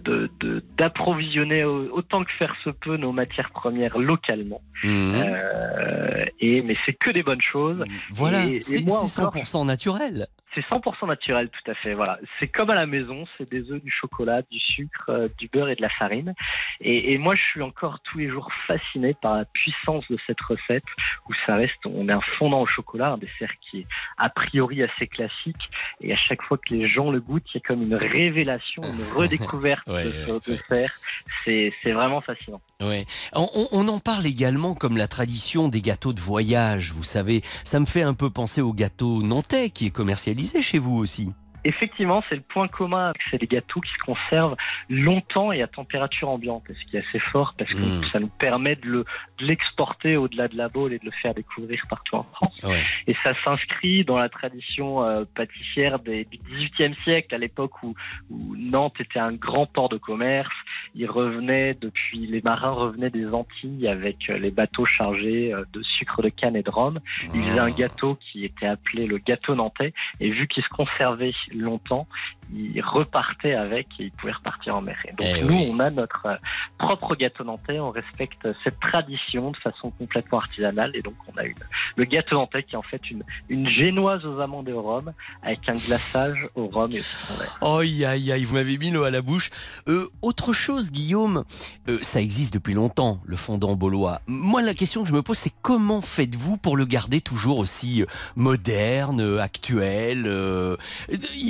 d'approvisionner 0.77 1.63
au- 1.63 1.89
autant 1.91 2.23
que 2.23 2.31
faire 2.37 2.55
se 2.63 2.69
peut 2.69 2.97
nos 2.97 3.11
matières 3.11 3.51
premières 3.51 3.97
localement. 3.97 4.61
Mhm. 4.83 5.13
Euh, 5.15 6.25
et 6.39 6.61
mais 6.61 6.75
c'est 6.85 6.93
que 6.93 7.09
des 7.11 7.23
bonnes 7.23 7.41
choses. 7.41 7.83
Voilà, 8.11 8.45
c'est 8.61 8.81
moi 8.85 9.01
c'est 9.05 9.21
encore, 9.21 9.33
100% 9.43 9.65
naturel. 9.65 10.27
C'est 10.59 10.75
100% 10.75 11.07
naturel, 11.07 11.49
tout 11.49 11.71
à 11.71 11.73
fait. 11.75 11.93
Voilà, 11.93 12.19
c'est 12.39 12.47
comme 12.47 12.69
à 12.69 12.75
la 12.75 12.85
maison, 12.85 13.25
c'est 13.37 13.49
des 13.49 13.71
œufs, 13.71 13.81
du 13.81 13.91
chocolat, 13.91 14.41
du 14.51 14.59
sucre, 14.59 15.05
euh, 15.09 15.25
du 15.37 15.47
beurre 15.47 15.69
et 15.69 15.75
de 15.75 15.81
la 15.81 15.89
farine. 15.89 16.33
Et, 16.81 17.13
et 17.13 17.17
moi, 17.17 17.35
je 17.35 17.41
suis 17.41 17.61
encore 17.61 17.99
tous 18.01 18.17
les 18.19 18.29
jours 18.29 18.49
fasciné 18.67 19.13
par 19.21 19.35
la 19.35 19.45
puissance 19.45 20.05
de 20.09 20.17
cette 20.27 20.41
recette, 20.41 20.83
où 21.27 21.33
ça 21.45 21.55
reste, 21.55 21.85
on 21.85 22.07
est 22.09 22.13
un 22.13 22.21
fondant 22.37 22.61
au 22.61 22.65
chocolat, 22.65 23.11
un 23.11 23.17
dessert 23.17 23.51
qui 23.61 23.79
est 23.81 23.87
a 24.17 24.29
priori 24.29 24.83
assez 24.83 25.07
classique. 25.07 25.69
Et 26.01 26.11
à 26.13 26.17
chaque 26.17 26.41
fois 26.41 26.57
que 26.57 26.73
les 26.73 26.87
gens 26.87 27.11
le 27.11 27.19
goûtent, 27.19 27.45
il 27.53 27.57
y 27.57 27.61
a 27.63 27.67
comme 27.67 27.81
une 27.81 27.95
révélation, 27.95 28.81
une 28.83 29.13
redécouverte 29.15 29.87
Ouais, 29.87 30.03
de 30.03 30.09
ouais, 30.09 30.25
ce 30.25 30.31
ouais. 30.31 30.39
dessert. 30.45 30.99
C'est 31.45 31.73
c'est 31.83 31.91
vraiment 31.91 32.21
fascinant. 32.21 32.61
Ouais. 32.81 33.05
On, 33.35 33.49
on- 33.55 33.67
on 33.73 33.87
en 33.89 33.99
parle 33.99 34.25
également 34.25 34.73
comme 34.73 34.95
la 34.95 35.09
tradition 35.09 35.67
des 35.67 35.81
gâteaux 35.81 36.13
de 36.13 36.21
voyage, 36.21 36.93
vous 36.93 37.03
savez. 37.03 37.43
Ça 37.65 37.79
me 37.81 37.85
fait 37.85 38.03
un 38.03 38.13
peu 38.13 38.29
penser 38.29 38.61
au 38.61 38.71
gâteau 38.73 39.21
nantais 39.21 39.69
qui 39.69 39.87
est 39.87 39.91
commercialisé 39.91 40.61
chez 40.61 40.79
vous 40.79 40.95
aussi. 40.95 41.33
Effectivement, 41.65 42.23
c'est 42.29 42.35
le 42.35 42.41
point 42.41 42.67
commun. 42.67 43.13
C'est 43.29 43.39
des 43.39 43.47
gâteaux 43.47 43.81
qui 43.81 43.91
se 43.91 43.97
conservent 43.99 44.55
longtemps 44.89 45.51
et 45.51 45.61
à 45.61 45.67
température 45.67 46.29
ambiante, 46.29 46.63
ce 46.69 46.89
qui 46.89 46.97
est 46.97 47.05
assez 47.07 47.19
fort 47.19 47.53
parce 47.57 47.73
que 47.73 47.79
Mm. 47.79 48.03
ça 48.11 48.19
nous 48.19 48.27
permet 48.29 48.75
de 48.75 48.87
le- 48.87 49.05
de 49.39 49.45
l'exporter 49.45 50.17
au-delà 50.17 50.47
de 50.47 50.57
la 50.57 50.67
boule 50.67 50.93
et 50.93 50.99
de 50.99 51.05
le 51.05 51.11
faire 51.11 51.33
découvrir 51.33 51.81
partout 51.89 52.15
en 52.15 52.23
France. 52.23 52.57
Ouais. 52.63 52.79
Et 53.07 53.15
ça 53.23 53.33
s'inscrit 53.43 54.03
dans 54.05 54.17
la 54.17 54.29
tradition 54.29 55.03
euh, 55.03 55.25
pâtissière 55.35 55.99
des, 55.99 56.25
du 56.25 56.37
XVIIIe 56.37 56.95
siècle, 57.03 57.33
à 57.35 57.37
l'époque 57.37 57.81
où, 57.83 57.93
où 58.29 58.55
Nantes 58.57 58.99
était 59.01 59.19
un 59.19 59.33
grand 59.33 59.65
port 59.65 59.89
de 59.89 59.97
commerce. 59.97 60.53
Ils 60.95 61.09
revenaient 61.09 61.73
depuis, 61.79 62.25
les 62.27 62.41
marins 62.41 62.71
revenaient 62.71 63.09
des 63.09 63.33
Antilles 63.33 63.87
avec 63.87 64.29
euh, 64.29 64.37
les 64.37 64.51
bateaux 64.51 64.85
chargés 64.85 65.53
euh, 65.53 65.63
de 65.73 65.81
sucre 65.83 66.21
de 66.21 66.29
canne 66.29 66.55
et 66.55 66.63
de 66.63 66.69
rhum. 66.69 66.99
Ils 67.33 67.41
faisaient 67.43 67.59
un 67.59 67.69
gâteau 67.71 68.15
qui 68.15 68.45
était 68.45 68.65
appelé 68.67 69.05
le 69.07 69.17
gâteau 69.17 69.55
nantais. 69.55 69.93
Et 70.19 70.29
vu 70.29 70.47
qu'il 70.47 70.63
se 70.63 70.69
conservait 70.69 71.31
longtemps, 71.53 72.07
ils 72.53 72.81
repartaient 72.81 73.55
avec 73.55 73.87
et 73.99 74.03
ils 74.05 74.11
pouvaient 74.11 74.33
repartir 74.33 74.75
en 74.75 74.81
mer. 74.81 74.97
Et 75.05 75.09
donc 75.11 75.27
Eh 75.39 75.43
nous, 75.43 75.53
oui. 75.53 75.69
on 75.71 75.79
a 75.79 75.89
notre 75.89 76.25
euh, 76.25 76.35
propre 76.77 77.15
gâteau 77.15 77.43
nantais. 77.43 77.79
On 77.79 77.91
respecte 77.91 78.47
cette 78.63 78.79
tradition 78.79 79.51
de 79.51 79.57
façon 79.57 79.91
complètement 79.91 80.39
artisanale. 80.39 80.91
Et 80.95 81.01
donc 81.01 81.15
on 81.33 81.37
a 81.37 81.43
une, 81.43 81.55
le 81.95 82.05
gâteau 82.05 82.35
nantais 82.35 82.63
qui 82.63 82.75
est 82.75 82.77
en 82.77 82.81
fait 82.83 83.09
une, 83.11 83.23
une 83.49 83.69
génoise 83.69 84.25
aux 84.25 84.39
amandes 84.39 84.67
et 84.69 84.73
au 84.73 84.81
rhum 84.81 85.11
avec 85.43 85.67
un 85.69 85.73
glaçage 85.75 86.47
au 86.55 86.67
rhum 86.67 86.89
et 86.91 86.99
au 86.99 87.03
citron 87.03 87.35
vert. 87.39 87.57
Oh, 87.61 87.77
aïe, 87.79 88.05
aïe, 88.05 88.43
vous 88.43 88.55
m'avez 88.55 88.77
mis 88.77 88.91
l'eau 88.91 89.03
à 89.03 89.11
la 89.11 89.21
bouche. 89.21 89.49
Euh, 89.87 90.05
autre 90.21 90.53
chose, 90.53 90.91
Guillaume, 90.91 91.43
euh, 91.87 91.99
ça 92.01 92.21
existe 92.21 92.53
depuis 92.53 92.73
longtemps, 92.73 93.19
le 93.25 93.35
fondant 93.35 93.75
baulois. 93.75 94.21
Moi, 94.27 94.61
la 94.61 94.73
question 94.73 95.03
que 95.03 95.09
je 95.09 95.13
me 95.13 95.21
pose, 95.21 95.37
c'est 95.37 95.53
comment 95.61 96.01
faites-vous 96.01 96.57
pour 96.57 96.77
le 96.77 96.85
garder 96.85 97.21
toujours 97.21 97.59
aussi 97.59 98.01
euh, 98.01 98.05
moderne, 98.35 99.39
actuel 99.39 100.23
euh, 100.25 100.77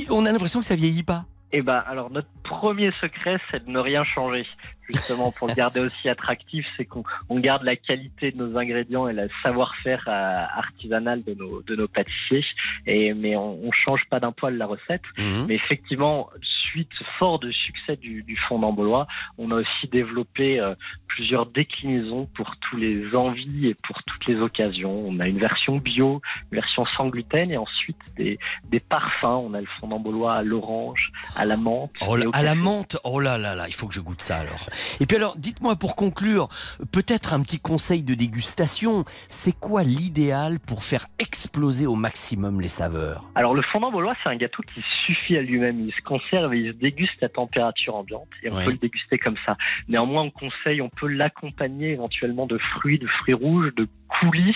On 0.09 0.25
a 0.25 0.31
l'impression 0.31 0.59
que 0.59 0.65
ça 0.65 0.75
vieillit 0.75 1.03
pas. 1.03 1.25
Eh 1.51 1.61
ben, 1.61 1.83
alors 1.87 2.11
notre 2.11 2.29
premier 2.43 2.91
secret, 3.01 3.39
c'est 3.49 3.65
de 3.65 3.71
ne 3.71 3.79
rien 3.79 4.03
changer. 4.03 4.45
Justement, 4.89 5.31
pour 5.31 5.47
le 5.47 5.53
garder 5.53 5.79
aussi 5.79 6.09
attractif, 6.09 6.65
c'est 6.75 6.85
qu'on 6.85 7.03
on 7.29 7.39
garde 7.39 7.63
la 7.63 7.75
qualité 7.75 8.31
de 8.31 8.37
nos 8.43 8.57
ingrédients 8.57 9.07
et 9.07 9.13
le 9.13 9.29
savoir-faire 9.43 10.03
euh, 10.07 10.45
artisanal 10.57 11.23
de 11.23 11.33
nos, 11.33 11.61
de 11.61 11.75
nos 11.75 11.87
pâtissiers. 11.87 12.45
Et, 12.87 13.13
mais 13.13 13.35
on, 13.35 13.59
on 13.63 13.71
change 13.71 14.01
pas 14.09 14.19
d'un 14.19 14.31
poil 14.31 14.57
la 14.57 14.65
recette. 14.65 15.03
Mhm. 15.17 15.45
Mais 15.47 15.55
effectivement, 15.55 16.29
suite 16.41 16.91
fort 17.17 17.39
du 17.39 17.51
succès 17.53 17.95
du, 17.95 18.23
du 18.23 18.37
fondant 18.47 18.73
baulois, 18.73 19.07
on 19.37 19.51
a 19.51 19.55
aussi 19.55 19.87
développé 19.91 20.59
euh, 20.59 20.75
plusieurs 21.07 21.45
déclinaisons 21.45 22.27
pour 22.35 22.55
tous 22.57 22.77
les 22.77 23.15
envies 23.15 23.67
et 23.67 23.75
pour 23.83 24.01
toutes 24.03 24.25
les 24.27 24.39
occasions. 24.41 25.03
On 25.07 25.19
a 25.19 25.27
une 25.27 25.39
version 25.39 25.75
bio, 25.75 26.21
une 26.51 26.57
version 26.57 26.85
sans 26.95 27.07
gluten 27.07 27.51
et 27.51 27.57
ensuite 27.57 27.97
des, 28.17 28.39
des 28.69 28.79
parfums. 28.79 29.25
On 29.25 29.53
a 29.53 29.61
le 29.61 29.67
fondant 29.79 29.99
baulois 29.99 30.37
à 30.37 30.41
l'orange, 30.41 31.11
à 31.35 31.45
la 31.45 31.57
menthe. 31.57 31.91
Oh 32.07 32.15
là, 32.15 32.25
à 32.33 32.43
la 32.43 32.55
menthe, 32.55 32.97
oh 33.03 33.19
là 33.19 33.37
là 33.37 33.55
là, 33.55 33.65
il 33.67 33.73
faut 33.73 33.87
que 33.87 33.93
je 33.93 34.01
goûte 34.01 34.21
ça 34.21 34.37
alors. 34.37 34.69
Et 34.99 35.05
puis 35.05 35.17
alors, 35.17 35.35
dites-moi 35.37 35.75
pour 35.75 35.95
conclure, 35.95 36.47
peut-être 36.91 37.33
un 37.33 37.41
petit 37.41 37.59
conseil 37.59 38.03
de 38.03 38.13
dégustation. 38.13 39.05
C'est 39.27 39.57
quoi 39.57 39.83
l'idéal 39.83 40.59
pour 40.59 40.83
faire 40.83 41.05
exploser 41.19 41.85
au 41.87 41.95
maximum 41.95 42.61
les 42.61 42.67
saveurs? 42.67 43.23
Alors 43.35 43.53
le 43.53 43.61
fondant 43.61 43.91
baulois, 43.91 44.15
c'est 44.23 44.29
un 44.29 44.35
gâteau 44.35 44.63
qui 44.73 44.81
suffit 45.05 45.37
à 45.37 45.41
lui-même. 45.41 45.79
Il 45.87 45.93
se 45.93 46.01
conserve 46.01 46.53
et 46.53 46.59
il 46.59 46.73
se 46.73 46.77
déguste 46.77 47.21
à 47.23 47.29
température 47.29 47.95
ambiante 47.95 48.27
et 48.43 48.51
on 48.51 48.55
Ouais. 48.59 48.65
peut 48.65 48.71
le 48.71 48.77
déguster 48.77 49.17
comme 49.17 49.37
ça. 49.45 49.55
Néanmoins, 49.87 50.23
on 50.23 50.31
conseille, 50.31 50.81
on 50.81 50.89
peut 50.89 51.07
l'accompagner 51.07 51.91
éventuellement 51.91 52.45
de 52.47 52.57
fruits, 52.57 52.99
de 52.99 53.07
fruits 53.07 53.33
rouges, 53.33 53.73
de 53.75 53.87
coulis 54.19 54.55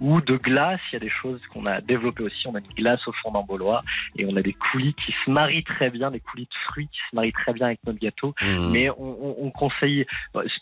ou 0.00 0.20
de 0.20 0.36
glace. 0.36 0.80
Il 0.92 0.94
y 0.94 0.96
a 0.96 1.00
des 1.00 1.10
choses 1.10 1.40
qu'on 1.52 1.66
a 1.66 1.80
développées 1.80 2.22
aussi. 2.24 2.46
On 2.46 2.54
a 2.54 2.58
une 2.60 2.74
glace 2.74 3.00
au 3.08 3.12
fondant 3.22 3.42
baulois 3.42 3.80
et 4.16 4.24
on 4.26 4.36
a 4.36 4.42
des 4.42 4.52
coulis 4.54 4.94
qui 4.94 5.12
se 5.24 5.30
marient 5.30 5.64
très 5.64 5.90
bien, 5.90 6.10
des 6.10 6.20
coulis 6.20 6.44
de 6.44 6.54
fruits 6.70 6.88
qui 6.88 6.98
se 7.10 7.16
marient 7.16 7.32
très 7.32 7.52
bien 7.52 7.66
avec 7.66 7.80
notre 7.86 7.98
gâteau. 7.98 8.34
Mmh. 8.42 8.70
Mais 8.72 8.90
on, 8.90 8.96
on- 9.22 9.36
on 9.40 9.50
conseille, 9.50 10.06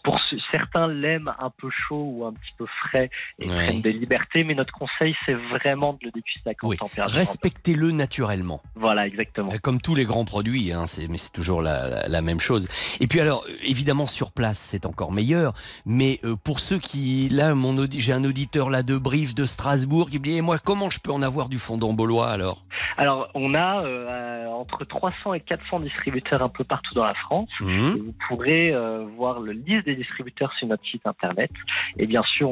pour 0.04 0.18
ce- 0.20 0.36
certains 0.50 0.88
l'aiment 0.88 1.34
un 1.38 1.50
peu 1.50 1.68
chaud 1.70 2.12
ou 2.16 2.24
un 2.26 2.32
petit 2.32 2.52
peu 2.56 2.66
frais 2.80 3.10
et 3.38 3.48
Ouais. 3.48 3.54
prennent 3.54 3.82
des 3.82 3.92
libertés, 3.92 4.44
mais 4.44 4.54
notre 4.54 4.72
conseil 4.72 5.14
c'est 5.26 5.34
vraiment 5.34 5.92
de 5.94 5.98
le 6.04 6.10
déguster 6.10 6.50
à 6.50 6.54
grande 6.54 6.76
température. 6.76 7.16
Respectez-le 7.16 7.90
naturellement. 7.90 8.62
Voilà, 8.74 9.06
exactement. 9.06 9.52
Euh, 9.52 9.58
Comme 9.62 9.80
tous 9.80 9.94
les 9.94 10.04
grands 10.04 10.24
produits, 10.24 10.72
hein, 10.72 10.84
mais 11.08 11.18
c'est 11.18 11.32
toujours 11.32 11.62
la, 11.62 11.88
la- 11.88 12.08
la 12.08 12.22
même 12.22 12.40
chose. 12.40 12.68
Et 13.00 13.06
puis 13.06 13.20
alors, 13.20 13.44
euh, 13.48 13.52
évidemment, 13.66 14.06
sur 14.06 14.32
place, 14.32 14.58
c'est 14.58 14.86
encore 14.86 15.12
meilleur. 15.12 15.52
Mais 15.86 16.20
euh, 16.24 16.36
pour 16.36 16.60
ceux 16.60 16.78
qui, 16.78 17.28
là, 17.30 17.54
mon 17.54 17.76
j'ai 17.90 18.12
un 18.12 18.24
auditeur 18.28 18.70
là 18.70 18.82
de 18.82 18.96
Brive, 18.98 19.34
de 19.34 19.44
Strasbourg, 19.44 20.08
qui 20.10 20.18
me 20.18 20.24
dit, 20.24 20.36
Eh, 20.36 20.40
moi, 20.40 20.58
comment 20.58 20.90
je 20.90 21.00
peux 21.00 21.12
en 21.12 21.22
avoir 21.22 21.48
du 21.48 21.58
fondant 21.58 21.92
baulois 21.92 22.28
alors? 22.30 22.64
Alors, 22.96 23.28
on 23.34 23.54
a 23.54 23.82
euh, 23.84 24.46
entre 24.48 24.84
300 24.84 25.34
et 25.34 25.40
400 25.40 25.80
distributeurs 25.80 26.42
un 26.42 26.48
peu 26.48 26.64
partout 26.64 26.94
dans 26.94 27.04
la 27.04 27.14
France. 27.14 27.48
Et 27.60 27.64
Vous 27.64 28.14
pourrez 28.28 28.72
euh, 28.72 29.04
voir 29.16 29.38
le 29.40 29.52
liste 29.52 29.84
des 29.86 29.94
distributeurs 29.96 30.52
sur 30.58 30.66
notre 30.66 30.84
site 30.84 31.06
internet. 31.06 31.50
Et 31.96 32.06
bien 32.06 32.22
sûr, 32.24 32.50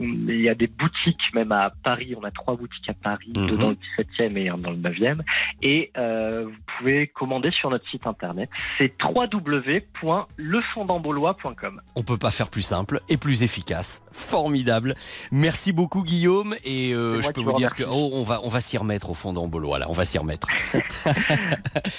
il 0.00 0.40
y 0.40 0.48
a 0.48 0.54
des 0.54 0.66
boutiques, 0.66 1.32
même 1.34 1.52
à 1.52 1.70
Paris. 1.84 2.14
On 2.20 2.24
a 2.24 2.30
trois 2.32 2.56
boutiques 2.56 2.88
à 2.88 2.94
Paris, 2.94 3.28
deux 3.32 3.52
Mhm. 3.52 3.58
dans 3.58 3.68
le 3.70 3.76
17e 3.76 4.36
et 4.36 4.48
un 4.48 4.56
dans 4.56 4.70
le 4.70 4.76
9e. 4.78 5.22
Et 5.62 5.92
euh, 5.96 6.44
vous 6.46 6.56
pouvez 6.78 7.06
commander 7.06 7.50
sur 7.52 7.70
notre 7.70 7.88
site 7.88 8.06
internet. 8.06 8.50
C'est 8.78 8.92
www.lefondambaulois.com. 9.02 11.80
On 11.94 12.02
peut 12.02 12.18
pas 12.18 12.30
faire 12.30 12.50
plus 12.50 12.62
simple 12.62 13.00
et 13.08 13.16
plus 13.16 13.42
efficace. 13.42 14.02
Formidable. 14.12 14.94
Merci 15.30 15.72
beaucoup 15.72 16.02
Guillaume 16.02 16.56
et 16.64 16.92
euh, 16.92 17.20
je 17.20 17.30
peux 17.30 17.40
vous 17.40 17.54
dire 17.54 17.74
que 17.74 17.84
oh, 17.84 18.10
on 18.12 18.22
va 18.22 18.40
on 18.42 18.48
va 18.48 18.60
s'y 18.60 18.78
remettre 18.78 19.10
au 19.10 19.14
fondant 19.14 19.48
baulois 19.48 19.78
là, 19.78 19.86
on 19.88 19.92
va 19.92 20.04
s'y 20.04 20.18
remettre. 20.18 20.48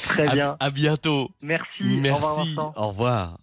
Très 0.10 0.30
bien. 0.34 0.58
À, 0.60 0.70
bientôt. 0.70 1.30
Merci. 1.42 1.66
Au 1.82 2.16
revoir, 2.16 2.38
Merci. 2.38 2.56
Vincent. 2.56 2.74
Au 2.76 2.88
revoir. 2.88 3.38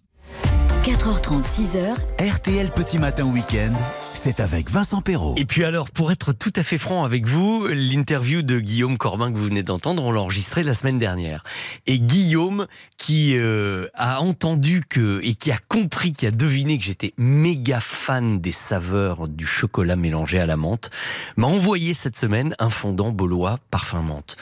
4h30, 0.83 1.43
6h, 1.43 1.95
RTL 2.19 2.71
Petit 2.71 2.99
Matin 2.99 3.25
Week-end, 3.25 3.73
c'est 4.13 4.39
avec 4.39 4.69
Vincent 4.69 5.01
Perrault. 5.01 5.35
Et 5.37 5.45
puis 5.45 5.63
alors, 5.63 5.89
pour 5.89 6.11
être 6.11 6.33
tout 6.33 6.53
à 6.55 6.63
fait 6.63 6.77
franc 6.77 7.03
avec 7.03 7.25
vous, 7.25 7.67
l'interview 7.67 8.41
de 8.41 8.59
Guillaume 8.59 8.97
Corbin 8.97 9.31
que 9.31 9.37
vous 9.37 9.45
venez 9.45 9.63
d'entendre, 9.63 10.03
on 10.03 10.11
l'a 10.11 10.21
enregistrée 10.21 10.63
la 10.63 10.73
semaine 10.73 10.99
dernière. 10.99 11.43
Et 11.85 11.99
Guillaume, 11.99 12.67
qui 12.97 13.37
euh, 13.37 13.87
a 13.93 14.21
entendu 14.21 14.83
que 14.87 15.19
et 15.23 15.35
qui 15.35 15.51
a 15.51 15.59
compris, 15.69 16.13
qui 16.13 16.25
a 16.25 16.31
deviné 16.31 16.77
que 16.77 16.85
j'étais 16.85 17.13
méga 17.17 17.79
fan 17.79 18.39
des 18.39 18.51
saveurs 18.51 19.27
du 19.27 19.45
chocolat 19.45 19.95
mélangé 19.95 20.39
à 20.39 20.45
la 20.45 20.57
menthe, 20.57 20.89
m'a 21.35 21.47
envoyé 21.47 21.93
cette 21.93 22.17
semaine 22.17 22.55
un 22.59 22.69
fondant 22.69 23.11
baulois 23.11 23.59
parfum 23.71 24.01
menthe. 24.01 24.37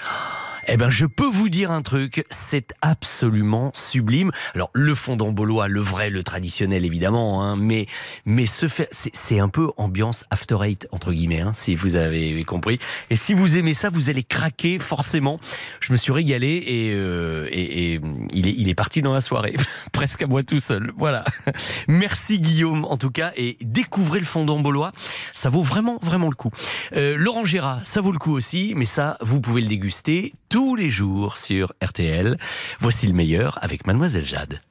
Eh 0.67 0.77
ben, 0.77 0.89
je 0.89 1.05
peux 1.05 1.27
vous 1.27 1.49
dire 1.49 1.69
un 1.69 1.83
truc, 1.83 2.25
c'est 2.31 2.73
absolument 2.81 3.71
sublime. 3.75 4.31
Alors, 4.55 4.71
le 4.73 4.95
fondant 4.95 5.31
baulois, 5.31 5.67
le 5.67 5.79
vrai, 5.79 6.09
le 6.09 6.23
traditionnel, 6.23 6.85
évidemment, 6.85 7.43
hein, 7.43 7.55
mais, 7.55 7.85
mais 8.25 8.47
ce 8.47 8.67
fait, 8.67 8.89
c'est 8.91 9.39
un 9.39 9.49
peu 9.49 9.69
ambiance 9.77 10.25
after 10.31 10.57
eight, 10.63 10.87
entre 10.91 11.11
guillemets, 11.11 11.41
hein, 11.41 11.53
si 11.53 11.75
vous 11.75 11.95
avez 11.95 12.43
compris. 12.45 12.79
Et 13.11 13.15
si 13.15 13.33
vous 13.33 13.57
aimez 13.57 13.75
ça, 13.75 13.89
vous 13.89 14.09
allez 14.09 14.23
craquer, 14.23 14.79
forcément. 14.79 15.39
Je 15.81 15.91
me 15.91 15.97
suis 15.97 16.11
régalé 16.11 16.63
et, 16.65 16.93
euh, 16.93 17.47
et, 17.51 17.93
et 17.93 18.01
il, 18.33 18.47
est, 18.47 18.53
il 18.57 18.67
est 18.67 18.75
parti 18.75 19.03
dans 19.03 19.13
la 19.13 19.21
soirée, 19.21 19.55
presque 19.91 20.23
à 20.23 20.27
moi 20.27 20.41
tout 20.41 20.59
seul. 20.59 20.91
Voilà. 20.97 21.25
Merci 21.87 22.39
Guillaume, 22.39 22.85
en 22.85 22.97
tout 22.97 23.11
cas, 23.11 23.33
et 23.35 23.57
découvrez 23.61 24.19
le 24.19 24.25
fondant 24.25 24.59
baulois. 24.59 24.93
Ça 25.33 25.49
vaut 25.49 25.63
vraiment, 25.63 25.99
vraiment 26.01 26.29
le 26.29 26.35
coup. 26.35 26.49
Euh, 26.95 27.15
Laurent 27.17 27.43
ça 27.83 28.01
vaut 28.01 28.11
le 28.11 28.17
coup 28.17 28.33
aussi, 28.33 28.73
mais 28.75 28.85
ça, 28.85 29.17
vous 29.21 29.39
pouvez 29.39 29.61
le 29.61 29.67
déguster 29.67 30.33
tous 30.55 30.77
les 30.77 30.89
jours 30.89 31.35
sur 31.35 31.73
RTL. 31.83 32.37
Voici 32.79 33.07
le 33.07 33.13
meilleur 33.13 33.59
avec 33.61 33.85
Mademoiselle 33.85 34.23
Jade. 34.23 34.61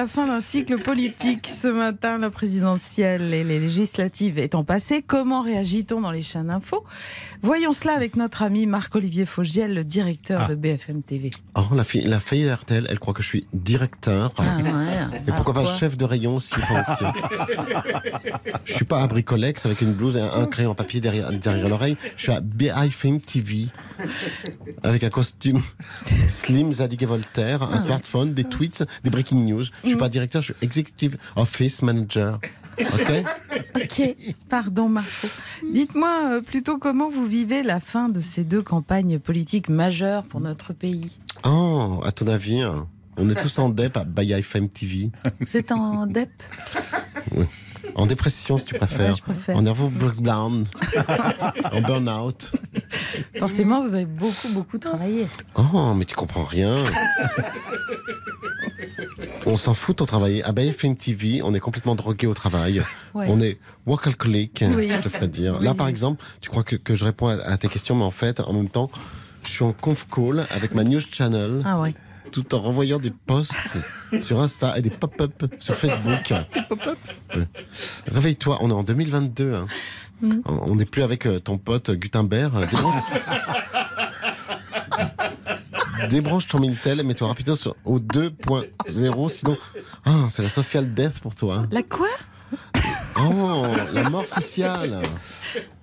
La 0.00 0.06
fin 0.06 0.26
d'un 0.26 0.40
cycle 0.40 0.78
politique. 0.78 1.46
Ce 1.46 1.68
matin, 1.68 2.16
la 2.16 2.30
présidentielle 2.30 3.34
et 3.34 3.44
les 3.44 3.58
législatives 3.58 4.38
étant 4.38 4.64
passées, 4.64 5.04
comment 5.06 5.42
réagit-on 5.42 6.00
dans 6.00 6.10
les 6.10 6.22
chaînes 6.22 6.46
d'infos 6.46 6.86
Voyons 7.42 7.74
cela 7.74 7.92
avec 7.96 8.16
notre 8.16 8.42
ami 8.42 8.64
Marc-Olivier 8.64 9.26
Fogiel, 9.26 9.74
le 9.74 9.84
directeur 9.84 10.44
Ah. 10.44 10.48
de 10.48 10.54
BFM 10.54 11.02
TV. 11.02 11.28
Oh, 11.54 11.64
la 11.74 11.84
fille, 11.84 12.00
la 12.06 12.18
fille 12.18 12.50
RTL, 12.50 12.86
elle 12.88 12.98
croit 12.98 13.12
que 13.12 13.22
je 13.22 13.28
suis 13.28 13.46
directeur. 13.52 14.32
Ah 14.38 14.42
ouais. 14.62 15.18
Et 15.28 15.32
pourquoi 15.32 15.52
pas 15.52 15.66
chef 15.66 15.98
de 15.98 16.06
rayon 16.06 16.36
aussi. 16.36 16.54
Je 18.64 18.72
suis 18.72 18.86
pas 18.86 19.02
à 19.02 19.06
Bricolex 19.06 19.66
avec 19.66 19.82
une 19.82 19.92
blouse 19.92 20.16
et 20.16 20.20
un, 20.22 20.30
un 20.32 20.46
crayon 20.46 20.74
papier 20.74 21.02
derrière, 21.02 21.30
derrière 21.30 21.68
l'oreille. 21.68 21.98
Je 22.16 22.22
suis 22.22 22.32
à 22.32 22.40
BFM 22.40 23.20
TV 23.20 23.66
avec 24.82 25.02
un 25.04 25.10
costume 25.10 25.60
slim, 26.28 26.72
Zadig 26.72 27.02
et 27.02 27.06
Voltaire, 27.06 27.62
un 27.62 27.70
Ah. 27.74 27.78
smartphone, 27.78 28.34
des 28.34 28.44
tweets, 28.44 28.84
des 29.04 29.10
breaking 29.10 29.44
news. 29.44 29.64
Je 29.84 29.88
suis 29.88 29.96
pas 29.98 30.08
directeur, 30.08 30.42
je 30.42 30.52
suis 30.52 30.62
executive 30.62 31.16
office 31.36 31.82
manager. 31.82 32.38
Ok? 32.80 33.12
Ok, 33.76 34.14
pardon 34.48 34.88
Marco. 34.88 35.28
Dites-moi 35.72 36.18
euh, 36.32 36.40
plutôt 36.40 36.78
comment 36.78 37.10
vous 37.10 37.26
vivez 37.26 37.62
la 37.62 37.78
fin 37.80 38.08
de 38.08 38.20
ces 38.20 38.44
deux 38.44 38.62
campagnes 38.62 39.18
politiques 39.18 39.68
majeures 39.68 40.22
pour 40.22 40.40
notre 40.40 40.72
pays? 40.72 41.18
Oh, 41.44 42.00
à 42.04 42.12
ton 42.12 42.26
avis, 42.26 42.62
hein, 42.62 42.86
on 43.16 43.28
est 43.28 43.34
tous 43.34 43.58
en 43.58 43.68
dep 43.68 43.96
à 43.96 44.04
BFM 44.04 44.68
TV. 44.68 45.10
C'est 45.44 45.72
en 45.72 46.06
DEP? 46.06 46.30
Oui. 47.32 47.44
En 47.94 48.06
dépression, 48.06 48.58
si 48.58 48.64
tu 48.64 48.74
préfères. 48.74 49.10
Ouais, 49.10 49.14
je 49.16 49.22
préfère. 49.22 49.56
En 49.56 49.62
nerveux 49.62 49.88
breakdown. 49.88 50.66
en 51.72 51.80
burn-out. 51.80 52.52
Forcément, 53.38 53.82
vous 53.82 53.94
avez 53.94 54.06
beaucoup, 54.06 54.48
beaucoup 54.52 54.78
travaillé. 54.78 55.26
Oh, 55.56 55.92
mais 55.94 56.04
tu 56.04 56.14
comprends 56.14 56.44
rien. 56.44 56.74
on 59.46 59.56
s'en 59.56 59.74
fout 59.74 60.00
au 60.00 60.06
travail. 60.06 60.42
À 60.42 60.52
BFM 60.52 60.96
TV, 60.96 61.40
on 61.42 61.54
est 61.54 61.60
complètement 61.60 61.94
drogué 61.94 62.26
au 62.26 62.34
travail. 62.34 62.82
Ouais. 63.14 63.26
On 63.28 63.40
est 63.40 63.58
workaholic, 63.86 64.64
Oui. 64.76 64.90
je 64.90 65.00
te 65.00 65.08
ferais 65.08 65.28
dire. 65.28 65.56
Oui. 65.58 65.64
Là, 65.64 65.74
par 65.74 65.88
exemple, 65.88 66.24
tu 66.40 66.50
crois 66.50 66.62
que, 66.62 66.76
que 66.76 66.94
je 66.94 67.04
réponds 67.04 67.28
à, 67.28 67.34
à 67.42 67.56
tes 67.58 67.68
questions, 67.68 67.94
mais 67.94 68.04
en 68.04 68.10
fait, 68.10 68.40
en 68.40 68.52
même 68.52 68.68
temps, 68.68 68.90
je 69.44 69.50
suis 69.50 69.64
en 69.64 69.72
conf 69.72 70.06
call 70.14 70.46
avec 70.50 70.74
ma 70.74 70.84
news 70.84 71.00
channel. 71.00 71.62
Ah 71.64 71.80
ouais. 71.80 71.94
Tout 72.32 72.54
en 72.54 72.60
renvoyant 72.60 72.98
des 72.98 73.10
posts 73.10 73.78
sur 74.20 74.40
Insta 74.40 74.78
et 74.78 74.82
des 74.82 74.90
pop-up 74.90 75.44
sur 75.58 75.74
Facebook. 75.76 76.30
Ouais. 76.32 77.46
Réveille-toi, 78.06 78.58
on 78.60 78.70
est 78.70 78.74
en 78.74 78.82
2022. 78.82 79.54
hein. 79.54 79.66
Mm. 80.22 80.40
On 80.44 80.74
n'est 80.76 80.84
plus 80.84 81.02
avec 81.02 81.26
euh, 81.26 81.40
ton 81.40 81.56
pote 81.58 81.90
Gutenberg. 81.90 82.52
Euh, 82.54 82.66
Débranche, 82.66 83.04
Débranche 86.08 86.46
ton 86.48 86.60
Minitel 86.60 87.00
et 87.00 87.02
mets-toi 87.02 87.28
rapidement 87.28 87.54
sur 87.56 87.74
au 87.84 87.98
2.0. 87.98 89.28
Sinon, 89.30 89.56
ah, 90.04 90.26
c'est 90.28 90.42
la 90.42 90.48
social 90.48 90.92
death 90.94 91.20
pour 91.20 91.34
toi. 91.34 91.56
hein. 91.56 91.68
La 91.70 91.82
quoi? 91.82 92.08
Oh, 93.18 93.64
la 93.92 94.08
mort 94.08 94.28
sociale. 94.28 95.00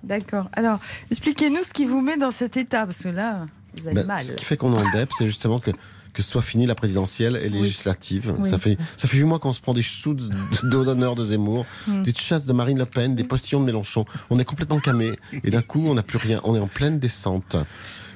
D'accord. 0.02 0.48
Alors, 0.52 0.80
expliquez-nous 1.10 1.62
ce 1.64 1.72
qui 1.72 1.84
vous 1.86 2.00
met 2.00 2.16
dans 2.16 2.30
cet 2.32 2.56
état, 2.56 2.84
parce 2.86 3.02
que 3.02 3.08
là, 3.08 3.46
vous 3.76 3.86
avez 3.86 3.94
Ben, 3.94 4.06
mal. 4.06 4.22
Ce 4.22 4.32
qui 4.32 4.44
fait 4.44 4.56
qu'on 4.56 4.72
en 4.72 4.90
dep, 4.92 5.08
c'est 5.16 5.26
justement 5.26 5.60
que 5.60 5.70
que 6.18 6.22
soit 6.24 6.42
fini 6.42 6.66
la 6.66 6.74
présidentielle 6.74 7.36
et 7.42 7.48
législative. 7.48 8.34
Oui. 8.36 8.48
Ça 8.48 8.58
fait 8.58 8.76
ça 8.96 9.06
fait 9.06 9.16
huit 9.18 9.24
mois 9.24 9.38
qu'on 9.38 9.52
se 9.52 9.60
prend 9.60 9.72
des 9.72 9.82
shoots 9.82 10.28
d'eau 10.64 10.84
d'honneur 10.84 11.14
de 11.14 11.24
Zemmour, 11.24 11.64
Mm. 11.86 12.02
des 12.02 12.12
chasses 12.12 12.44
de 12.44 12.52
Marine 12.52 12.76
Le 12.78 12.86
Pen, 12.86 13.14
des 13.14 13.22
postillons 13.24 13.60
de 13.60 13.66
Mélenchon. 13.66 14.04
On 14.30 14.38
est 14.40 14.44
complètement 14.44 14.80
camé 14.80 15.12
et 15.44 15.50
d'un 15.50 15.62
coup 15.62 15.84
on 15.86 15.94
n'a 15.94 16.02
plus 16.02 16.18
rien. 16.18 16.40
On 16.42 16.56
est 16.56 16.60
en 16.60 16.66
pleine 16.66 16.98
descente. 16.98 17.54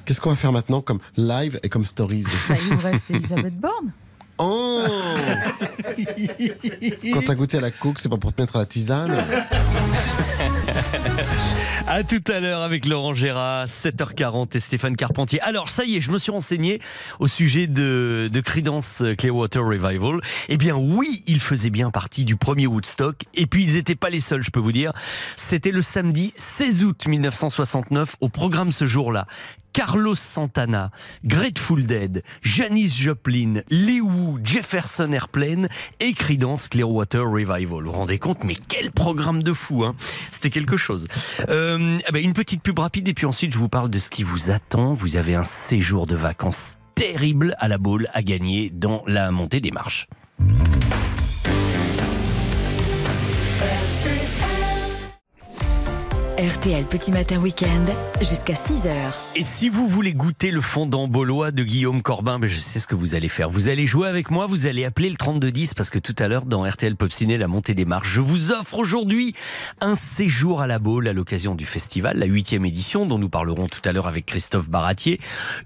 Qu'est-ce 0.05 0.19
qu'on 0.19 0.31
va 0.31 0.35
faire 0.35 0.51
maintenant 0.51 0.81
comme 0.81 0.99
live 1.15 1.59
et 1.63 1.69
comme 1.69 1.85
stories 1.85 2.25
Bah, 2.49 2.55
il 2.61 2.75
vous 2.75 2.81
reste 2.81 3.09
Elisabeth 3.09 3.57
Borne. 3.57 3.93
Oh 4.37 4.83
Quand 7.13 7.21
t'as 7.25 7.35
goûté 7.35 7.57
à 7.59 7.61
la 7.61 7.71
coke, 7.71 7.99
c'est 7.99 8.09
pas 8.09 8.17
pour 8.17 8.33
te 8.33 8.41
mettre 8.41 8.55
à 8.57 8.59
la 8.59 8.65
tisane. 8.65 9.13
À 11.85 12.01
tout 12.03 12.23
à 12.31 12.39
l'heure 12.39 12.61
avec 12.61 12.85
Laurent 12.85 13.13
Gérard, 13.13 13.65
7h40 13.65 14.55
et 14.55 14.59
Stéphane 14.61 14.95
Carpentier. 14.95 15.41
Alors 15.41 15.67
ça 15.67 15.83
y 15.83 15.97
est, 15.97 16.01
je 16.01 16.11
me 16.11 16.17
suis 16.17 16.31
renseigné 16.31 16.79
au 17.19 17.27
sujet 17.27 17.67
de, 17.67 18.29
de 18.31 18.39
Creedence 18.39 19.03
Clearwater 19.17 19.61
Revival. 19.63 20.21
Eh 20.47 20.55
bien 20.55 20.75
oui, 20.75 21.23
ils 21.27 21.41
faisaient 21.41 21.69
bien 21.69 21.91
partie 21.91 22.23
du 22.23 22.37
premier 22.37 22.67
Woodstock. 22.67 23.25
Et 23.35 23.47
puis 23.47 23.65
ils 23.65 23.73
n'étaient 23.73 23.95
pas 23.95 24.09
les 24.09 24.21
seuls, 24.21 24.43
je 24.43 24.49
peux 24.49 24.61
vous 24.61 24.71
dire. 24.71 24.93
C'était 25.35 25.71
le 25.71 25.81
samedi 25.81 26.31
16 26.37 26.85
août 26.85 27.05
1969 27.05 28.15
au 28.21 28.29
programme 28.29 28.71
ce 28.71 28.85
jour-là. 28.85 29.27
Carlos 29.73 30.15
Santana, 30.15 30.91
Grateful 31.25 31.85
Dead, 31.85 32.23
Janis 32.43 32.89
Joplin, 32.99 33.61
Lee 33.69 34.01
Wu, 34.01 34.39
Jefferson 34.43 35.11
Airplane 35.11 35.67
et 35.99 36.13
Creedence 36.13 36.69
Clearwater 36.69 37.23
Revival. 37.23 37.83
Vous 37.83 37.91
vous 37.91 37.91
rendez 37.91 38.19
compte 38.19 38.43
Mais 38.43 38.55
quel 38.67 38.91
programme 38.91 39.43
de 39.43 39.51
fou 39.51 39.83
hein 39.83 39.95
C'était 40.31 40.51
quelque 40.51 40.77
chose. 40.77 41.07
Euh, 41.49 41.97
eh 42.07 42.11
ben, 42.11 42.23
une 42.23 42.33
petite 42.33 42.61
pub 42.61 42.79
rapide 42.79 43.07
et 43.07 43.13
puis 43.13 43.25
ensuite 43.25 43.51
je 43.51 43.57
vous 43.57 43.69
parle 43.69 43.89
de 43.89 43.97
ce 43.97 44.09
qui 44.09 44.23
vous 44.23 44.51
attend. 44.51 44.93
Vous 44.93 45.15
avez 45.15 45.35
un 45.35 45.43
séjour 45.43 46.07
de 46.07 46.15
vacances 46.15 46.75
terrible 46.95 47.55
à 47.57 47.67
la 47.67 47.77
boule 47.77 48.07
à 48.13 48.21
gagner 48.21 48.69
dans 48.69 49.03
la 49.07 49.31
montée 49.31 49.59
des 49.59 49.71
marches. 49.71 50.07
RTL 56.39 56.85
Petit 56.85 57.11
Matin 57.11 57.37
Week-end 57.37 57.85
jusqu'à 58.19 58.55
6h. 58.55 58.89
Et 59.35 59.43
si 59.43 59.69
vous 59.69 59.87
voulez 59.87 60.13
goûter 60.13 60.49
le 60.49 60.61
fondant 60.61 61.07
baulois 61.07 61.51
de 61.51 61.63
Guillaume 61.63 62.01
Corbin, 62.01 62.39
ben 62.39 62.47
je 62.47 62.57
sais 62.57 62.79
ce 62.79 62.87
que 62.87 62.95
vous 62.95 63.13
allez 63.13 63.29
faire. 63.29 63.51
Vous 63.51 63.69
allez 63.69 63.85
jouer 63.85 64.07
avec 64.07 64.31
moi, 64.31 64.47
vous 64.47 64.65
allez 64.65 64.83
appeler 64.83 65.11
le 65.11 65.15
3210 65.15 65.75
parce 65.75 65.91
que 65.91 65.99
tout 65.99 66.15
à 66.17 66.27
l'heure 66.27 66.47
dans 66.47 66.67
RTL 66.67 66.95
Pop 66.95 67.11
Ciné, 67.11 67.37
la 67.37 67.47
montée 67.47 67.75
des 67.75 67.85
marches, 67.85 68.09
je 68.11 68.21
vous 68.21 68.51
offre 68.51 68.79
aujourd'hui 68.79 69.35
un 69.79 69.93
séjour 69.93 70.59
à 70.59 70.65
la 70.65 70.79
Baule 70.79 71.07
à 71.07 71.13
l'occasion 71.13 71.53
du 71.53 71.67
festival, 71.67 72.17
la 72.17 72.25
huitième 72.25 72.65
édition 72.65 73.05
dont 73.05 73.19
nous 73.19 73.29
parlerons 73.29 73.67
tout 73.67 73.87
à 73.87 73.91
l'heure 73.91 74.07
avec 74.07 74.25
Christophe 74.25 74.69
Baratier. 74.69 75.19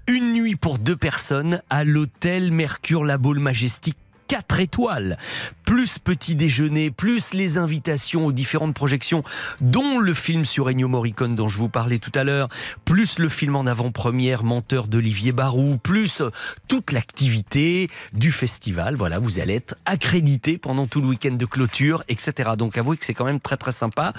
Une 0.06 0.34
nuit 0.34 0.56
pour 0.56 0.78
deux 0.78 0.96
personnes 0.96 1.62
à 1.70 1.82
l'hôtel 1.82 2.52
Mercure 2.52 3.06
La 3.06 3.16
Baule 3.16 3.38
Majestic 3.38 3.96
4 4.28 4.60
étoiles, 4.60 5.18
plus 5.64 5.98
petit 5.98 6.36
déjeuner, 6.36 6.90
plus 6.90 7.34
les 7.34 7.58
invitations 7.58 8.26
aux 8.26 8.32
différentes 8.32 8.74
projections, 8.74 9.24
dont 9.60 9.98
le 9.98 10.14
film 10.14 10.44
sur 10.44 10.68
Ennio 10.68 10.86
Morricone 10.88 11.34
dont 11.34 11.48
je 11.48 11.58
vous 11.58 11.68
parlais 11.68 11.98
tout 11.98 12.12
à 12.14 12.24
l'heure, 12.24 12.48
plus 12.84 13.18
le 13.18 13.28
film 13.28 13.56
en 13.56 13.66
avant-première 13.66 14.44
Menteur 14.44 14.86
d'Olivier 14.86 15.32
Barou, 15.32 15.78
plus 15.78 16.20
euh, 16.20 16.30
toute 16.68 16.92
l'activité 16.92 17.88
du 18.12 18.30
festival. 18.30 18.94
Voilà, 18.96 19.18
vous 19.18 19.40
allez 19.40 19.54
être 19.54 19.74
accrédité 19.86 20.58
pendant 20.58 20.86
tout 20.86 21.00
le 21.00 21.08
week-end 21.08 21.34
de 21.34 21.46
clôture, 21.46 22.04
etc. 22.08 22.50
Donc 22.56 22.78
avouez 22.78 22.96
que 22.96 23.04
c'est 23.04 23.14
quand 23.14 23.24
même 23.24 23.40
très 23.40 23.56
très 23.56 23.72
sympa. 23.72 24.12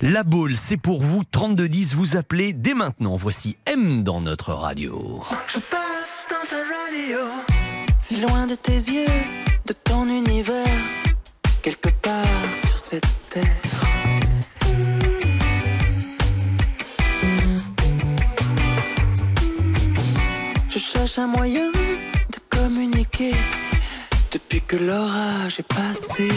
La 0.00 0.24
Baule, 0.24 0.56
c'est 0.56 0.76
pour 0.76 1.02
vous, 1.02 1.24
3210, 1.24 1.94
vous 1.94 2.16
appelez 2.16 2.52
dès 2.52 2.74
maintenant. 2.74 3.16
Voici 3.16 3.56
M 3.66 4.02
dans 4.02 4.20
notre 4.20 4.52
radio. 4.52 5.22
Radio, 6.50 7.18
si 8.00 8.20
loin 8.20 8.46
de 8.46 8.54
tes 8.54 8.72
yeux, 8.72 9.49
de 9.70 9.74
ton 9.84 10.04
univers, 10.08 10.82
quelque 11.62 11.90
part 12.02 12.48
sur 12.66 12.76
cette 12.76 13.12
terre. 13.28 13.70
Je 20.68 20.78
cherche 20.78 21.18
un 21.20 21.28
moyen 21.28 21.70
de 21.70 22.38
communiquer 22.48 23.36
depuis 24.32 24.60
que 24.62 24.76
l'orage 24.76 25.60
est 25.60 25.72
passé. 25.80 26.28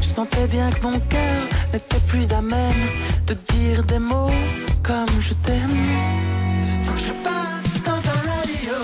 Je 0.00 0.08
sentais 0.08 0.46
bien 0.46 0.70
que 0.70 0.82
mon 0.84 0.98
cœur 1.00 1.42
n'était 1.74 2.04
plus 2.08 2.32
à 2.32 2.40
même 2.40 2.84
de 3.26 3.34
dire 3.52 3.82
des 3.84 3.98
mots 3.98 4.30
comme 4.82 5.20
je 5.20 5.34
t'aime. 5.34 5.76
Je 6.96 7.12
passe 7.24 7.82
dans 7.84 8.00
ta 8.00 8.16
radio. 8.30 8.76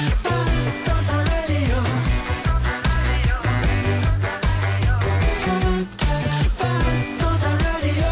Je 0.00 0.12
passe 0.22 0.76
dans 0.86 1.02
ta 1.08 1.16
radio. 1.32 1.78
Je 6.40 6.48
passe 6.60 7.08
dans 7.20 7.36
ta 7.42 7.50
radio. 7.64 8.10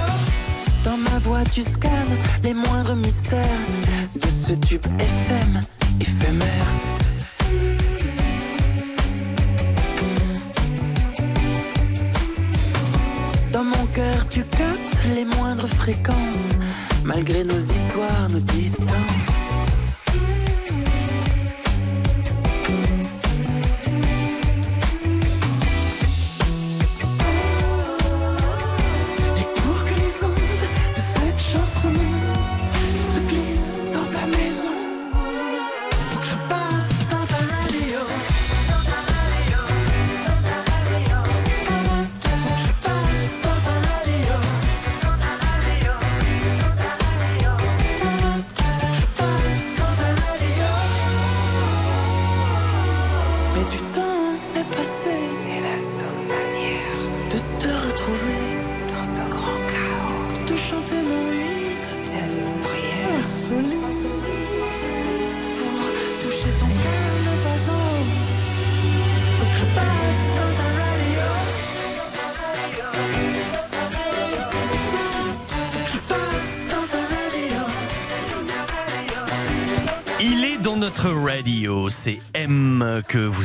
Dans 0.84 0.96
ma 0.96 1.18
voix, 1.20 1.44
tu 1.52 1.62
scannes 1.62 2.18
les 2.42 2.54
moindres 2.54 2.96
mystères 2.96 3.66
de 4.14 4.28
ce 4.28 4.52
tube 4.54 4.86
FM 4.98 5.60
éphémère. 6.00 6.66
Tu 14.36 14.44
captes 14.44 15.02
les 15.14 15.24
moindres 15.24 15.66
fréquences, 15.66 16.58
malgré 17.04 17.42
nos 17.42 17.58
histoires, 17.58 18.28
nos 18.28 18.40
distances. 18.40 19.45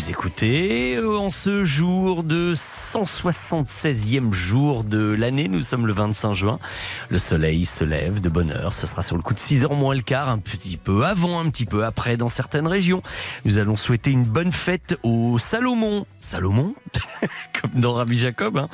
Vous 0.03 0.09
écoutez. 0.09 0.95
Euh, 0.95 1.17
En 1.17 1.29
ce 1.29 1.63
jour 1.63 2.00
de 2.00 2.00
176e 3.29 4.33
jour 4.33 4.83
de 4.83 5.13
l'année, 5.13 5.47
nous 5.47 5.61
sommes 5.61 5.85
le 5.85 5.93
25 5.93 6.33
juin. 6.33 6.59
Le 7.09 7.19
soleil 7.19 7.65
se 7.65 7.83
lève 7.83 8.19
de 8.19 8.29
bonne 8.29 8.51
heure. 8.51 8.73
Ce 8.73 8.87
sera 8.87 9.03
sur 9.03 9.15
le 9.15 9.21
coup 9.21 9.33
de 9.35 9.39
6 9.39 9.65
heures 9.65 9.75
moins 9.75 9.93
le 9.93 10.01
quart, 10.01 10.29
un 10.29 10.39
petit 10.39 10.77
peu 10.77 11.05
avant, 11.05 11.39
un 11.39 11.49
petit 11.49 11.65
peu 11.65 11.85
après 11.85 12.17
dans 12.17 12.29
certaines 12.29 12.67
régions. 12.67 13.03
Nous 13.45 13.57
allons 13.59 13.75
souhaiter 13.75 14.09
une 14.11 14.23
bonne 14.23 14.51
fête 14.51 14.97
au 15.03 15.37
Salomon. 15.37 16.05
Salomon? 16.19 16.73
Comme 17.61 17.79
dans 17.79 17.93
Rabbi 17.93 18.17
Jacob. 18.17 18.57
hein. 18.57 18.69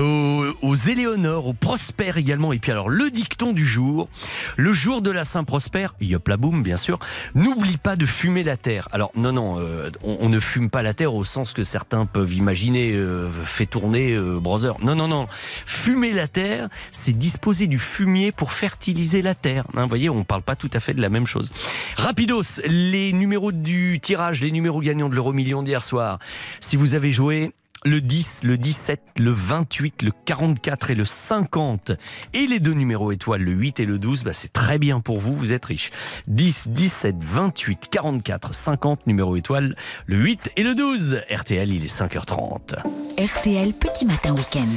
Aux, 0.00 0.46
aux 0.62 0.74
Éléonore, 0.74 1.46
aux 1.48 1.52
Prosper 1.52 2.12
également. 2.16 2.52
Et 2.52 2.58
puis 2.58 2.72
alors, 2.72 2.88
le 2.88 3.10
dicton 3.10 3.52
du 3.52 3.66
jour. 3.66 4.08
Le 4.56 4.72
jour 4.72 5.02
de 5.02 5.10
la 5.10 5.24
Saint-Prosper, 5.24 5.88
yop 6.00 6.28
la 6.28 6.36
boum, 6.38 6.62
bien 6.62 6.78
sûr. 6.78 6.98
N'oublie 7.34 7.76
pas 7.76 7.96
de 7.96 8.06
fumer 8.06 8.42
la 8.42 8.56
terre. 8.56 8.88
Alors, 8.92 9.10
non, 9.16 9.32
non, 9.32 9.60
euh, 9.60 9.90
on, 10.02 10.16
on 10.20 10.28
ne 10.30 10.40
fume 10.40 10.70
pas 10.70 10.82
la 10.82 10.94
terre 10.94 11.14
au 11.14 11.24
sens 11.24 11.52
que 11.52 11.62
certains 11.64 12.06
peuvent 12.06 12.32
imaginer 12.32 12.92
euh, 12.94 13.28
fait 13.44 13.66
tourner 13.66 13.81
euh, 13.84 14.38
brother. 14.40 14.76
Non, 14.82 14.94
non, 14.94 15.08
non. 15.08 15.28
Fumer 15.66 16.12
la 16.12 16.28
terre, 16.28 16.68
c'est 16.92 17.16
disposer 17.16 17.66
du 17.66 17.78
fumier 17.78 18.32
pour 18.32 18.52
fertiliser 18.52 19.22
la 19.22 19.34
terre. 19.34 19.64
Hein, 19.74 19.82
vous 19.82 19.88
voyez, 19.88 20.10
on 20.10 20.24
parle 20.24 20.42
pas 20.42 20.56
tout 20.56 20.70
à 20.72 20.80
fait 20.80 20.94
de 20.94 21.00
la 21.00 21.08
même 21.08 21.26
chose. 21.26 21.52
Rapidos, 21.96 22.60
les 22.64 23.12
numéros 23.12 23.52
du 23.52 23.98
tirage, 24.00 24.40
les 24.40 24.50
numéros 24.50 24.80
gagnants 24.80 25.08
de 25.08 25.14
l'euro 25.14 25.32
million 25.32 25.62
d'hier 25.62 25.82
soir. 25.82 26.18
Si 26.60 26.76
vous 26.76 26.94
avez 26.94 27.12
joué 27.12 27.52
le 27.84 28.00
10, 28.00 28.44
le 28.44 28.56
17, 28.58 29.00
le 29.18 29.32
28, 29.32 30.02
le 30.02 30.12
44 30.24 30.90
et 30.90 30.94
le 30.94 31.04
50. 31.04 31.92
Et 32.34 32.46
les 32.46 32.60
deux 32.60 32.72
numéros 32.72 33.12
étoiles, 33.12 33.42
le 33.42 33.52
8 33.52 33.80
et 33.80 33.84
le 33.84 33.98
12, 33.98 34.22
bah 34.24 34.32
c'est 34.34 34.52
très 34.52 34.78
bien 34.78 35.00
pour 35.00 35.20
vous, 35.20 35.34
vous 35.34 35.52
êtes 35.52 35.64
riche. 35.64 35.90
10, 36.28 36.68
17, 36.68 37.16
28, 37.20 37.88
44, 37.90 38.54
50 38.54 39.06
numéros 39.06 39.36
étoiles, 39.36 39.76
le 40.06 40.16
8 40.16 40.52
et 40.56 40.62
le 40.62 40.74
12. 40.74 41.22
RTL, 41.30 41.72
il 41.72 41.84
est 41.84 41.94
5h30. 41.94 42.76
RTL 43.18 43.72
Petit 43.74 44.04
Matin 44.06 44.34
Week-end. 44.34 44.68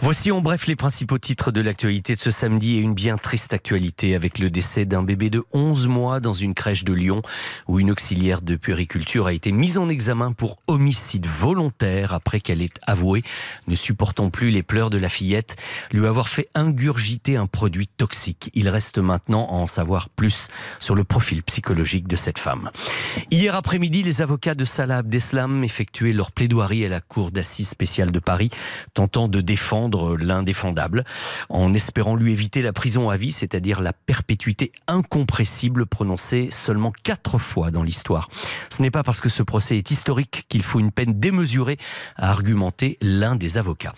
Voici 0.00 0.30
en 0.30 0.40
bref 0.40 0.68
les 0.68 0.76
principaux 0.76 1.18
titres 1.18 1.50
de 1.50 1.60
l'actualité 1.60 2.14
de 2.14 2.20
ce 2.20 2.30
samedi 2.30 2.76
et 2.76 2.78
une 2.78 2.94
bien 2.94 3.16
triste 3.16 3.52
actualité 3.52 4.14
avec 4.14 4.38
le 4.38 4.48
décès 4.48 4.84
d'un 4.84 5.02
bébé 5.02 5.28
de 5.28 5.42
11 5.52 5.88
mois 5.88 6.20
dans 6.20 6.32
une 6.32 6.54
crèche 6.54 6.84
de 6.84 6.92
Lyon 6.92 7.20
où 7.66 7.80
une 7.80 7.90
auxiliaire 7.90 8.40
de 8.40 8.54
puériculture 8.54 9.26
a 9.26 9.32
été 9.32 9.50
mise 9.50 9.76
en 9.76 9.88
examen 9.88 10.30
pour 10.30 10.58
homicide 10.68 11.26
volontaire 11.26 12.14
après 12.14 12.38
qu'elle 12.38 12.62
ait 12.62 12.70
avoué, 12.86 13.24
ne 13.66 13.74
supportant 13.74 14.30
plus 14.30 14.50
les 14.50 14.62
pleurs 14.62 14.90
de 14.90 14.98
la 14.98 15.08
fillette, 15.08 15.56
lui 15.90 16.06
avoir 16.06 16.28
fait 16.28 16.48
ingurgiter 16.54 17.36
un 17.36 17.48
produit 17.48 17.88
toxique. 17.88 18.52
Il 18.54 18.68
reste 18.68 18.98
maintenant 18.98 19.48
à 19.48 19.54
en 19.54 19.66
savoir 19.66 20.10
plus 20.10 20.46
sur 20.78 20.94
le 20.94 21.02
profil 21.02 21.42
psychologique 21.42 22.06
de 22.06 22.14
cette 22.14 22.38
femme. 22.38 22.70
Hier 23.32 23.56
après-midi, 23.56 24.04
les 24.04 24.22
avocats 24.22 24.54
de 24.54 24.64
Salah 24.64 24.98
Abdeslam 24.98 25.64
effectuaient 25.64 26.12
leur 26.12 26.30
plaidoirie 26.30 26.84
à 26.84 26.88
la 26.88 27.00
cour 27.00 27.32
d'assises 27.32 27.70
spéciale 27.70 28.12
de 28.12 28.20
Paris, 28.20 28.50
tentant 28.94 29.26
de 29.26 29.40
défendre 29.40 29.87
l'indéfendable, 29.96 31.04
en 31.48 31.74
espérant 31.74 32.16
lui 32.16 32.32
éviter 32.32 32.62
la 32.62 32.72
prison 32.72 33.10
à 33.10 33.16
vie, 33.16 33.32
c'est-à-dire 33.32 33.80
la 33.80 33.92
perpétuité 33.92 34.72
incompressible 34.86 35.86
prononcée 35.86 36.48
seulement 36.50 36.92
quatre 37.02 37.38
fois 37.38 37.70
dans 37.70 37.82
l'histoire. 37.82 38.28
Ce 38.70 38.82
n'est 38.82 38.90
pas 38.90 39.02
parce 39.02 39.20
que 39.20 39.28
ce 39.28 39.42
procès 39.42 39.76
est 39.76 39.90
historique 39.90 40.46
qu'il 40.48 40.62
faut 40.62 40.80
une 40.80 40.92
peine 40.92 41.18
démesurée, 41.18 41.78
a 42.16 42.30
argumenté 42.30 42.98
l'un 43.00 43.36
des 43.36 43.58
avocats. 43.58 43.94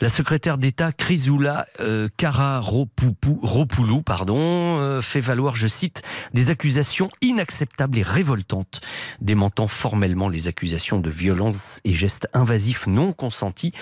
La 0.00 0.08
secrétaire 0.08 0.58
d'État 0.58 0.92
Chrysoula 0.92 1.66
euh, 1.80 2.08
Kararopoulou 2.16 4.02
pardon, 4.04 4.36
euh, 4.38 5.02
fait 5.02 5.20
valoir, 5.20 5.56
je 5.56 5.66
cite, 5.66 6.02
des 6.32 6.50
accusations 6.50 7.10
inacceptables 7.20 7.98
et 7.98 8.02
révoltantes, 8.02 8.80
démentant 9.20 9.68
formellement 9.68 10.28
les 10.28 10.48
accusations 10.48 11.00
de 11.00 11.10
violence 11.10 11.80
et 11.84 11.94
gestes 11.94 12.28
invasifs 12.32 12.86
non 12.86 13.12
consentis 13.12 13.72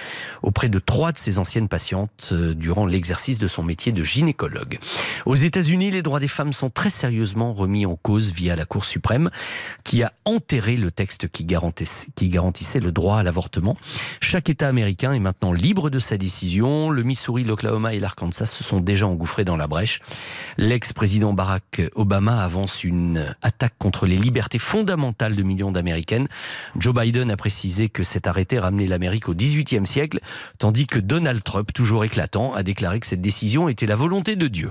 auprès 0.43 0.69
de 0.69 0.79
trois 0.79 1.13
de 1.13 1.19
ses 1.19 1.39
anciennes 1.39 1.51
patientes 1.61 2.30
euh, 2.32 2.55
durant 2.55 2.86
l'exercice 2.86 3.38
de 3.38 3.48
son 3.48 3.62
métier 3.62 3.92
de 3.92 4.03
gynécologue. 4.03 4.78
Aux 5.26 5.34
États-Unis, 5.34 5.90
les 5.90 6.03
droits 6.03 6.20
des 6.20 6.28
femmes 6.28 6.53
sont 6.53 6.70
très 6.70 6.90
sérieusement 6.90 7.53
remis 7.53 7.86
en 7.86 7.96
cause 7.96 8.30
via 8.30 8.57
la 8.57 8.64
Cour 8.64 8.84
suprême 8.84 9.30
qui 9.84 10.03
a 10.03 10.12
enterré 10.24 10.76
le 10.76 10.90
texte 10.90 11.28
qui 11.28 11.44
garantissait, 11.44 12.09
qui 12.14 12.28
garantissait 12.28 12.80
le 12.80 12.92
droit 12.92 13.18
à 13.18 13.22
l'avortement. 13.22 13.76
Chaque 14.20 14.48
État 14.48 14.68
américain 14.68 15.12
est 15.12 15.20
maintenant 15.20 15.53
libre 15.53 15.90
de 15.90 15.98
sa 15.98 16.16
décision. 16.16 16.90
Le 16.90 17.03
Missouri, 17.03 17.44
l'Oklahoma 17.44 17.94
et 17.94 18.00
l'Arkansas 18.00 18.46
se 18.46 18.64
sont 18.64 18.80
déjà 18.80 19.07
engouffrés 19.07 19.44
dans 19.44 19.57
la 19.57 19.66
brèche. 19.66 20.00
L'ex-président 20.57 21.32
Barack 21.32 21.82
Obama 21.94 22.42
avance 22.42 22.84
une 22.84 23.34
attaque 23.42 23.74
contre 23.78 24.07
les 24.07 24.16
libertés 24.16 24.59
fondamentales 24.59 25.36
de 25.36 25.42
millions 25.42 25.72
d'Américaines. 25.72 26.28
Joe 26.76 26.94
Biden 26.94 27.30
a 27.30 27.36
précisé 27.36 27.88
que 27.88 28.05
cet 28.05 28.26
arrêté 28.26 28.59
ramenait 28.59 28.86
l'Amérique 28.86 29.28
au 29.28 29.34
XVIIIe 29.34 29.86
siècle, 29.86 30.20
tandis 30.59 30.86
que 30.86 30.98
Donald 30.98 31.41
Trump, 31.43 31.72
toujours 31.72 32.05
éclatant, 32.05 32.55
a 32.55 32.62
déclaré 32.62 33.01
que 33.01 33.07
cette 33.07 33.20
décision 33.20 33.68
était 33.68 33.86
la 33.86 33.97
volonté 33.97 34.36
de 34.36 34.49
Dieu. 34.49 34.70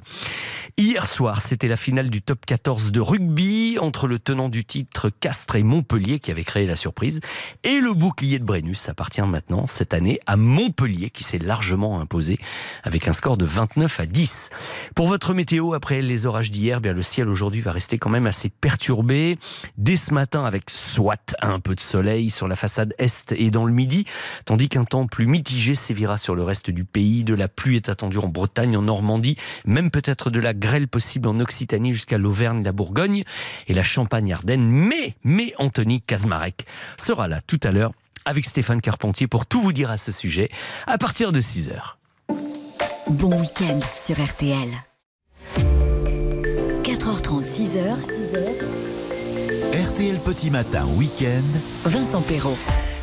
Hier 0.78 1.06
soir, 1.06 1.42
c'était 1.42 1.68
la 1.68 1.78
finale 1.78 2.10
du 2.10 2.22
top 2.22 2.46
14 2.46 2.92
de 2.92 3.00
rugby 3.00 3.78
entre 3.80 4.08
le 4.08 4.20
tenant 4.20 4.48
du 4.50 4.64
titre 4.64 5.10
Castres 5.10 5.58
et 5.58 5.64
Montpellier 5.64 6.20
qui 6.20 6.32
avait 6.32 6.44
créé 6.44 6.66
la 6.66 6.76
surprise 6.76 7.20
et 7.64 7.80
le 7.80 7.94
bouclier 7.94 8.40
de 8.40 8.46
Brennus 8.46 8.88
appartient 8.88 9.22
maintenant 9.22 9.68
cette 9.68 9.94
année 9.94 10.20
à 10.28 10.38
Montpellier 10.38 11.10
qui 11.10 11.24
s'est 11.24 11.40
largement 11.40 12.00
imposé 12.00 12.40
avec 12.84 13.08
un 13.08 13.14
score 13.14 13.38
de 13.38 13.46
29 13.46 14.00
à 14.00 14.06
10. 14.06 14.50
Pour 14.96 15.08
votre 15.08 15.34
météo, 15.34 15.74
après 15.74 16.02
les 16.02 16.26
orages 16.26 16.52
d'hier, 16.52 16.80
bien 16.80 16.94
le 16.94 17.04
ciel 17.04 17.28
aujourd'hui 17.28 17.62
va 17.62 17.72
rester 17.72 17.98
quand 17.98 18.10
même 18.10 18.28
assez 18.28 18.50
perturbé. 18.50 19.38
Dès 19.78 19.96
ce 19.96 20.14
matin, 20.14 20.46
avec 20.46 20.70
soit 20.70 21.36
un 21.42 21.60
peu 21.60 21.76
de 21.76 21.82
soleil 21.82 22.30
sur 22.30 22.48
la 22.48 22.56
façade 22.56 22.94
est 22.98 23.32
et 23.34 23.52
dans 23.52 23.66
le 23.66 23.74
midi, 23.74 24.06
tandis 24.46 24.70
qu'un 24.70 24.86
temps 24.86 25.08
plus 25.08 25.28
mitigé 25.28 25.76
sévira 25.76 26.18
sur 26.18 26.36
le 26.36 26.44
reste 26.44 26.61
du 26.70 26.86
pays. 26.86 27.24
De 27.24 27.34
la 27.34 27.48
pluie 27.48 27.76
est 27.76 27.90
attendue 27.90 28.18
en 28.18 28.28
Bretagne, 28.28 28.78
en 28.78 28.84
Normandie, 28.84 29.38
même 29.66 29.90
peut-être 29.90 30.30
de 30.30 30.40
la 30.40 30.54
grêle 30.54 30.88
possible 30.88 31.28
en 31.28 31.40
Occitanie 31.40 31.94
jusqu'à 31.94 32.18
l'Auvergne, 32.18 32.64
la 32.64 32.72
Bourgogne 32.72 33.24
et 33.68 33.74
la 33.74 33.84
Champagne-Ardenne. 33.84 34.68
Mais, 34.68 35.16
mais 35.24 35.54
Anthony 35.58 36.02
Kazmarek 36.02 36.66
sera 36.98 37.28
là 37.28 37.42
tout 37.42 37.60
à 37.64 37.72
l'heure 37.72 37.92
avec 38.26 38.46
Stéphane 38.46 38.82
Carpentier 38.82 39.28
pour 39.28 39.46
tout 39.46 39.62
vous 39.62 39.74
dire 39.74 39.90
à 39.90 39.98
ce 39.98 40.12
sujet 40.12 40.50
à 40.88 40.98
partir 40.98 41.32
de 41.32 41.42
6 41.42 41.70
heures. 41.70 41.98
Bon 43.10 43.40
week-end 43.40 43.80
sur 43.96 44.16
RTL. 44.24 44.70
4h30, 46.84 47.44
6h. 47.44 47.96
RTL 49.74 50.20
Petit 50.20 50.52
Matin 50.52 50.86
Week-end. 50.98 51.90
Vincent 51.90 52.22
Perrault. 52.22 52.58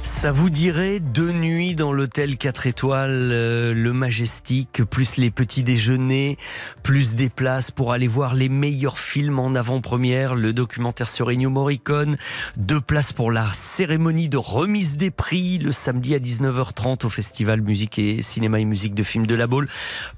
Ça 0.09 0.32
vous 0.32 0.50
dirait 0.50 0.98
deux 0.98 1.30
nuits 1.30 1.76
dans 1.76 1.92
l'hôtel 1.92 2.36
4 2.38 2.66
étoiles, 2.66 3.30
euh, 3.32 3.72
le 3.72 3.92
Majestic, 3.92 4.82
plus 4.82 5.16
les 5.16 5.30
petits 5.30 5.62
déjeuners, 5.62 6.38
plus 6.82 7.14
des 7.14 7.28
places 7.28 7.70
pour 7.70 7.92
aller 7.92 8.09
voir 8.09 8.34
les 8.34 8.48
meilleurs 8.48 8.98
films 8.98 9.38
en 9.38 9.54
avant-première, 9.54 10.34
le 10.34 10.52
documentaire 10.52 11.09
sur 11.09 11.30
Ennio 11.30 11.50
Morricone, 11.50 12.16
deux 12.56 12.80
places 12.80 13.12
pour 13.12 13.30
la 13.30 13.46
cérémonie 13.52 14.28
de 14.28 14.38
remise 14.38 14.96
des 14.96 15.12
prix 15.12 15.59
le 15.59 15.70
samedi 15.70 16.16
à 16.16 16.18
19h30 16.18 17.06
au 17.06 17.11
Festival 17.11 17.61
Musique 17.61 17.98
et 18.00 18.20
Cinéma 18.22 18.59
et 18.59 18.64
Musique 18.64 18.94
de 18.96 19.04
Films 19.04 19.26
de 19.26 19.36
la 19.36 19.46
Baule, 19.46 19.68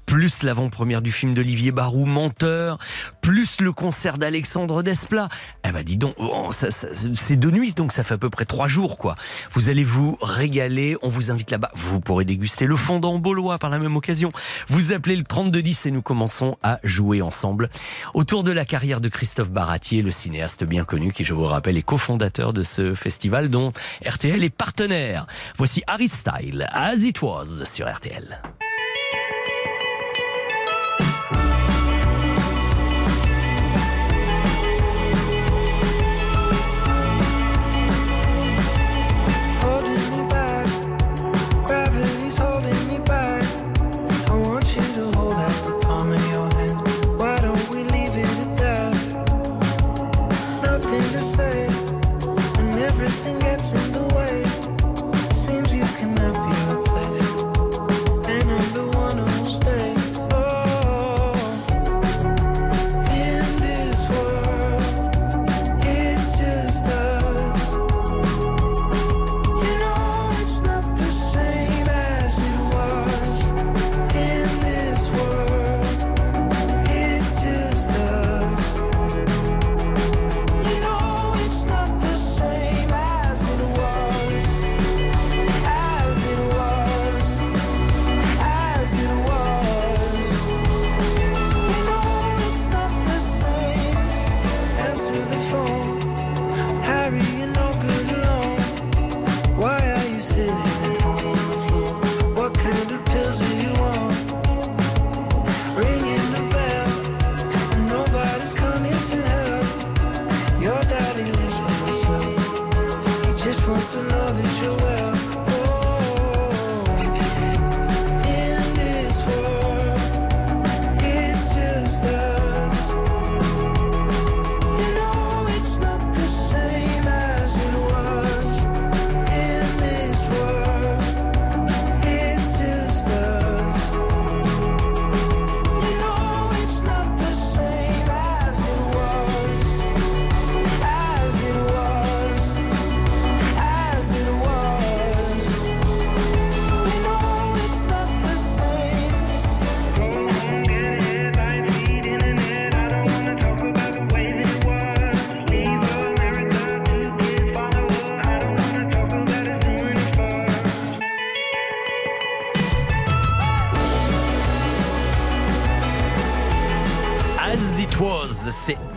plus 0.07 0.41
l'avant-première 0.41 1.03
du 1.03 1.11
film 1.11 1.35
d'Olivier 1.35 1.71
Barou, 1.71 2.05
Menteur, 2.05 2.79
plus 3.21 3.61
le 3.61 3.71
concert 3.71 4.17
d'Alexandre 4.17 4.81
Desplat. 4.81 5.29
Eh 5.67 5.71
ben 5.71 5.83
dis 5.83 5.97
donc, 5.97 6.15
oh, 6.17 6.47
ça- 6.51 6.69
c'est 6.71 7.35
deux 7.35 7.51
nuits, 7.51 7.73
donc 7.73 7.93
ça 7.93 8.03
fait 8.03 8.15
à 8.15 8.17
peu 8.17 8.31
près 8.31 8.45
trois 8.45 8.67
jours 8.67 8.97
quoi. 8.97 9.15
Vous 9.53 9.69
allez 9.69 9.80
vous 9.83 10.17
régaler, 10.21 10.97
on 11.01 11.09
vous 11.09 11.31
invite 11.31 11.51
là-bas. 11.51 11.71
Vous 11.73 11.99
pourrez 11.99 12.25
déguster 12.25 12.65
le 12.65 12.75
fondant 12.75 13.19
baulois 13.19 13.59
par 13.59 13.69
la 13.69 13.79
même 13.79 13.95
occasion. 13.95 14.31
Vous 14.69 14.91
appelez 14.91 15.15
le 15.15 15.23
3210 15.23 15.85
et 15.85 15.91
nous 15.91 16.01
commençons 16.01 16.57
à 16.63 16.79
jouer 16.83 17.21
ensemble 17.21 17.69
autour 18.13 18.43
de 18.43 18.51
la 18.51 18.65
carrière 18.65 19.01
de 19.01 19.09
Christophe 19.09 19.51
Baratier, 19.51 20.01
le 20.01 20.11
cinéaste 20.11 20.63
bien 20.63 20.83
connu 20.83 21.11
qui, 21.13 21.23
je 21.23 21.33
vous 21.33 21.45
rappelle, 21.45 21.77
est 21.77 21.81
cofondateur 21.81 22.53
de 22.53 22.63
ce 22.63 22.95
festival 22.95 23.49
dont 23.49 23.71
RTL 24.05 24.43
est 24.43 24.49
partenaire. 24.49 25.27
Voici 25.57 25.83
Harry 25.87 26.07
Style, 26.07 26.67
As 26.71 26.97
It 26.97 27.21
Was 27.21 27.65
sur 27.65 27.91
RTL. 27.91 28.41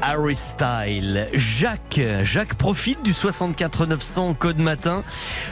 Harry 0.06 0.36
Style. 0.36 1.28
Jacques, 1.32 2.00
Jacques 2.24 2.56
profite 2.56 3.02
du 3.02 3.14
64 3.14 3.86
900 3.86 4.34
code 4.34 4.58
matin 4.58 5.02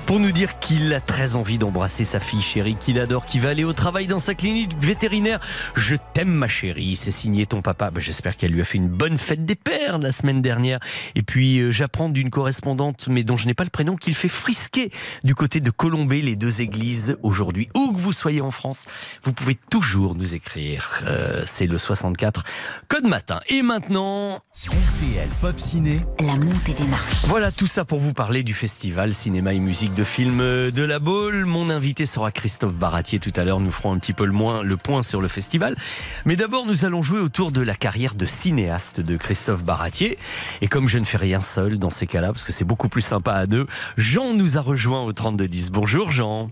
pour 0.07 0.21
nous 0.21 0.33
dire 0.33 0.59
qu'il 0.59 0.93
a 0.93 1.01
très 1.01 1.37
envie 1.37 1.59
d'embrasser 1.59 2.05
sa 2.05 2.21
fille 2.21 2.43
chérie 2.43 2.77
qu'il 2.79 2.99
adore, 2.99 3.25
qui 3.25 3.39
va 3.39 3.51
aller 3.51 3.65
au 3.65 3.73
travail 3.73 4.07
dans 4.07 4.21
sa 4.21 4.35
clinique 4.35 4.73
vétérinaire. 4.79 5.41
Je 5.75 5.97
t'aime 6.13 6.31
ma 6.33 6.49
chérie, 6.49 6.97
c'est 6.97 7.11
signé 7.11 7.47
ton 7.47 7.63
papa. 7.63 7.91
Ben, 7.91 8.01
J'espère 8.01 8.37
qu'elle 8.37 8.51
lui 8.53 8.61
a 8.61 8.65
fait 8.65 8.79
une 8.79 8.89
bonne 8.89 9.17
fête 9.19 9.45
des 9.47 9.55
pères 9.55 9.99
la 9.99 10.13
semaine 10.13 10.43
dernière. 10.43 10.81
Et 11.15 11.23
puis 11.23 11.61
euh, 11.61 11.71
j'apprends 11.71 12.09
d'une 12.09 12.31
correspondante, 12.31 13.07
mais 13.09 13.23
dont 13.23 13.37
je 13.37 13.47
n'ai 13.47 13.55
pas 13.55 13.65
le 13.65 13.71
prénom, 13.71 13.97
qu'il 13.97 14.15
fait 14.15 14.29
frisquer 14.29 14.91
du 15.25 15.35
côté 15.35 15.61
de 15.61 15.71
Colombey 15.71 16.21
les 16.21 16.37
deux 16.37 16.61
églises 16.61 17.17
aujourd'hui. 17.23 17.69
Où 17.75 17.93
que 17.93 17.99
vous 17.99 18.13
soyez 18.13 18.41
en 18.41 18.51
France, 18.51 18.87
vous 19.23 19.33
pouvez 19.33 19.57
toujours 19.71 20.15
nous 20.15 20.35
écrire. 20.35 21.03
Euh, 21.07 21.43
c'est 21.47 21.67
le 21.67 21.79
64 21.79 22.45
code 22.89 23.07
matin. 23.07 23.41
Et 23.49 23.63
maintenant, 23.63 24.41
RTL 24.67 25.29
Pop 25.41 25.59
Ciné, 25.59 26.01
La 26.21 26.35
montée 26.37 26.73
des 26.75 26.85
marches. 26.85 27.25
voilà 27.25 27.51
tout 27.53 27.67
ça 27.67 27.85
pour 27.85 28.01
vous 28.01 28.13
parler 28.13 28.43
du 28.43 28.53
festival 28.55 29.13
cinéma 29.15 29.53
et 29.55 29.59
musique 29.59 29.92
de 29.97 30.05
film 30.05 30.39
de 30.39 30.83
la 30.83 30.99
Baule. 30.99 31.45
Mon 31.45 31.71
invité 31.71 32.07
sera 32.07 32.31
Christophe 32.31 32.75
Baratier 32.75 33.19
tout 33.19 33.33
à 33.37 33.45
l'heure. 33.45 33.61
Nous 33.61 33.71
ferons 33.71 33.93
un 33.93 33.99
petit 33.99 34.13
peu 34.13 34.25
le, 34.25 34.33
moins, 34.33 34.63
le 34.63 34.77
point 34.77 35.03
sur 35.03 35.21
le 35.21 35.29
festival. 35.29 35.77
Mais 36.25 36.37
d'abord, 36.37 36.67
nous 36.67 36.85
allons 36.85 37.03
jouer 37.03 37.21
autour 37.21 37.53
de 37.53 37.61
la 37.61 37.75
carrière 37.75 38.15
de 38.15 38.27
cinéaste 38.27 39.01
de 39.01 39.17
Christophe 39.17 39.63
Baratier. 39.63 40.19
Et 40.61 40.69
comme 40.69 40.89
je 40.89 40.99
ne 40.99 41.05
fais 41.05 41.19
rien 41.19 41.41
seul 41.41 41.79
dans 41.79 41.91
ces 41.91 42.07
cas-là, 42.07 42.29
parce 42.29 42.45
que 42.45 42.53
c'est 42.53 42.65
beaucoup 42.65 42.89
plus 42.89 43.03
sympa 43.03 43.33
à 43.33 43.47
deux, 43.47 43.67
Jean 43.97 44.35
nous 44.35 44.59
a 44.59 44.61
rejoint 44.61 45.03
au 45.03 45.13
3210. 45.13 45.71
Bonjour 45.71 46.11
Jean. 46.11 46.51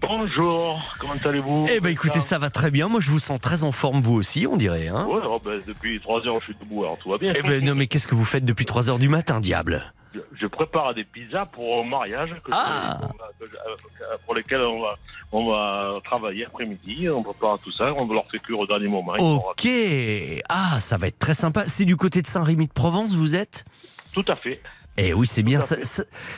Bonjour, 0.00 0.80
comment 1.00 1.14
allez-vous? 1.24 1.66
Eh 1.72 1.80
ben 1.80 1.90
écoutez, 1.90 2.20
ça 2.20 2.38
va 2.38 2.50
très 2.50 2.70
bien. 2.70 2.88
Moi, 2.88 3.00
je 3.00 3.10
vous 3.10 3.18
sens 3.18 3.40
très 3.40 3.64
en 3.64 3.72
forme, 3.72 4.00
vous 4.00 4.14
aussi, 4.14 4.46
on 4.46 4.56
dirait. 4.56 4.86
Hein 4.88 5.06
Ouais, 5.06 5.20
oh, 5.24 5.40
ben, 5.44 5.60
depuis 5.66 6.00
3 6.00 6.26
heures, 6.26 6.38
je 6.40 6.44
suis 6.52 6.54
debout, 6.60 6.84
alors 6.84 6.98
tout 6.98 7.10
va 7.10 7.18
bien. 7.18 7.32
eh 7.36 7.42
ben 7.42 7.64
non, 7.64 7.74
mais 7.74 7.88
qu'est-ce 7.88 8.06
que 8.06 8.14
vous 8.14 8.24
faites 8.24 8.44
depuis 8.44 8.64
3 8.64 8.90
heures 8.90 9.00
du 9.00 9.08
matin, 9.08 9.40
diable? 9.40 9.92
Je, 10.40 10.46
prépare 10.46 10.94
des 10.94 11.04
pizzas 11.04 11.46
pour 11.46 11.80
un 11.84 11.88
mariage 11.88 12.30
que 12.44 12.50
Ah. 12.52 13.00
je- 13.40 13.44
euh, 13.44 14.16
pour 14.24 14.34
lesquels 14.34 14.60
on 14.60 14.80
va, 14.82 14.94
on 15.32 15.46
va 15.50 16.00
travailler 16.04 16.46
après-midi. 16.46 17.08
On 17.08 17.22
prépare 17.22 17.58
tout 17.58 17.72
ça, 17.72 17.92
on 17.94 18.06
va 18.06 18.14
leur 18.14 18.30
faire 18.30 18.40
cuire 18.42 18.58
au 18.58 18.66
dernier 18.66 18.88
moment. 18.88 19.14
Ok. 19.18 19.68
Ah, 20.48 20.80
ça 20.80 20.96
va 20.96 21.06
être 21.08 21.18
très 21.18 21.34
sympa. 21.34 21.66
C'est 21.66 21.84
du 21.84 21.96
côté 21.96 22.22
de 22.22 22.26
Saint-Rémy 22.26 22.66
de 22.66 22.72
Provence, 22.72 23.14
vous 23.14 23.34
êtes? 23.34 23.64
Tout 24.12 24.24
à 24.28 24.36
fait. 24.36 24.60
Eh 25.00 25.12
oui, 25.14 25.26
c'est 25.28 25.44
bien. 25.44 25.60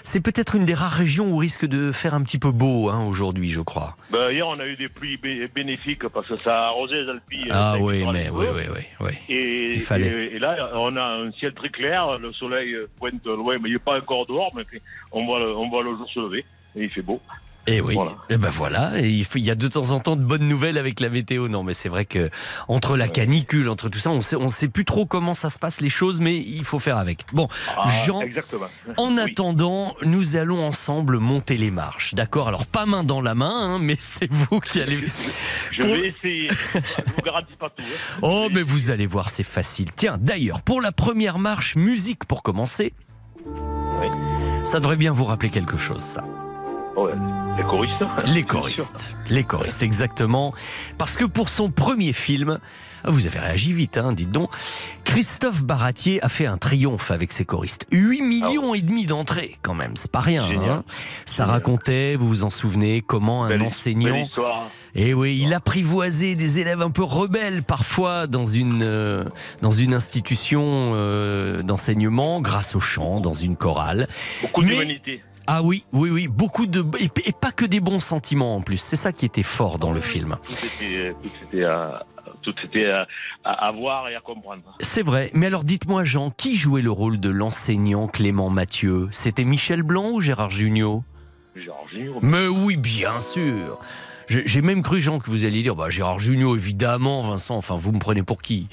C'est 0.03 0.21
peut-être 0.21 0.55
une 0.55 0.67
des 0.67 0.75
rares 0.75 0.91
régions 0.93 1.33
où 1.33 1.39
risque 1.39 1.65
de 1.67 1.93
faire 1.93 2.13
un 2.15 2.23
petit 2.23 2.39
peu 2.39 2.51
beau 2.51 2.91
hein, 2.91 3.05
aujourd'hui, 3.07 3.49
je 3.49 3.61
crois. 3.63 3.97
Ben, 4.11 4.31
hier, 4.31 4.47
on 4.47 4.59
a 4.61 4.67
eu 4.67 4.77
des 4.77 4.89
pluies 4.89 5.17
bé- 5.17 5.49
bénéfiques 5.49 6.07
parce 6.09 6.29
que 6.29 6.37
ça 6.37 6.59
a 6.59 6.67
arrosé 6.67 7.03
les 7.03 7.09
Alpilles. 7.09 7.49
Ah 7.51 7.77
oui, 7.81 8.05
mais 8.13 8.29
oui, 8.31 8.47
oui, 8.55 8.63
oui, 8.75 8.83
oui. 9.01 9.13
Et, 9.35 9.75
Il 9.77 9.81
fallait. 9.81 10.09
et- 10.09 10.37
et 10.37 10.39
là, 10.39 10.71
on 10.75 10.95
a 10.97 11.03
un 11.03 11.33
ciel 11.33 11.55
très 11.55 11.71
clair, 11.71 12.19
le 12.19 12.33
soleil 12.35 12.77
pointe 12.99 13.25
loin, 13.25 13.57
mais 13.63 13.71
il 13.71 13.73
n'est 13.73 13.79
pas 13.79 13.97
encore 13.99 14.27
dehors, 14.27 14.53
mais 14.55 14.65
on 15.13 15.25
voit 15.25 15.39
le, 15.41 15.57
on 15.57 15.69
voit 15.71 15.83
le 15.83 15.97
jour 15.97 16.09
se 16.11 16.21
lever, 16.21 16.45
et 16.77 16.85
il 16.85 16.91
fait 16.91 17.03
beau. 17.03 17.21
Et 17.67 17.81
oui. 17.81 17.95
Voilà. 17.95 18.13
Et 18.31 18.37
ben 18.39 18.49
voilà. 18.51 18.99
Et 19.01 19.09
il, 19.11 19.25
faut- 19.25 19.39
il 19.39 19.45
y 19.45 19.51
a 19.51 19.55
de 19.55 19.69
temps 19.69 19.91
en 19.93 20.01
temps 20.01 20.17
de 20.17 20.23
bonnes 20.25 20.49
nouvelles 20.49 20.79
avec 20.79 20.99
la 20.99 21.09
météo. 21.11 21.47
Non, 21.49 21.63
mais 21.63 21.75
c'est 21.75 21.89
vrai 21.91 22.05
que 22.07 22.31
entre 22.69 22.97
la 22.97 23.07
canicule, 23.07 23.69
entre 23.69 23.89
tout 23.89 23.99
ça, 23.99 24.11
on 24.11 24.23
sait, 24.23 24.37
on 24.37 24.49
sait 24.49 24.67
plus 24.69 24.85
trop 24.85 25.05
comment 25.07 25.35
ça 25.35 25.51
se 25.51 25.59
passe 25.59 25.81
les 25.81 25.91
choses, 25.91 26.21
mais 26.21 26.37
il 26.37 26.65
faut 26.65 26.79
faire 26.79 26.97
avec. 26.97 27.25
Bon, 27.33 27.49
Ah, 27.77 27.89
Jean. 28.07 28.23
Exactement. 28.23 28.67
En 28.97 29.15
Oui. 29.15 29.21
attendant, 29.21 29.95
nous 30.03 30.37
allons 30.37 30.65
ensemble 30.65 31.19
monter 31.19 31.59
les 31.59 31.71
marches. 31.71 32.15
D'accord? 32.15 32.49
Alors, 32.49 32.67
pas 32.67 32.87
main 32.87 33.05
dans 33.05 33.21
la 33.21 33.35
main, 33.35 33.75
hein, 33.75 33.79
mais 33.81 33.97
c'est 33.99 34.31
vous 34.33 34.59
qui 34.61 34.81
allez. 34.81 35.05
Je 35.73 35.83
Pour- 35.83 35.91
vais 35.93 36.09
essayer. 36.09 36.49
Je 36.75 37.13
vous 37.15 37.23
garantis 37.25 37.57
pas 37.59 37.69
tout. 37.71 37.83
hein. 37.83 38.19
Oh, 38.23 38.49
mais 38.53 38.63
vous 38.63 38.91
allez 38.91 39.07
voir, 39.07 39.29
c'est 39.29 39.43
facile. 39.45 39.91
Tiens, 39.95 40.17
d'ailleurs, 40.19 40.63
pour 40.63 40.81
la 40.81 40.93
première 40.93 41.39
marche, 41.39 41.77
musique 41.77 42.25
pour 42.25 42.43
commencer. 42.43 42.95
Ça 44.65 44.79
devrait 44.81 44.97
bien 44.97 45.13
vous 45.13 45.25
rappeler 45.25 45.51
quelque 45.51 45.77
chose, 45.77 46.01
ça. 46.03 46.25
Ouais. 47.05 47.13
Les 47.57 47.63
choristes 47.65 47.95
Les 48.27 48.43
choristes. 48.43 49.15
Les 49.29 49.45
choristes, 49.45 49.83
exactement. 49.83 50.53
Parce 50.99 51.17
que 51.17 51.25
pour 51.25 51.49
son 51.49 51.71
premier 51.71 52.13
film, 52.13 52.59
ah, 53.05 53.11
vous 53.11 53.27
avez 53.27 53.39
réagi 53.39 53.73
vite, 53.73 53.97
hein, 53.99 54.13
dites 54.13 54.31
donc, 54.31 54.51
Christophe 55.05 55.63
Baratier 55.65 56.23
a 56.23 56.29
fait 56.29 56.47
un 56.47 56.59
triomphe 56.59 57.11
avec 57.11 57.33
ses 57.33 57.45
choristes. 57.45 57.87
8 57.93 58.23
millions 58.23 58.75
et 58.75 58.83
demi 58.83 59.07
d'entrées, 59.07 59.57
quand 59.63 59.75
même, 59.75 59.93
c'est 59.97 60.11
pas 60.11 60.21
rien. 60.21 60.45
Hein. 60.45 60.85
Ça 61.25 61.47
racontait, 61.47 62.17
vous 62.17 62.29
vous 62.29 62.45
en 62.45 62.51
souvenez, 62.51 63.03
comment 63.03 63.45
un 63.45 63.49
Belle- 63.49 63.63
enseignant... 63.65 64.11
belle. 64.13 64.29
Et 64.97 65.15
oui, 65.15 65.39
il 65.41 65.55
apprivoisait 65.55 66.35
des 66.35 66.59
élèves 66.59 66.83
un 66.83 66.91
peu 66.91 67.05
rebelles 67.05 67.63
parfois 67.63 68.27
dans 68.27 68.45
une 68.45 68.83
euh, 68.83 69.23
dans 69.63 69.71
une 69.71 69.95
institution 69.95 70.63
euh, 70.95 71.63
d'enseignement 71.63 72.41
grâce 72.41 72.75
au 72.75 72.81
chant, 72.81 73.21
dans 73.21 73.33
une 73.35 73.55
chorale. 73.57 74.09
Beaucoup 74.43 74.63
d'humanité. 74.65 75.23
Ah 75.47 75.63
oui, 75.63 75.85
oui, 75.93 76.11
oui, 76.11 76.29
beaucoup 76.29 76.67
de 76.67 76.85
et, 77.01 77.33
pas 77.33 77.51
que 77.53 77.65
des 77.65 77.81
bons 77.81 78.01
sentiments 78.01 78.57
en 78.57 78.61
plus. 78.61 78.77
C'est 78.79 78.97
ça 78.97 79.13
qui 79.13 79.25
était 79.27 79.43
fort 79.43 79.79
dans 79.79 79.93
le 79.93 80.01
film. 80.01 80.37
Tout 80.47 80.53
était, 80.67 81.15
tout 81.23 81.31
était, 81.49 81.65
à, 81.65 82.05
tout 82.43 82.55
était 82.65 82.87
à, 82.91 83.07
à- 83.45 83.69
à 83.69 83.73
voir 83.73 84.09
et 84.09 84.15
à 84.15 84.21
comprendre. 84.21 84.63
C'est 84.81 85.03
vrai. 85.03 85.31
Mais 85.35 85.47
alors 85.47 85.65
dites-moi 85.65 86.05
Jean, 86.05 86.31
qui 86.31 86.57
jouait 86.57 86.83
le 86.83 86.91
rôle 86.91 87.19
de 87.19 87.31
l'enseignant 87.31 88.07
Clément 88.07 88.51
Mathieu? 88.51 89.09
C'était 89.11 89.45
Michel 89.45 89.83
Blanc 89.83 90.11
ou 90.11 90.21
Gérard 90.21 90.51
Jugnot? 90.51 91.03
Gérard 91.57 91.89
Jugnot. 91.93 92.21
Mais 92.23 92.47
oui, 92.47 92.77
bien 92.77 93.19
sûr. 93.19 93.79
J'ai 94.31 94.63
même 94.63 94.81
cru, 94.83 95.01
Jean, 95.01 95.19
que 95.19 95.29
vous 95.29 95.45
alliez 95.45 95.63
dire 95.63 95.75
bah, 95.75 95.91
Gérard 95.91 96.21
Jugnot, 96.21 96.55
évidemment, 96.57 97.23
Vincent. 97.29 97.57
Enfin, 97.57 97.75
vous 97.75 97.91
me 97.91 97.99
prenez 97.99 98.23
pour 98.23 98.41
qui? 98.43 98.69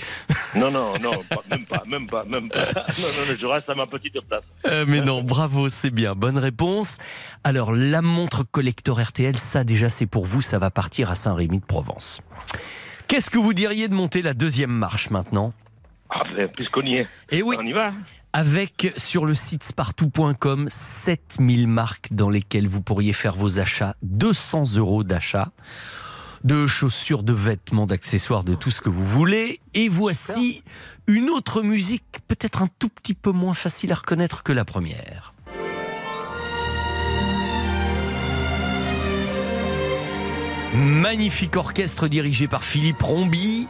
Non, 0.56 0.70
non, 0.70 0.94
non, 1.00 1.12
pas- 1.30 1.42
même 1.50 1.66
pas, 1.66 1.82
même 1.90 2.08
pas, 2.08 2.24
même 2.26 2.48
pas. 2.50 2.66
Non, 2.68 2.74
non, 2.74 3.26
non, 3.32 3.36
je 3.42 3.46
reste 3.48 3.68
à 3.70 3.74
ma 3.76 3.88
petite 3.88 4.20
place. 4.22 4.44
Euh, 4.68 4.86
mais 4.88 5.02
non, 5.02 5.24
bravo, 5.24 5.68
c'est 5.70 5.90
bien. 5.90 6.14
Bonne 6.14 6.38
réponse. 6.38 6.98
Alors, 7.44 7.72
la 7.72 8.02
montre 8.04 8.44
collector 8.44 9.02
RTL, 9.02 9.36
ça 9.36 9.64
déjà, 9.64 9.90
c'est 9.90 10.06
pour 10.06 10.26
vous. 10.26 10.42
Ça 10.42 10.60
va 10.60 10.70
partir 10.70 11.10
à 11.10 11.16
Saint-Rémy 11.16 11.60
de 11.60 11.66
Provence. 11.66 12.22
Qu'est-ce 13.08 13.30
que 13.32 13.38
vous 13.40 13.54
diriez 13.54 13.88
de 13.88 13.96
monter 13.96 14.22
la 14.22 14.34
deuxième 14.36 14.70
marche 14.72 15.10
maintenant? 15.10 15.54
Ah, 16.10 16.24
ben, 16.36 16.48
puisqu'on 16.48 16.82
y 16.82 16.96
est. 16.96 17.08
Et 17.30 17.42
oui. 17.42 17.56
On 17.60 17.66
y 17.66 17.74
va. 17.74 17.92
Avec 18.34 18.94
sur 18.98 19.26
le 19.26 19.34
site 19.34 19.64
spartou.com 19.64 20.68
7000 20.70 21.68
marques 21.68 22.10
dans 22.12 22.30
lesquelles 22.30 22.68
vous 22.68 22.82
pourriez 22.82 23.14
faire 23.14 23.36
vos 23.36 23.60
achats, 23.60 23.96
200 24.04 24.76
euros 24.76 25.04
d'achat, 25.04 25.52
de 26.44 26.68
chaussures, 26.68 27.24
de 27.24 27.34
vêtements, 27.34 27.86
d'accessoires, 27.86 28.44
de 28.44 28.54
tout 28.54 28.70
ce 28.70 28.82
que 28.82 28.90
vous 28.90 29.06
voulez. 29.06 29.60
Et 29.74 29.90
voici 29.90 30.64
une 31.08 31.30
autre 31.30 31.62
musique, 31.62 32.20
peut-être 32.28 32.62
un 32.62 32.68
tout 32.80 32.90
petit 32.90 33.14
peu 33.14 33.32
moins 33.32 33.54
facile 33.54 33.92
à 33.92 33.96
reconnaître 33.96 34.44
que 34.44 34.52
la 34.52 34.66
première. 34.66 35.34
Magnifique 40.76 41.56
orchestre 41.56 42.08
dirigé 42.08 42.48
par 42.48 42.64
Philippe 42.64 43.02
Rombi. 43.02 43.68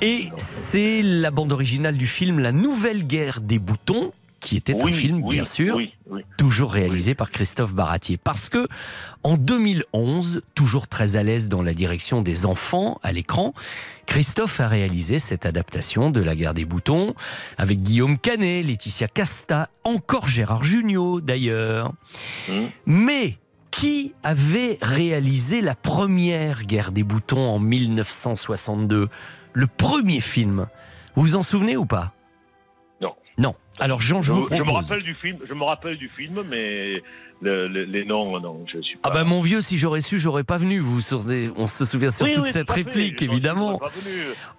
Et 0.00 0.28
c'est 0.36 1.02
la 1.02 1.30
bande 1.30 1.52
originale 1.52 1.96
du 1.96 2.06
film 2.06 2.38
La 2.38 2.52
Nouvelle 2.52 3.06
Guerre 3.06 3.40
des 3.40 3.58
Boutons, 3.58 4.12
qui 4.40 4.56
était 4.56 4.74
un 4.74 4.92
film, 4.92 5.22
oui, 5.22 5.36
bien 5.36 5.44
sûr, 5.44 5.76
oui, 5.76 5.94
toujours 6.36 6.72
réalisé 6.72 7.14
par 7.14 7.30
Christophe 7.30 7.72
Baratier. 7.72 8.18
Parce 8.18 8.50
que, 8.50 8.68
en 9.22 9.38
2011, 9.38 10.42
toujours 10.54 10.86
très 10.86 11.16
à 11.16 11.22
l'aise 11.22 11.48
dans 11.48 11.62
la 11.62 11.72
direction 11.72 12.20
des 12.20 12.44
enfants 12.44 12.98
à 13.02 13.12
l'écran, 13.12 13.54
Christophe 14.04 14.60
a 14.60 14.68
réalisé 14.68 15.18
cette 15.18 15.46
adaptation 15.46 16.10
de 16.10 16.20
La 16.20 16.36
Guerre 16.36 16.52
des 16.52 16.66
Boutons 16.66 17.14
avec 17.56 17.82
Guillaume 17.82 18.18
Canet, 18.18 18.66
Laetitia 18.66 19.08
Casta, 19.08 19.70
encore 19.84 20.28
Gérard 20.28 20.64
Jugnot 20.64 21.22
d'ailleurs. 21.22 21.94
Mais 22.84 23.38
qui 23.70 24.12
avait 24.22 24.78
réalisé 24.82 25.60
la 25.60 25.74
première 25.74 26.62
Guerre 26.62 26.92
des 26.92 27.02
Boutons 27.02 27.48
en 27.48 27.58
1962 27.58 29.08
Le 29.54 29.66
premier 29.66 30.20
film. 30.20 30.66
Vous 31.14 31.22
vous 31.22 31.36
en 31.36 31.42
souvenez 31.42 31.76
ou 31.76 31.86
pas? 31.86 32.12
Non. 33.00 33.14
Non. 33.38 33.54
Alors 33.80 34.00
Jean, 34.00 34.20
je, 34.22 34.26
Je, 34.28 34.32
vous 34.32 34.46
je 34.48 34.54
me 34.54 34.64
propose. 34.64 34.90
rappelle 34.90 35.04
du 35.04 35.14
film, 35.14 35.38
je 35.48 35.54
me 35.54 35.62
rappelle 35.64 35.96
du 35.96 36.08
film, 36.10 36.42
mais 36.48 37.02
le- 37.40 37.66
le- 37.68 37.84
les 37.84 38.04
noms, 38.04 38.38
non, 38.40 38.64
je 38.72 38.80
suis 38.80 38.96
pas. 38.96 39.10
Ah 39.10 39.12
bah 39.12 39.24
mon 39.24 39.40
vieux, 39.40 39.60
si 39.60 39.78
j'aurais 39.78 40.00
su, 40.00 40.18
j'aurais 40.18 40.44
pas 40.44 40.56
venu. 40.56 40.78
Vous 40.80 41.00
on 41.56 41.66
se 41.66 41.84
souvient 41.84 42.10
sur 42.10 42.26
Oui, 42.26 42.32
toute 42.32 42.44
oui, 42.46 42.52
cette 42.52 42.68
fait. 42.70 42.82
réplique, 42.82 43.22
évidemment. 43.22 43.80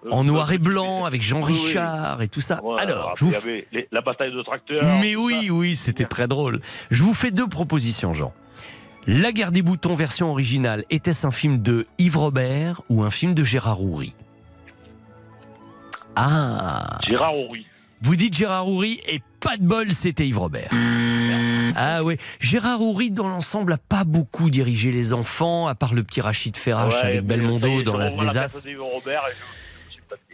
Euh, 0.05 0.09
En 0.11 0.23
noir 0.23 0.51
et 0.51 0.57
blanc, 0.57 1.05
avec 1.05 1.21
Jean 1.21 1.41
Oui. 1.43 1.53
Richard 1.53 2.21
et 2.21 2.27
tout 2.27 2.41
ça. 2.41 2.61
Alors, 2.79 3.13
je 3.17 3.25
vous 3.25 3.31
il 3.31 3.33
y 3.33 3.37
avait 3.37 3.67
les- 3.71 3.87
la 3.91 4.01
bataille 4.01 4.33
de 4.33 4.41
tracteurs. 4.43 4.83
Mais 5.01 5.15
oui, 5.15 5.49
oui, 5.49 5.75
c'était 5.75 6.05
très 6.05 6.27
drôle. 6.27 6.59
Je 6.91 7.03
vous 7.03 7.13
fais 7.13 7.31
deux 7.31 7.47
propositions, 7.47 8.13
Jean. 8.13 8.33
La 9.07 9.31
guerre 9.31 9.51
des 9.51 9.61
boutons 9.61 9.93
version 9.95 10.31
originale, 10.31 10.83
était-ce 10.89 11.27
un 11.27 11.31
film 11.31 11.61
de 11.61 11.85
Yves 11.99 12.17
Robert 12.17 12.81
ou 12.89 13.03
un 13.03 13.11
film 13.11 13.33
de 13.33 13.43
Gérard 13.43 13.81
Houry? 13.81 14.13
Ah 16.15 16.97
Gérard 17.07 17.35
Houry. 17.35 17.65
Vous 18.01 18.15
dites 18.15 18.35
Gérard 18.35 18.67
Houry 18.67 18.99
et 19.07 19.21
pas 19.39 19.57
de 19.57 19.63
bol, 19.63 19.91
c'était 19.91 20.27
Yves 20.27 20.39
Robert. 20.39 20.69
Ah 21.75 22.03
oui, 22.03 22.17
Gérard 22.39 22.81
Houry 22.81 23.11
dans 23.11 23.27
l'ensemble 23.27 23.73
a 23.73 23.77
pas 23.77 24.03
beaucoup 24.03 24.49
dirigé 24.49 24.91
les 24.91 25.13
enfants, 25.13 25.67
à 25.67 25.75
part 25.75 25.93
le 25.93 26.03
petit 26.03 26.21
Rachid 26.21 26.55
Ferrache 26.55 27.01
Ouais, 27.01 27.07
avec 27.07 27.25
Belmondo 27.25 27.83
dans 27.83 27.97
L'As 27.97 28.17
des 28.17 28.37
As. 28.37 28.65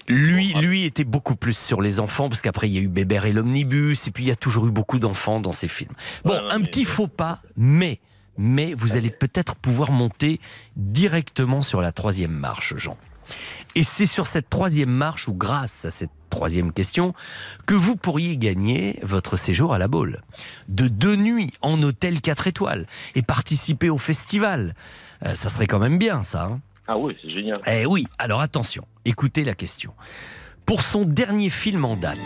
Lui, 0.07 0.53
lui 0.53 0.83
était 0.83 1.03
beaucoup 1.03 1.35
plus 1.35 1.57
sur 1.57 1.81
les 1.81 1.99
enfants, 1.99 2.27
parce 2.27 2.41
qu'après 2.41 2.67
il 2.67 2.73
y 2.73 2.77
a 2.77 2.81
eu 2.81 2.87
Bébert 2.87 3.25
et 3.25 3.31
l'omnibus, 3.33 4.07
et 4.07 4.11
puis 4.11 4.25
il 4.25 4.27
y 4.27 4.31
a 4.31 4.35
toujours 4.35 4.67
eu 4.67 4.71
beaucoup 4.71 4.99
d'enfants 4.99 5.39
dans 5.39 5.51
ces 5.51 5.67
films. 5.67 5.93
Bon, 6.25 6.33
Ouais, 6.33 6.51
un 6.51 6.61
petit 6.61 6.85
faux 6.85 7.07
pas, 7.07 7.39
mais, 7.55 7.99
mais 8.37 8.73
vous 8.73 8.97
allez 8.97 9.11
peut-être 9.11 9.55
pouvoir 9.55 9.91
monter 9.91 10.39
directement 10.75 11.61
sur 11.61 11.81
la 11.81 11.91
troisième 11.91 12.31
marche, 12.31 12.75
Jean. 12.77 12.97
Et 13.75 13.83
c'est 13.83 14.05
sur 14.05 14.27
cette 14.27 14.49
troisième 14.49 14.89
marche, 14.91 15.27
ou 15.29 15.33
grâce 15.33 15.85
à 15.85 15.91
cette 15.91 16.09
troisième 16.29 16.73
question, 16.73 17.13
que 17.65 17.73
vous 17.73 17.95
pourriez 17.95 18.35
gagner 18.37 18.99
votre 19.01 19.37
séjour 19.37 19.73
à 19.73 19.77
la 19.79 19.87
Baule. 19.87 20.21
De 20.67 20.87
deux 20.87 21.15
nuits 21.15 21.53
en 21.61 21.81
hôtel 21.81 22.19
4 22.21 22.47
étoiles 22.47 22.85
et 23.15 23.21
participer 23.21 23.89
au 23.89 23.97
festival. 23.97 24.75
Euh, 25.25 25.35
ça 25.35 25.49
serait 25.49 25.67
quand 25.67 25.79
même 25.79 25.97
bien, 25.97 26.23
ça. 26.23 26.47
hein 26.49 26.59
Ah 26.87 26.97
oui, 26.97 27.15
c'est 27.21 27.31
génial. 27.31 27.55
eh 27.67 27.85
oui, 27.85 28.07
alors 28.19 28.41
attention, 28.41 28.85
écoutez 29.05 29.43
la 29.45 29.53
question. 29.55 29.93
Pour 30.65 30.81
son 30.81 31.05
dernier 31.05 31.49
film 31.49 31.85
en 31.85 31.95
date, 31.95 32.17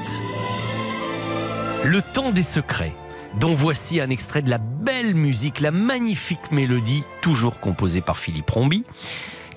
Le 1.84 2.02
temps 2.02 2.32
des 2.32 2.42
secrets, 2.42 2.96
dont 3.40 3.54
voici 3.54 4.02
un 4.02 4.10
extrait 4.10 4.42
de 4.42 4.50
la 4.50 4.58
belle 4.58 5.14
musique, 5.14 5.60
la 5.60 5.70
magnifique 5.72 6.52
mélodie, 6.52 7.04
toujours 7.22 7.60
composée 7.60 8.02
par 8.02 8.18
Philippe 8.18 8.50
Rombi, 8.50 8.84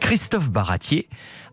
Christophe 0.01 0.51
Baratier 0.51 1.09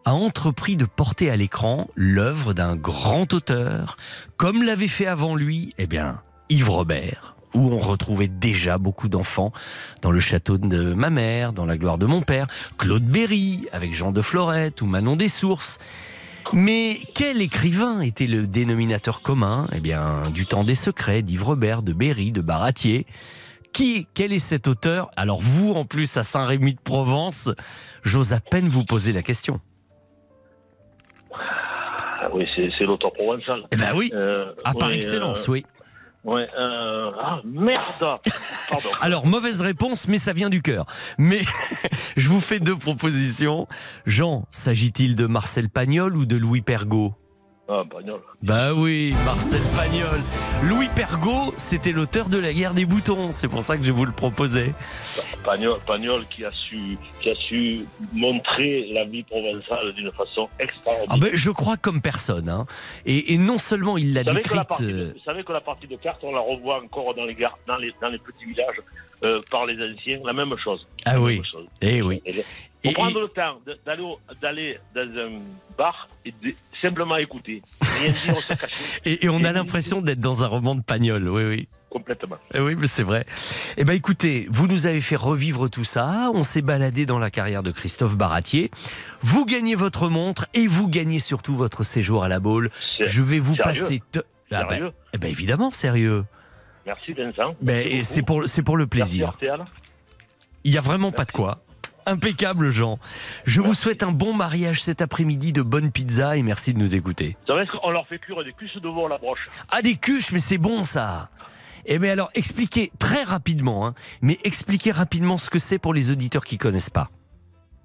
a 0.06 0.14
entrepris 0.14 0.76
de 0.76 0.86
porter 0.86 1.30
à 1.30 1.36
l'écran 1.36 1.88
l'œuvre 1.96 2.54
d'un 2.54 2.76
grand 2.76 3.34
auteur, 3.34 3.98
comme 4.38 4.64
l'avait 4.64 4.88
fait 4.88 5.08
avant 5.08 5.36
lui, 5.36 5.74
eh 5.78 5.88
bien, 5.88 6.22
Yves 6.50 6.70
Robert, 6.70 7.36
où 7.56 7.72
on 7.72 7.80
retrouvait 7.80 8.28
déjà 8.28 8.78
beaucoup 8.78 9.10
d'enfants 9.10 9.52
dans 10.02 10.12
le 10.12 10.20
château 10.20 10.60
de 10.60 10.94
ma 10.94 11.10
mère, 11.10 11.54
dans 11.54 11.66
la 11.66 11.78
gloire 11.78 11.98
de 11.98 12.06
mon 12.06 12.22
père, 12.22 12.46
Claude 12.78 13.06
Berry 13.06 13.68
avec 13.72 13.94
Jean 13.94 14.12
de 14.12 14.22
Florette 14.22 14.82
ou 14.82 14.86
Manon 14.86 15.16
des 15.16 15.30
Sources. 15.30 15.80
Mais 16.54 17.00
quel 17.16 17.42
écrivain 17.42 18.02
était 18.02 18.28
le 18.28 18.46
dénominateur 18.46 19.24
commun 19.24 19.68
Eh 19.74 19.80
bien, 19.80 20.30
du 20.30 20.46
temps 20.46 20.64
des 20.64 20.76
secrets, 20.76 21.24
d'Yves 21.24 21.44
Robert, 21.44 21.82
de 21.82 21.94
Berry, 21.94 22.32
de 22.32 22.42
Baratier? 22.42 23.08
Qui, 23.74 24.08
quel 24.14 24.32
est 24.32 24.40
cet 24.40 24.68
auteur? 24.68 25.10
Alors 25.18 25.42
vous, 25.42 25.74
en 25.74 25.86
plus, 25.86 26.16
à 26.18 26.24
Saint-Rémy 26.24 26.76
de 26.76 26.80
Provence, 26.80 27.50
j'ose 28.04 28.32
à 28.32 28.40
peine 28.40 28.70
vous 28.70 28.86
poser 28.86 29.12
la 29.12 29.24
question. 29.24 29.60
Oui, 32.34 32.48
c'est 32.56 32.84
l'auteur 32.84 33.14
provençal. 33.14 33.64
Eh 33.72 33.76
ben 33.76 33.94
oui, 33.96 34.12
Euh, 34.14 34.52
Ah, 34.64 34.74
par 34.78 34.92
excellence, 34.92 35.48
euh, 35.48 35.52
oui. 35.54 35.66
Ouais, 36.24 36.48
euh, 36.58 37.12
ah, 37.22 37.40
merde 37.46 38.20
Pardon. 38.70 38.90
Alors, 39.02 39.28
mauvaise 39.28 39.62
réponse, 39.62 40.08
mais 40.08 40.18
ça 40.18 40.34
vient 40.34 40.50
du 40.50 40.64
cœur. 40.64 40.86
Mais 41.20 41.42
je 42.18 42.30
vous 42.30 42.42
fais 42.42 42.60
deux 42.60 42.76
propositions. 42.76 43.68
Jean, 44.08 44.48
s'agit-il 44.52 45.16
de 45.16 45.28
Marcel 45.28 45.70
Pagnol 45.70 46.18
ou 46.18 46.26
de 46.26 46.36
Louis 46.36 46.62
Pergaud? 46.62 47.14
Ah, 47.68 47.84
bagnole. 47.84 48.22
Bah 48.44 48.76
oui, 48.76 49.12
Marcel 49.26 49.62
Pagnol. 49.76 50.20
Louis 50.70 50.88
Pergaud, 50.96 51.52
c'était 51.58 51.92
l'auteur 51.92 52.30
de 52.30 52.38
La 52.38 52.54
guerre 52.54 52.76
des 52.76 52.86
boutons. 52.86 53.32
C'est 53.32 53.48
pour 53.48 53.64
ça 53.64 53.76
que 53.76 53.84
je 53.84 53.92
vous 53.92 54.06
le 54.06 54.12
proposais. 54.12 54.72
Pagnol, 55.44 55.80
Pagnol 55.88 56.22
qui 56.30 56.46
a 56.46 56.52
su, 56.52 56.96
qui 57.22 57.32
a 57.32 57.36
su 57.36 57.86
montrer 58.14 58.86
la 58.94 59.06
vie 59.06 59.24
provençale 59.24 59.94
d'une 59.94 60.12
façon 60.12 60.48
extraordinaire. 60.60 61.08
Ah 61.10 61.18
ben, 61.18 61.32
je 61.34 61.50
crois 61.50 61.76
comme 61.76 62.02
personne. 62.02 62.50
hein. 62.50 62.68
Et, 63.08 63.34
et 63.34 63.38
non 63.40 63.58
seulement 63.58 63.98
il 63.98 64.14
l'a 64.14 64.24
que 64.24 64.34
décrite. 64.36 64.64
partie 64.68 64.84
de, 64.84 64.92
euh, 64.94 65.14
vous 65.16 65.24
savez 65.26 65.44
que 65.44 65.52
la 65.52 65.62
partie 65.62 65.88
de 65.88 65.96
cartes, 65.96 66.20
on 66.24 66.34
la 66.34 66.42
revoit 66.42 66.84
encore 66.84 67.16
dans 67.16 67.26
les, 67.26 67.34
gares, 67.34 67.58
dans 67.68 67.78
les, 67.78 67.92
dans 68.00 68.10
les 68.10 68.20
petits 68.20 68.46
villages 68.46 68.80
euh, 69.24 69.42
par 69.50 69.66
les 69.66 69.76
anciens, 69.84 70.20
la 70.24 70.34
même 70.34 70.54
chose. 70.64 70.86
Ah 71.06 71.20
oui. 71.20 71.42
chose. 71.52 71.66
Eh 71.82 72.04
oui. 72.04 72.22
Et, 72.28 72.44
faut 72.86 72.94
prendre 72.94 73.22
le 73.22 73.28
temps 73.28 73.60
d'aller 74.42 74.80
dans 74.94 75.02
un 75.02 75.40
bar 75.78 76.08
et 76.26 76.32
de 76.32 76.54
simplement 76.82 77.18
écouter. 77.18 77.62
Rien 78.02 78.12
dire, 78.12 78.38
se 78.38 78.54
cacher 78.54 78.84
Et, 79.06 79.26
et 79.26 79.30
on 79.30 79.44
a 79.44 79.52
l'impression 79.52 80.02
d'être 80.02 80.20
dans 80.20 80.44
un 80.44 80.48
roman 80.48 80.76
de 80.76 80.82
Pagnol. 80.82 81.28
Oui, 81.30 81.44
oui. 81.46 81.68
complètement. 81.90 82.38
Eh 82.54 82.60
oui, 82.60 82.76
mais 82.78 82.88
c'est 82.88 83.04
vrai. 83.04 83.26
Eh 83.78 83.84
ben, 83.86 83.94
écoutez, 83.94 84.48
vous 84.50 84.68
nous 84.68 84.86
avez 84.86 85.02
fait 85.02 85.16
revivre 85.16 85.70
tout 85.70 85.84
ça. 85.86 86.30
On 86.34 86.44
s'est 86.44 86.62
baladé 86.62 87.06
dans 87.06 87.20
la 87.20 87.32
carrière 87.32 87.64
de 87.64 87.72
Christophe 87.72 88.16
Baratier. 88.16 88.72
Vous 89.22 89.46
gagnez 89.46 89.76
votre 89.76 90.10
montre 90.10 90.48
et 90.54 90.68
vous 90.68 90.88
gagnez 90.88 91.20
surtout 91.20 91.56
votre 91.56 91.84
séjour 91.84 92.24
à 92.24 92.28
la 92.28 92.40
Baule. 92.40 92.70
Je 93.00 93.22
vais 93.22 93.40
vous 93.40 93.56
sérieux 93.56 93.82
passer. 93.82 94.04
te- 94.12 94.20
Ah 94.52 94.66
ben, 94.66 94.92
eh 95.14 95.18
ben, 95.18 95.30
évidemment, 95.32 95.72
sérieux. 95.72 96.26
Merci 96.86 97.14
Vincent. 97.14 97.56
Ben, 97.62 97.86
et 97.86 98.04
c'est 98.04 98.22
pour, 98.22 98.42
le 98.78 98.88
plaisir. 98.88 99.32
Il 100.64 100.72
y 100.74 100.78
a 100.78 100.82
vraiment 100.82 101.12
pas 101.12 101.26
de 101.26 101.32
quoi. 101.32 101.60
Impeccable, 102.06 102.70
Jean. 102.72 103.00
Je 103.46 103.62
vous 103.62 103.74
souhaite 103.74 104.04
un 104.04 104.12
bon 104.12 104.34
mariage 104.34 104.82
cet 104.84 105.02
après-midi, 105.02 105.52
de 105.54 105.62
bonnes 105.62 105.92
pizzas 105.92 106.38
et 106.38 106.44
merci 106.44 106.74
de 106.74 106.80
nous 106.80 106.96
écouter. 106.96 107.36
Vous 107.48 107.54
savez 107.54 107.66
qu'on 107.68 107.90
leur 107.90 108.08
fait 108.08 108.20
cuire 108.20 108.44
des 108.44 108.54
cuisses 108.54 108.76
de 108.76 108.88
veau 108.88 109.06
à 109.08 109.10
la 109.10 109.18
broche. 109.18 109.46
Ah, 109.72 109.82
des 109.82 109.96
cuches, 109.96 110.32
mais 110.32 110.40
c'est 110.40 110.58
bon 110.60 110.84
ça. 110.84 111.30
Eh 111.88 111.98
bien 112.00 112.12
alors, 112.14 112.30
expliquez 112.36 112.92
très 113.00 113.24
rapidement, 113.24 113.86
hein, 113.88 113.94
mais 114.22 114.38
expliquez 114.44 114.92
rapidement 114.92 115.38
ce 115.38 115.50
que 115.50 115.60
c'est 115.60 115.78
pour 115.80 115.94
les 115.94 116.12
auditeurs 116.12 116.44
qui 116.44 116.58
connaissent 116.58 116.90
pas. 116.90 117.10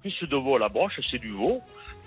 Cuisse 0.01 0.23
de 0.23 0.35
veau 0.35 0.55
à 0.55 0.59
la 0.59 0.69
broche, 0.69 0.99
c'est 1.11 1.19
du 1.19 1.31
veau, 1.31 1.61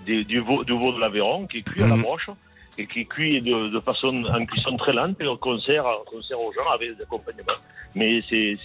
des- 0.05 0.23
du 0.25 0.39
veau, 0.39 0.63
du 0.65 0.73
veau 0.73 0.91
de 0.93 0.99
l'Aveyron 0.99 1.47
qui 1.47 1.59
est 1.59 1.61
cuit 1.63 1.83
à 1.83 1.87
la 1.87 1.95
Mhm. 1.95 2.01
broche 2.01 2.29
et 2.77 2.85
qui 2.87 3.01
est 3.01 3.05
cuit 3.05 3.41
de, 3.41 3.69
de 3.69 3.79
façon 3.79 4.23
en 4.25 4.45
cuisson 4.45 4.75
très 4.75 4.91
lente 4.91 5.15
et 5.21 5.25
qu'on 5.39 5.57
sert, 5.59 5.85
aux 5.85 6.53
gens 6.53 6.69
avec 6.73 6.97
des 6.97 7.03
accompagnements. 7.03 7.53
Mais 7.95 8.21
c'est 8.29 8.57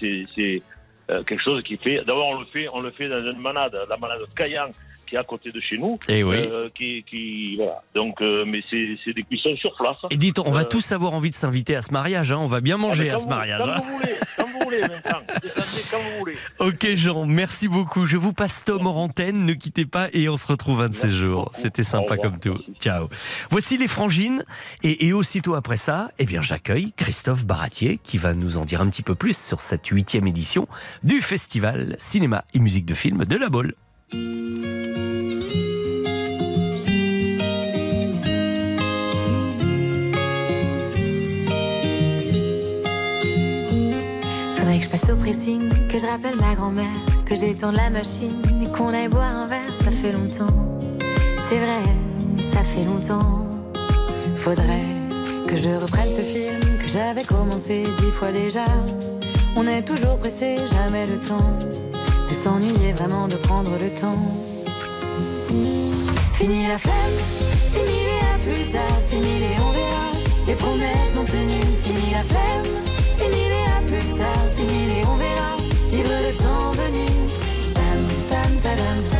quelque 1.09 1.43
chose 1.43 1.63
qui 1.63 1.77
fait. 1.77 2.05
D'abord, 2.05 2.29
on 2.29 2.39
le 2.39 2.47
fait, 2.47 2.69
on 2.73 2.81
le 2.81 2.91
fait 2.91 3.09
dans 3.09 3.23
une 3.23 3.41
manade, 3.41 3.77
la 3.89 3.97
manade 3.97 4.21
Caillan 4.35 4.71
qui 5.11 5.17
est 5.17 5.19
à 5.19 5.25
côté 5.25 5.51
de 5.51 5.61
chez 5.61 5.77
nous. 5.77 5.97
Eh 6.09 6.23
oui. 6.23 6.37
euh, 6.37 6.69
qui, 6.75 7.05
qui 7.09 7.57
voilà. 7.57 7.83
Donc, 7.95 8.23
euh, 8.23 8.45
mais 8.47 8.63
c'est 8.71 9.13
des 9.13 9.23
cuissons 9.25 9.55
sur 9.57 9.75
place. 9.77 9.97
Et 10.11 10.17
dites, 10.17 10.39
on 10.39 10.51
va 10.51 10.61
Euh, 10.63 10.65
tous 10.65 10.93
avoir 10.93 11.13
envie 11.15 11.31
de 11.31 11.35
s'inviter 11.35 11.75
à 11.77 11.83
ce 11.83 11.93
mariage, 11.93 12.31
hein, 12.33 12.39
on 12.39 12.47
va 12.47 12.61
bien 12.61 12.77
ah, 12.77 12.79
manger 12.79 13.11
à 13.11 13.19
ce 13.19 13.25
vous- 13.25 13.29
mariage. 13.31 13.61
Quand 13.63 13.71
hein. 13.71 13.81
vous 13.83 13.97
voulez, 13.99 14.13
quand 14.37 14.47
vous 14.47 14.61
voulez, 14.65 14.81
quand 15.91 15.99
vous 15.99 16.19
voulez. 16.21 16.37
Ok 16.61 16.87
Jean, 16.95 17.27
merci 17.27 17.67
beaucoup. 17.69 18.07
Je 18.07 18.17
vous 18.17 18.33
passe 18.33 18.65
Tom 18.65 18.87
en 18.87 19.03
antenne, 19.05 19.45
ne 19.45 19.53
quittez 19.55 19.85
pas 19.85 20.09
et 20.13 20.29
on 20.29 20.37
se 20.37 20.47
retrouve 20.47 20.81
un 20.81 20.89
de 20.89 20.95
ces 20.95 21.11
jours. 21.11 21.51
C'était 21.55 21.83
sympa 21.85 22.17
comme 22.17 22.39
tout. 22.39 22.59
Ciao. 22.81 23.09
Voici 23.51 23.77
les 23.79 23.89
frangines 23.89 24.45
et, 24.85 25.07
et 25.07 25.13
aussitôt 25.13 25.55
après 25.57 25.77
ça, 25.77 26.13
eh 26.21 26.25
bien 26.25 26.41
j'accueille 26.43 26.93
Christophe 26.97 27.45
Baratier 27.45 27.99
qui 28.03 28.17
va 28.19 28.33
nous 28.35 28.57
en 28.59 28.65
dire 28.65 28.81
un 28.81 28.89
petit 28.89 29.03
peu 29.03 29.15
plus 29.17 29.37
sur 29.37 29.61
cette 29.61 29.87
huitième 29.89 30.27
édition 30.29 30.69
du 31.03 31.21
festival 31.21 31.97
cinéma 31.99 32.45
et 32.55 32.61
musique 32.61 32.87
de 32.87 32.95
film 32.95 33.25
de 33.25 33.37
la 33.37 33.49
Baule. 33.49 33.75
Faudrait 34.11 34.29
que 44.79 44.85
je 44.85 44.89
passe 44.89 45.11
au 45.11 45.17
pressing, 45.17 45.69
que 45.89 45.99
je 45.99 46.07
rappelle 46.07 46.35
ma 46.37 46.55
grand-mère, 46.57 46.87
que 47.25 47.37
j'étende 47.37 47.77
la 47.77 47.91
machine 47.91 48.43
et 48.61 48.67
qu'on 48.77 48.89
aille 48.89 49.07
boire 49.09 49.23
un 49.23 49.47
verre, 49.47 49.61
ça 49.85 49.93
fait 49.93 50.11
longtemps. 50.11 50.81
C'est 51.49 51.59
vrai, 51.59 51.85
ça 52.53 52.65
fait 52.65 52.85
longtemps. 52.85 53.47
Faudrait 54.35 54.87
que 55.47 55.57
je 55.57 55.69
reprenne 55.69 56.11
ce 56.11 56.23
film 56.23 56.59
que 56.81 56.89
j'avais 56.89 57.23
commencé 57.23 57.85
dix 57.99 58.11
fois 58.11 58.33
déjà. 58.33 58.65
On 59.55 59.69
est 59.69 59.83
toujours 59.83 60.19
pressé, 60.19 60.57
jamais 60.73 61.07
le 61.07 61.19
temps 61.19 61.59
s'ennuyer, 62.43 62.93
vraiment 62.93 63.29
de 63.29 63.37
prendre 63.37 63.73
le 63.79 63.91
temps. 63.91 64.23
Fini 66.33 66.69
la 66.69 66.79
flemme, 66.79 67.19
fini 67.75 67.99
les 68.09 68.21
à 68.33 68.37
plus 68.45 68.73
tard, 68.73 68.99
fini 69.11 69.41
les 69.45 69.57
on 69.67 69.73
verra, 69.79 70.09
les 70.47 70.55
promesses 70.55 71.13
non 71.15 71.25
tenues, 71.25 71.73
fini 71.85 72.07
la 72.13 72.25
flemme, 72.33 72.73
fini 73.19 73.43
les 73.53 73.67
à 73.77 73.81
plus 73.91 74.09
tard, 74.19 74.45
fini 74.57 74.87
les 74.87 75.05
on 75.13 75.17
verra, 75.17 75.53
vivre 75.93 76.17
le 76.27 76.33
temps 76.43 76.71
venu. 76.81 77.07
Tam 77.75 78.01
tam 78.31 78.51
tam 78.63 78.97
tam 79.11 79.20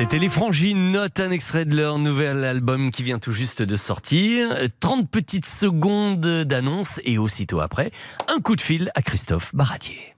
C'était 0.00 0.18
les 0.18 0.30
Frangines, 0.30 0.92
note 0.92 1.20
un 1.20 1.30
extrait 1.30 1.66
de 1.66 1.76
leur 1.76 1.98
nouvel 1.98 2.42
album 2.42 2.90
qui 2.90 3.02
vient 3.02 3.18
tout 3.18 3.34
juste 3.34 3.60
de 3.60 3.76
sortir. 3.76 4.56
30 4.80 5.10
petites 5.10 5.44
secondes 5.44 6.44
d'annonce 6.44 7.00
et 7.04 7.18
aussitôt 7.18 7.60
après, 7.60 7.92
un 8.26 8.40
coup 8.40 8.56
de 8.56 8.62
fil 8.62 8.90
à 8.94 9.02
Christophe 9.02 9.54
Baratier. 9.54 10.16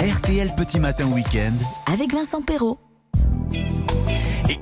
RTL 0.00 0.52
Petit 0.56 0.80
Matin 0.80 1.06
Week-end. 1.12 1.54
Avec 1.86 2.12
Vincent 2.12 2.42
Perrault. 2.42 2.80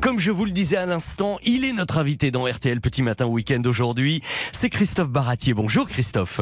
Comme 0.00 0.18
je 0.18 0.30
vous 0.30 0.46
le 0.46 0.50
disais 0.50 0.78
à 0.78 0.86
l'instant, 0.86 1.38
il 1.44 1.62
est 1.64 1.74
notre 1.74 1.98
invité 1.98 2.30
dans 2.30 2.46
RTL 2.46 2.80
Petit 2.80 3.02
Matin 3.02 3.26
Week-end 3.26 3.60
aujourd'hui. 3.66 4.22
C'est 4.50 4.70
Christophe 4.70 5.10
Baratier. 5.10 5.52
Bonjour 5.52 5.86
Christophe. 5.86 6.40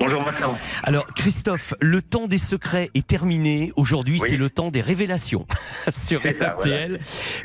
Bonjour 0.00 0.24
Vincent. 0.24 0.56
Alors 0.84 1.06
Christophe, 1.08 1.74
le 1.82 2.00
temps 2.00 2.26
des 2.28 2.38
secrets 2.38 2.90
est 2.94 3.06
terminé. 3.06 3.72
Aujourd'hui, 3.76 4.18
Oui. 4.22 4.28
c'est 4.30 4.38
le 4.38 4.48
temps 4.48 4.70
des 4.70 4.80
révélations 4.80 5.46
sur 5.92 6.22
ça, 6.22 6.48
RTL. 6.54 6.98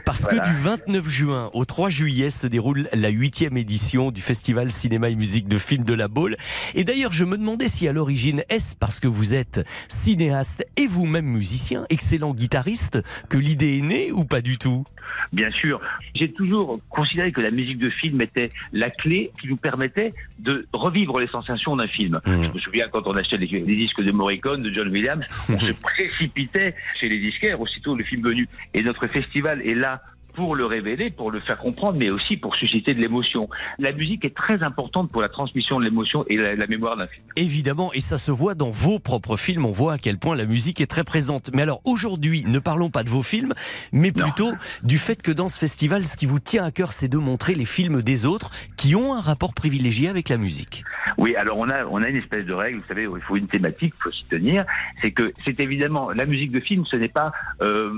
Parce 0.06 0.22
Voilà. 0.22 0.44
que 0.44 0.49
du 0.49 0.56
29 0.56 1.10
juin 1.10 1.49
au 1.53 1.65
3 1.65 1.90
juillet 1.90 2.30
se 2.30 2.48
déroule 2.48 2.88
la 2.94 3.10
huitième 3.10 3.57
édition 3.57 4.11
du 4.11 4.22
Festival 4.22 4.72
Cinéma 4.72 5.10
et 5.10 5.15
Musique 5.15 5.49
de 5.49 5.57
Films 5.57 5.84
de 5.84 5.94
la 5.94 6.07
Baule. 6.07 6.38
Et 6.73 6.86
d'ailleurs, 6.86 7.11
je 7.11 7.26
me 7.26 7.38
demandais 7.38 7.68
si 7.68 7.86
à 7.88 7.91
l'origine, 7.91 8.44
est-ce 8.49 8.76
parce 8.76 9.02
que 9.02 9.10
vous 9.10 9.34
êtes 9.34 9.65
cinéaste 9.90 10.65
et 10.77 10.88
vous-même 10.88 11.26
musicien, 11.26 11.86
excellent 11.90 12.34
guitariste, 12.34 12.99
que 13.27 13.38
l'idée 13.38 13.77
est 13.80 13.81
née 13.81 14.11
ou 14.14 14.23
pas 14.23 14.40
du 14.41 14.57
tout? 14.57 14.86
Bien 15.31 15.52
sûr, 15.52 15.80
j'ai 16.15 16.31
toujours 16.31 16.80
considéré 16.90 17.31
que 17.31 17.41
la 17.41 17.52
musique 17.52 17.77
de 17.77 17.90
film 17.90 18.22
était 18.22 18.49
la 18.73 18.90
clé 18.90 19.31
qui 19.40 19.48
nous 19.48 19.57
permettait 19.57 20.14
de 20.40 20.68
revivre 20.73 21.19
les 21.19 21.27
sensations 21.27 21.76
d'un 21.76 21.86
film. 21.88 22.19
Mmh. 22.26 22.44
Je 22.44 22.53
me 22.53 22.60
souviens 22.60 22.88
quand 22.91 23.06
on 23.06 23.15
achetait 23.15 23.38
les, 23.38 23.48
les 23.48 23.76
disques 23.76 24.02
de 24.02 24.11
Morricone, 24.11 24.64
de 24.64 24.73
John 24.73 24.90
Williams, 24.90 25.23
on 25.49 25.60
se 25.60 25.72
précipitait 25.81 26.76
chez 26.99 27.10
les 27.10 27.19
disquaires 27.19 27.60
aussitôt 27.61 27.95
le 27.95 28.03
film 28.03 28.23
venu. 28.23 28.48
Et 28.73 28.81
notre 28.81 29.07
festival 29.07 29.61
est 29.61 29.76
là 29.76 30.02
pour 30.34 30.56
le 30.56 30.65
révéler, 30.65 31.10
pour 31.10 31.31
le 31.31 31.39
faire 31.39 31.57
comprendre, 31.57 31.97
mais 31.97 32.10
aussi 32.10 32.38
pour 32.38 32.56
susciter 32.56 32.93
de 32.93 33.01
l'émotion. 33.01 33.49
La 33.77 33.91
musique 33.91 34.26
est 34.26 34.35
très 34.35 34.64
importante 34.64 35.11
pour 35.11 35.22
la 35.22 35.30
transmission 35.30 35.80
de 35.80 35.85
l'émotion 35.85 36.23
et 36.27 36.38
la, 36.38 36.56
la 36.56 36.68
mémoire 36.68 36.97
d'un 36.97 37.07
film. 37.07 37.26
Évidemment, 37.35 37.91
et 37.93 37.99
ça 37.99 38.18
se 38.18 38.31
voit 38.31 38.56
dans 38.56 38.69
vos 38.69 38.99
propres 38.99 39.38
films, 39.38 39.65
on 39.65 39.72
voit 39.72 39.93
à 39.93 39.97
quel 39.97 40.18
point 40.18 40.35
la 40.35 40.45
musique 40.45 40.81
est 40.81 40.88
très 40.88 41.03
présente. 41.03 41.51
Mais 41.53 41.61
alors 41.61 41.81
aujourd'hui, 41.84 42.43
ne 42.45 42.60
parlons 42.60 42.89
pas 42.89 43.03
de 43.03 43.10
vos 43.10 43.23
films, 43.23 43.53
mais 43.91 44.11
plutôt 44.11 44.51
du 44.84 44.97
fait 44.97 45.22
que 45.22 45.31
dans 45.31 45.49
ce 45.49 45.57
festival, 45.57 46.06
ce 46.06 46.18
qui 46.18 46.26
vous 46.26 46.39
tient 46.39 46.64
à 46.64 46.72
cœur, 46.72 46.91
c'est 46.91 47.07
de 47.07 47.18
montrer 47.18 47.56
les 47.56 47.65
films 47.65 48.01
des 48.01 48.26
autres 48.26 48.51
qui 48.77 48.95
ont 48.95 49.14
un 49.14 49.22
rapport 49.22 49.53
privilégié 49.53 50.10
avec 50.10 50.30
la 50.30 50.38
musique. 50.38 50.84
Oui, 51.18 51.35
alors 51.35 51.57
on 51.57 51.69
a 51.69 51.85
on 51.85 52.01
a 52.03 52.10
une 52.10 52.18
espèce 52.18 52.45
de 52.45 52.53
règle, 52.53 52.80
vous 52.80 52.88
savez, 52.88 53.03
il 53.03 53.22
faut 53.22 53.35
une 53.35 53.47
thématique, 53.47 53.93
il 53.97 54.03
faut 54.03 54.11
s'y 54.11 54.26
tenir. 54.26 54.65
C'est 55.01 55.11
que 55.11 55.31
c'est 55.43 55.60
évidemment 55.60 56.11
la 56.11 56.26
musique 56.26 56.51
de 56.51 56.60
film, 56.60 56.85
ce 56.85 56.95
n'est 56.95 57.07
pas, 57.07 57.31
euh, 57.61 57.91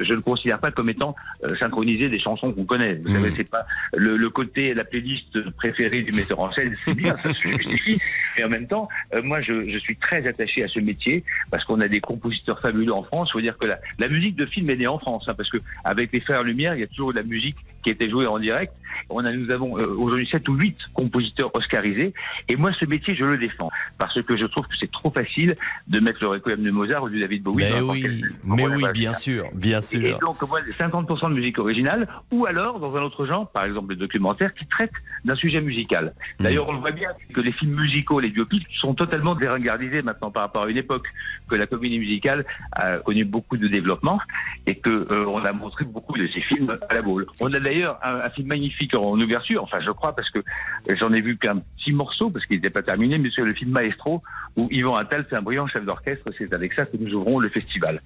je 0.00 0.10
ne 0.10 0.16
le 0.16 0.22
considère 0.22 0.58
pas 0.58 0.70
comme 0.70 0.88
étant 0.88 1.14
euh, 1.44 1.54
synchronisé 1.68 2.08
des 2.08 2.18
chansons 2.18 2.52
qu'on 2.52 2.64
connaît. 2.64 2.94
Vous 2.94 3.12
savez, 3.12 3.32
c'est 3.36 3.48
pas 3.50 3.66
le, 3.94 4.16
le 4.16 4.30
côté 4.30 4.74
la 4.74 4.84
playlist 4.84 5.50
préférée 5.56 6.02
du 6.02 6.16
metteur 6.16 6.40
en 6.40 6.52
scène, 6.52 6.72
c'est 6.84 6.94
bien, 6.94 7.16
ça 7.22 7.32
se 7.34 7.48
justifie. 7.48 8.00
Mais 8.38 8.44
en 8.44 8.48
même 8.48 8.66
temps, 8.66 8.88
euh, 9.14 9.22
moi, 9.22 9.40
je, 9.42 9.68
je 9.70 9.78
suis 9.78 9.96
très 9.96 10.26
attaché 10.26 10.64
à 10.64 10.68
ce 10.68 10.80
métier 10.80 11.24
parce 11.50 11.64
qu'on 11.64 11.80
a 11.80 11.88
des 11.88 12.00
compositeurs 12.00 12.60
fabuleux 12.60 12.92
en 12.92 13.02
France. 13.02 13.28
Il 13.30 13.32
faut 13.32 13.40
dire 13.40 13.58
que 13.58 13.66
la, 13.66 13.78
la 13.98 14.08
musique 14.08 14.36
de 14.36 14.46
film 14.46 14.70
est 14.70 14.76
née 14.76 14.86
en 14.86 14.98
France, 14.98 15.24
hein, 15.28 15.34
parce 15.36 15.50
que 15.50 15.58
avec 15.84 16.12
les 16.12 16.20
Frères 16.20 16.42
Lumière, 16.42 16.74
il 16.74 16.80
y 16.80 16.84
a 16.84 16.86
toujours 16.86 17.12
de 17.12 17.18
la 17.18 17.24
musique 17.24 17.56
qui 17.82 17.90
était 17.90 18.08
jouée 18.10 18.26
en 18.26 18.38
direct. 18.38 18.72
On 19.10 19.24
a, 19.24 19.32
nous 19.32 19.50
avons 19.50 19.78
euh, 19.78 19.86
aujourd'hui 19.96 20.28
sept 20.30 20.48
ou 20.48 20.54
huit 20.54 20.76
compositeurs 20.92 21.54
oscarisés. 21.54 22.12
Et 22.48 22.56
moi, 22.56 22.72
ce 22.78 22.84
métier, 22.84 23.14
je 23.14 23.24
le 23.24 23.38
défends 23.38 23.70
parce 23.96 24.20
que 24.22 24.36
je 24.36 24.44
trouve 24.46 24.66
que 24.66 24.74
c'est 24.78 24.90
trop 24.90 25.10
facile 25.10 25.54
de 25.86 26.00
mettre 26.00 26.18
le 26.20 26.28
requiem 26.28 26.62
de 26.62 26.70
Mozart 26.70 27.04
ou 27.04 27.08
du 27.08 27.20
David 27.20 27.42
Bowie. 27.42 27.64
Mais 27.64 27.70
dans 27.70 27.76
n'importe 27.80 27.98
oui, 27.98 28.22
mais 28.44 28.66
oui, 28.66 28.84
bien 28.92 29.12
sûr, 29.12 29.48
bien 29.54 29.78
Et 29.78 29.82
sûr. 29.82 30.18
donc, 30.18 30.42
moi, 30.48 30.60
50% 30.78 31.30
de 31.30 31.34
musique 31.34 31.57
originale, 31.58 32.08
ou 32.30 32.46
alors 32.46 32.80
dans 32.80 32.94
un 32.96 33.02
autre 33.02 33.26
genre, 33.26 33.50
par 33.50 33.64
exemple 33.64 33.90
le 33.90 33.96
documentaire, 33.96 34.52
qui 34.54 34.66
traite 34.66 34.92
d'un 35.24 35.34
sujet 35.34 35.60
musical. 35.60 36.12
D'ailleurs, 36.38 36.68
on 36.68 36.72
le 36.72 36.78
voit 36.78 36.92
bien 36.92 37.10
que 37.32 37.40
les 37.40 37.52
films 37.52 37.74
musicaux, 37.74 38.20
les 38.20 38.30
biopics, 38.30 38.66
sont 38.80 38.94
totalement 38.94 39.34
déringardisés 39.34 40.02
maintenant 40.02 40.30
par 40.30 40.44
rapport 40.44 40.64
à 40.64 40.70
une 40.70 40.76
époque 40.76 41.08
que 41.48 41.54
la 41.54 41.66
comédie 41.66 41.98
musicale 41.98 42.44
a 42.72 42.98
connu 42.98 43.24
beaucoup 43.24 43.56
de 43.56 43.68
développement 43.68 44.18
et 44.66 44.76
que 44.76 44.90
euh, 44.90 45.26
on 45.26 45.44
a 45.44 45.52
montré 45.52 45.84
beaucoup 45.84 46.16
de 46.16 46.26
ces 46.28 46.40
films 46.42 46.76
à 46.88 46.94
la 46.94 47.02
boule. 47.02 47.26
On 47.40 47.52
a 47.52 47.58
d'ailleurs 47.58 47.98
un, 48.02 48.16
un 48.20 48.30
film 48.30 48.48
magnifique 48.48 48.94
en 48.94 49.18
ouverture, 49.20 49.62
enfin 49.62 49.78
je 49.84 49.90
crois 49.90 50.14
parce 50.14 50.30
que 50.30 50.40
j'en 51.00 51.12
ai 51.12 51.20
vu 51.20 51.36
qu'un 51.36 51.58
petit 51.58 51.92
morceau 51.92 52.30
parce 52.30 52.44
qu'il 52.46 52.56
n'était 52.56 52.70
pas 52.70 52.82
terminé, 52.82 53.18
mais 53.18 53.30
c'est 53.34 53.42
le 53.42 53.54
film 53.54 53.70
Maestro 53.72 54.22
où 54.56 54.68
Yvan 54.70 54.94
Attal 54.94 55.24
fait 55.28 55.36
un 55.36 55.42
brillant 55.42 55.66
chef 55.66 55.84
d'orchestre. 55.84 56.30
C'est 56.36 56.52
avec 56.52 56.72
ça 56.72 56.84
que 56.84 56.96
nous 56.96 57.14
ouvrons 57.14 57.38
le 57.38 57.48
festival. 57.48 58.00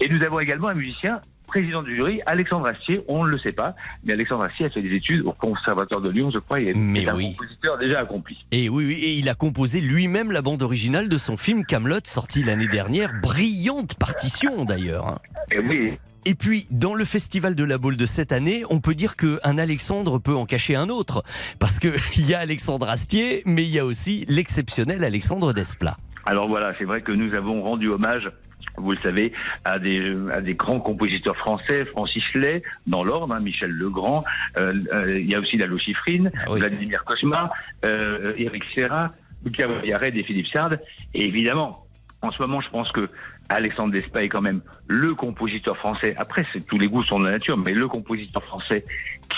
Et 0.00 0.08
nous 0.08 0.22
avons 0.22 0.40
également 0.40 0.68
un 0.68 0.74
musicien 0.74 1.20
président 1.46 1.82
du 1.82 1.96
jury, 1.96 2.20
Alexandre 2.26 2.66
Astier, 2.66 3.00
on 3.08 3.24
ne 3.24 3.30
le 3.30 3.38
sait 3.38 3.52
pas, 3.52 3.74
mais 4.04 4.12
Alexandre 4.12 4.44
Astier 4.44 4.66
a 4.66 4.70
fait 4.70 4.82
des 4.82 4.94
études 4.94 5.22
au 5.24 5.32
Conservatoire 5.32 6.00
de 6.00 6.10
Lyon, 6.10 6.30
je 6.32 6.38
crois, 6.38 6.60
et 6.60 6.68
est, 6.68 6.74
Mais 6.74 7.02
est 7.02 7.08
un 7.08 7.12
compositeur 7.14 7.78
déjà 7.78 8.00
accompli. 8.00 8.44
Et 8.52 8.68
oui, 8.68 8.84
oui, 8.86 8.94
et 8.94 9.14
il 9.14 9.28
a 9.28 9.34
composé 9.34 9.80
lui-même 9.80 10.32
la 10.32 10.42
bande 10.42 10.62
originale 10.62 11.08
de 11.08 11.18
son 11.18 11.36
film 11.36 11.64
Camelot, 11.64 12.00
sorti 12.04 12.42
l'année 12.42 12.68
dernière. 12.68 13.12
Brillante 13.22 13.94
partition 13.94 14.64
d'ailleurs. 14.64 15.06
hein. 15.06 15.18
Et 15.52 15.58
oui. 15.60 15.92
Et 16.28 16.34
puis, 16.34 16.66
dans 16.72 16.94
le 16.94 17.04
festival 17.04 17.54
de 17.54 17.62
la 17.62 17.78
boule 17.78 17.96
de 17.96 18.04
cette 18.04 18.32
année, 18.32 18.64
on 18.68 18.80
peut 18.80 18.96
dire 18.96 19.14
qu'un 19.14 19.58
Alexandre 19.58 20.18
peut 20.18 20.34
en 20.34 20.44
cacher 20.44 20.74
un 20.74 20.88
autre. 20.88 21.22
Parce 21.60 21.78
qu'il 21.78 21.94
y 22.28 22.34
a 22.34 22.40
Alexandre 22.40 22.88
Astier, 22.88 23.42
mais 23.46 23.62
il 23.62 23.70
y 23.70 23.78
a 23.78 23.84
aussi 23.84 24.24
l'exceptionnel 24.28 25.04
Alexandre 25.04 25.52
Desplat. 25.52 25.96
Alors 26.24 26.48
voilà, 26.48 26.74
c'est 26.78 26.84
vrai 26.84 27.02
que 27.02 27.12
nous 27.12 27.32
avons 27.34 27.62
rendu 27.62 27.88
hommage 27.88 28.28
vous 28.78 28.92
le 28.92 28.98
savez, 28.98 29.32
à 29.64 29.78
des, 29.78 30.14
à 30.32 30.40
des 30.40 30.54
grands 30.54 30.80
compositeurs 30.80 31.36
français, 31.36 31.84
Francis 31.86 32.24
Lay, 32.34 32.62
dans 32.86 33.04
l'ordre, 33.04 33.34
hein, 33.34 33.40
Michel 33.40 33.70
Legrand, 33.70 34.22
euh, 34.58 34.72
euh, 34.92 35.18
il 35.18 35.30
y 35.30 35.34
a 35.34 35.40
aussi 35.40 35.56
Lalo 35.56 35.78
Schifrin, 35.78 36.26
Vladimir 36.48 37.04
Cosma, 37.04 37.50
euh, 37.84 38.32
Eric 38.36 38.64
Serra, 38.74 39.10
Lucas 39.44 39.68
Yared 39.84 40.16
et 40.16 40.22
Philippe 40.22 40.48
Sard, 40.48 40.70
et 41.14 41.26
évidemment, 41.26 41.86
en 42.22 42.32
ce 42.32 42.42
moment, 42.42 42.60
je 42.60 42.70
pense 42.70 42.90
que 42.92 43.08
Alexandre 43.48 43.92
Desplat 43.92 44.24
est 44.24 44.28
quand 44.28 44.40
même 44.40 44.62
le 44.88 45.14
compositeur 45.14 45.76
français. 45.76 46.14
Après, 46.18 46.42
tous 46.68 46.78
les 46.78 46.88
goûts 46.88 47.04
sont 47.04 47.20
de 47.20 47.26
la 47.26 47.32
nature, 47.32 47.56
mais 47.56 47.72
le 47.72 47.86
compositeur 47.86 48.42
français 48.42 48.84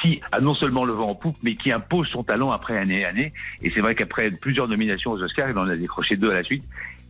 qui 0.01 0.21
a 0.33 0.41
non 0.41 0.55
seulement 0.55 0.85
le 0.85 0.93
vent 0.93 1.11
en 1.11 1.15
poupe, 1.15 1.37
mais 1.43 1.55
qui 1.55 1.73
impose 1.73 2.09
son 2.09 2.25
talent 2.25 2.51
après 2.51 2.79
année 2.79 3.01
et 3.01 3.05
année. 3.05 3.33
Et 3.63 3.71
c'est 3.71 3.81
vrai 3.81 3.95
qu'après 3.95 4.31
plusieurs 4.31 4.69
nominations 4.69 5.11
aux 5.11 5.23
Oscars, 5.23 5.51
il 5.51 5.59
en 5.59 5.69
a 5.69 5.77
décroché 5.77 6.17
deux 6.17 6.31
à 6.31 6.35
la 6.35 6.45
suite. 6.45 6.65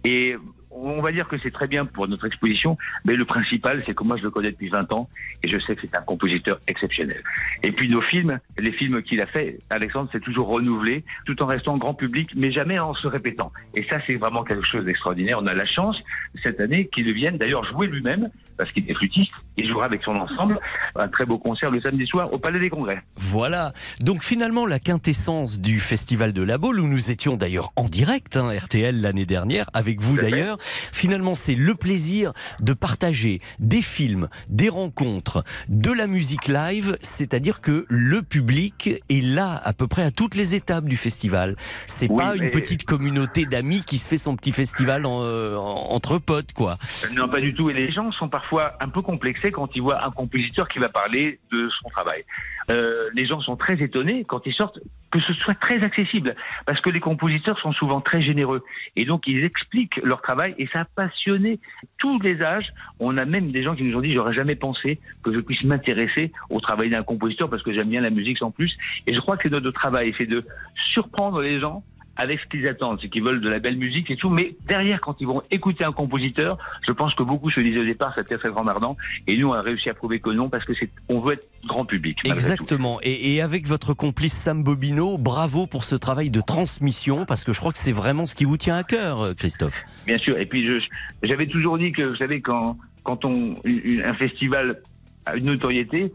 Et 0.05 0.37
on 0.71 1.01
va 1.01 1.13
dire 1.13 1.29
que 1.29 1.37
c'est 1.39 1.51
très 1.51 1.67
bien 1.67 1.85
pour 1.87 2.09
notre 2.09 2.27
exposition, 2.27 2.77
mais 3.05 3.15
le 3.15 3.25
principal, 3.25 3.83
c'est 3.87 3.95
que 3.95 4.05
moi, 4.05 4.17
je 4.17 4.23
le 4.23 4.31
connais 4.31 4.51
depuis 4.51 4.69
20 4.69 4.93
ans 4.93 5.09
et 5.43 5.49
je 5.49 5.59
sais 5.61 5.75
que 5.75 5.83
c'est 5.83 5.97
un 5.97 6.03
compositeur 6.03 6.61
exceptionnel. 6.67 7.23
Et 7.63 7.73
puis 7.73 7.89
nos 7.89 8.01
films, 8.01 8.39
les 8.59 8.73
films 8.73 9.03
qu'il 9.03 9.21
a 9.21 9.27
fait, 9.27 9.59
Alexandre 9.71 10.11
s'est 10.13 10.21
toujours 10.21 10.49
renouvelé, 10.49 11.05
tout 11.27 11.43
en 11.43 11.47
restant 11.47 11.77
grand 11.77 11.95
public, 11.95 12.31
mais 12.37 12.53
jamais 12.53 12.79
en 12.79 12.95
se 12.95 13.07
répétant. 13.07 13.53
Et 13.75 13.85
ça, 13.91 13.99
c'est 14.07 14.17
vraiment 14.17 14.45
quelque 14.45 14.67
chose 14.67 14.85
d'extraordinaire. 14.85 15.39
On 15.41 15.47
a 15.47 15.55
la 15.55 15.67
chance, 15.67 15.97
cette 16.43 16.61
année, 16.61 16.89
qu'il 16.93 17.13
vienne 17.13 17.39
d'ailleurs 17.39 17.65
jouer 17.65 17.87
lui-même, 17.87 18.29
parce 18.57 18.71
qu'il 18.73 18.91
est 18.91 18.95
flûtiste, 18.95 19.33
il 19.57 19.69
jouera 19.69 19.87
avec 19.87 20.03
son 20.03 20.17
ensemble 20.17 20.59
un 20.97 21.09
très 21.09 21.25
beau 21.25 21.39
concert 21.39 21.71
le 21.71 21.81
samedi 21.81 22.07
soir 22.07 22.33
au 22.33 22.39
Palais 22.39 22.59
des 22.59 22.71
Congrès. 22.71 23.01
Voilà. 23.17 23.73
Donc 24.01 24.23
finalement, 24.23 24.67
la 24.67 24.81
quintessence 24.81 25.61
du 25.61 25.81
Festival 25.81 26.33
de 26.33 26.43
la 26.43 26.59
Baule, 26.59 26.81
où 26.81 26.89
nous 26.89 27.11
étions 27.11 27.37
d'ailleurs 27.37 27.71
en 27.77 27.85
direct, 27.85 28.37
hein, 28.37 28.51
RTL 28.53 29.01
l'année 29.01 29.27
dernière, 29.27 29.71
avec 29.73 30.01
vous 30.01 30.17
d'ailleurs. 30.17 30.58
Finalement, 30.61 31.35
c'est 31.35 31.55
le 31.55 31.75
plaisir 31.75 32.33
de 32.61 32.73
partager 32.73 33.41
des 33.59 33.83
films, 33.83 34.29
des 34.49 34.69
rencontres, 34.69 35.45
de 35.69 35.93
la 35.93 36.07
musique 36.07 36.49
live, 36.49 36.97
c'est-à-dire 37.01 37.61
que 37.61 37.85
le 37.89 38.23
public 38.23 38.91
est 39.09 39.23
là 39.25 39.61
à 39.65 39.73
peu 39.73 39.87
près 39.87 40.03
à 40.03 40.11
toutes 40.11 40.35
les 40.35 40.55
étapes 40.55 40.85
du 40.87 40.97
festival. 40.97 41.57
C'est 41.87 42.11
Oui, 42.11 42.17
pas 42.19 42.35
une 42.37 42.51
petite 42.51 42.85
communauté 42.85 43.45
d'amis 43.47 43.83
qui 43.83 43.99
se 43.99 44.09
fait 44.09 44.19
son 44.19 44.37
petit 44.37 44.53
festival 44.53 45.07
en- 45.07 45.23
euh, 45.23 45.57
en- 45.57 45.91
entre 45.93 46.19
potes, 46.19 46.53
quoi. 46.53 46.79
Non, 47.15 47.29
pas 47.29 47.41
du 47.41 47.55
tout. 47.55 47.71
Et 47.71 47.75
les 47.75 47.91
gens 47.93 48.11
sont 48.13 48.29
parfois 48.29 48.77
un 48.81 48.89
peu 48.89 49.03
complexés 49.03 49.51
quand 49.51 49.75
ils 49.77 49.83
voient 49.83 50.05
un 50.07 50.11
compositeur 50.11 50.69
qui 50.69 50.79
va 50.79 50.89
parler 50.89 51.41
de 51.53 51.69
son 51.83 51.89
travail. 51.91 52.25
Euh, 52.71 53.09
les 53.15 53.27
gens 53.27 53.41
sont 53.41 53.57
très 53.57 53.81
étonnés 53.83 54.25
quand 54.29 54.43
ils 54.47 54.55
sortent 54.55 54.79
que 55.11 55.21
ce 55.21 55.33
soit 55.35 55.55
très 55.55 55.83
accessible, 55.83 56.35
parce 56.67 56.81
que 56.81 56.91
les 56.91 57.01
compositeurs 57.01 57.59
sont 57.61 57.73
souvent 57.73 57.99
très 57.99 58.23
généreux. 58.23 58.65
Et 58.97 59.05
donc, 59.05 59.27
ils 59.27 59.45
expliquent 59.45 59.97
leur 60.03 60.21
travail 60.21 60.55
et 60.59 60.69
ça 60.73 60.81
a 60.81 60.85
passionné 60.85 61.61
tous 61.99 62.21
les 62.21 62.43
âges. 62.43 62.69
On 63.01 63.17
a 63.17 63.25
même 63.25 63.51
des 63.51 63.63
gens 63.63 63.75
qui 63.75 63.85
nous 63.85 63.97
ont 63.97 64.01
dit, 64.01 64.15
j'aurais 64.15 64.35
jamais 64.35 64.55
pensé 64.55 65.01
que 65.23 65.33
je 65.33 65.41
puisse 65.41 65.63
m'intéresser 65.65 66.33
au 66.51 66.61
travail 66.61 66.91
d'un 66.91 67.03
compositeur 67.03 67.49
parce 67.49 67.63
que 67.63 67.73
j'aime 67.73 67.89
bien 67.89 68.01
la 68.01 68.11
musique 68.11 68.39
sans 68.39 68.51
plus. 68.51 68.77
Et 69.07 69.15
je 69.15 69.21
crois 69.21 69.37
que 69.37 69.49
notre 69.49 69.71
travail, 69.71 70.15
c'est 70.19 70.27
de 70.27 70.43
surprendre 70.75 71.41
les 71.41 71.61
gens 71.61 71.83
avec 72.21 72.41
ce 72.41 72.47
qu'ils 72.47 72.69
attendent, 72.69 72.99
c'est 73.01 73.09
qu'ils 73.09 73.23
veulent 73.23 73.41
de 73.41 73.49
la 73.49 73.61
belle 73.61 73.77
musique 73.77 74.11
et 74.11 74.17
tout, 74.17 74.29
mais 74.29 74.57
derrière, 74.67 75.01
quand 75.01 75.17
ils 75.21 75.27
vont 75.27 75.41
écouter 75.53 75.85
un 75.85 75.93
compositeur, 75.93 76.59
je 76.87 76.91
pense 76.93 77.15
que 77.15 77.23
beaucoup 77.23 77.51
se 77.51 77.61
disaient 77.61 77.79
au 77.79 77.85
départ, 77.85 78.13
ça 78.17 78.25
peut-être 78.25 78.49
grand 78.51 78.67
ardent, 78.67 78.97
et 79.29 79.37
nous, 79.37 79.49
on 79.49 79.53
a 79.53 79.63
réussi 79.63 79.89
à 79.89 79.95
prouver 79.95 80.19
que 80.19 80.31
non, 80.31 80.49
parce 80.51 80.65
que 80.65 80.73
c'est, 80.79 80.91
on 81.09 81.21
veut 81.21 81.35
être 81.35 81.47
grand 81.67 81.85
public. 81.85 82.19
Exactement. 82.25 82.99
Et, 83.03 83.35
et 83.35 83.41
avec 83.41 83.67
votre 83.67 83.95
complice 83.95 84.33
Sam 84.35 84.65
Bobino, 84.65 85.17
bravo 85.17 85.67
pour 85.69 85.85
ce 85.85 85.95
travail 85.95 86.31
de 86.31 86.41
transmission, 86.41 87.25
parce 87.25 87.45
que 87.45 87.53
je 87.53 87.61
crois 87.61 87.71
que 87.73 87.79
c'est 87.79 87.93
vraiment 87.93 88.27
ce 88.27 88.35
qui 88.35 88.45
vous 88.45 88.57
tient 88.57 88.77
à 88.77 88.83
cœur, 88.83 89.35
Christophe. 89.37 89.85
Bien 90.07 90.19
sûr. 90.19 90.37
Et 90.39 90.47
puis, 90.47 90.67
je- 90.67 90.85
j'avais 91.23 91.47
toujours 91.47 91.79
dit 91.79 91.93
que, 91.93 92.03
vous 92.03 92.17
savez, 92.17 92.41
quand, 92.41 92.77
quand 93.05 93.25
on, 93.25 93.55
un 93.65 94.15
festival 94.15 94.81
a 95.27 95.37
une 95.37 95.47
notoriété, 95.47 96.13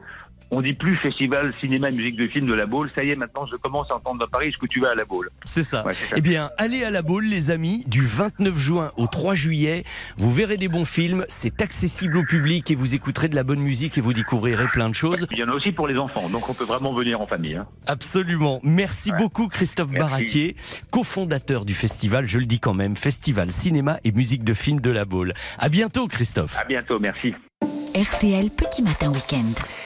on 0.55 0.61
dit 0.61 0.73
plus 0.73 0.95
festival 0.97 1.53
cinéma 1.59 1.89
et 1.89 1.93
musique 1.93 2.15
de 2.15 2.27
film 2.27 2.47
de 2.47 2.53
la 2.53 2.65
Baule. 2.65 2.89
Ça 2.95 3.03
y 3.03 3.09
est, 3.11 3.15
maintenant, 3.15 3.45
je 3.51 3.55
commence 3.57 3.89
à 3.91 3.95
entendre 3.95 4.19
dans 4.19 4.27
Paris, 4.27 4.49
est-ce 4.49 4.57
que 4.57 4.67
tu 4.67 4.79
vas 4.79 4.91
à 4.91 4.95
la 4.95 5.05
Baule 5.05 5.29
C'est 5.45 5.63
ça. 5.63 5.85
Ouais, 5.85 5.93
c'est 5.93 6.07
ça. 6.09 6.15
Eh 6.17 6.21
bien, 6.21 6.49
allez 6.57 6.83
à 6.83 6.91
la 6.91 7.01
Baule, 7.01 7.25
les 7.25 7.51
amis, 7.51 7.83
du 7.87 8.01
29 8.05 8.57
juin 8.57 8.91
au 8.97 9.07
3 9.07 9.35
juillet. 9.35 9.83
Vous 10.17 10.31
verrez 10.31 10.57
des 10.57 10.67
bons 10.67 10.85
films, 10.85 11.25
c'est 11.29 11.61
accessible 11.61 12.17
au 12.17 12.23
public 12.23 12.69
et 12.71 12.75
vous 12.75 12.95
écouterez 12.95 13.27
de 13.29 13.35
la 13.35 13.43
bonne 13.43 13.59
musique 13.59 13.97
et 13.97 14.01
vous 14.01 14.13
découvrirez 14.13 14.67
plein 14.67 14.89
de 14.89 14.95
choses. 14.95 15.27
Il 15.31 15.37
y 15.39 15.43
en 15.43 15.47
a 15.49 15.53
aussi 15.53 15.71
pour 15.71 15.87
les 15.87 15.97
enfants, 15.97 16.29
donc 16.29 16.47
on 16.49 16.53
peut 16.53 16.63
vraiment 16.65 16.93
venir 16.93 17.19
en 17.21 17.27
famille. 17.27 17.55
hein. 17.55 17.67
Absolument. 17.87 18.59
Merci 18.63 19.11
beaucoup 19.17 19.47
Christophe 19.47 19.91
Baratier, 19.91 20.55
cofondateur 20.91 21.65
du 21.65 21.73
festival, 21.73 22.25
je 22.25 22.37
le 22.39 22.45
dis 22.45 22.59
quand 22.59 22.73
même, 22.73 22.95
Festival 22.95 23.51
Cinéma 23.51 23.99
et 24.03 24.11
Musique 24.11 24.43
de 24.43 24.53
Film 24.53 24.79
de 24.79 24.91
la 24.91 25.05
Baule. 25.05 25.33
À 25.57 25.69
bientôt 25.69 26.07
Christophe. 26.07 26.57
À 26.59 26.65
bientôt, 26.65 26.99
merci. 26.99 27.33
RTL 27.95 28.49
Petit 28.49 28.81
Matin 28.81 29.11
Week-end. 29.11 29.43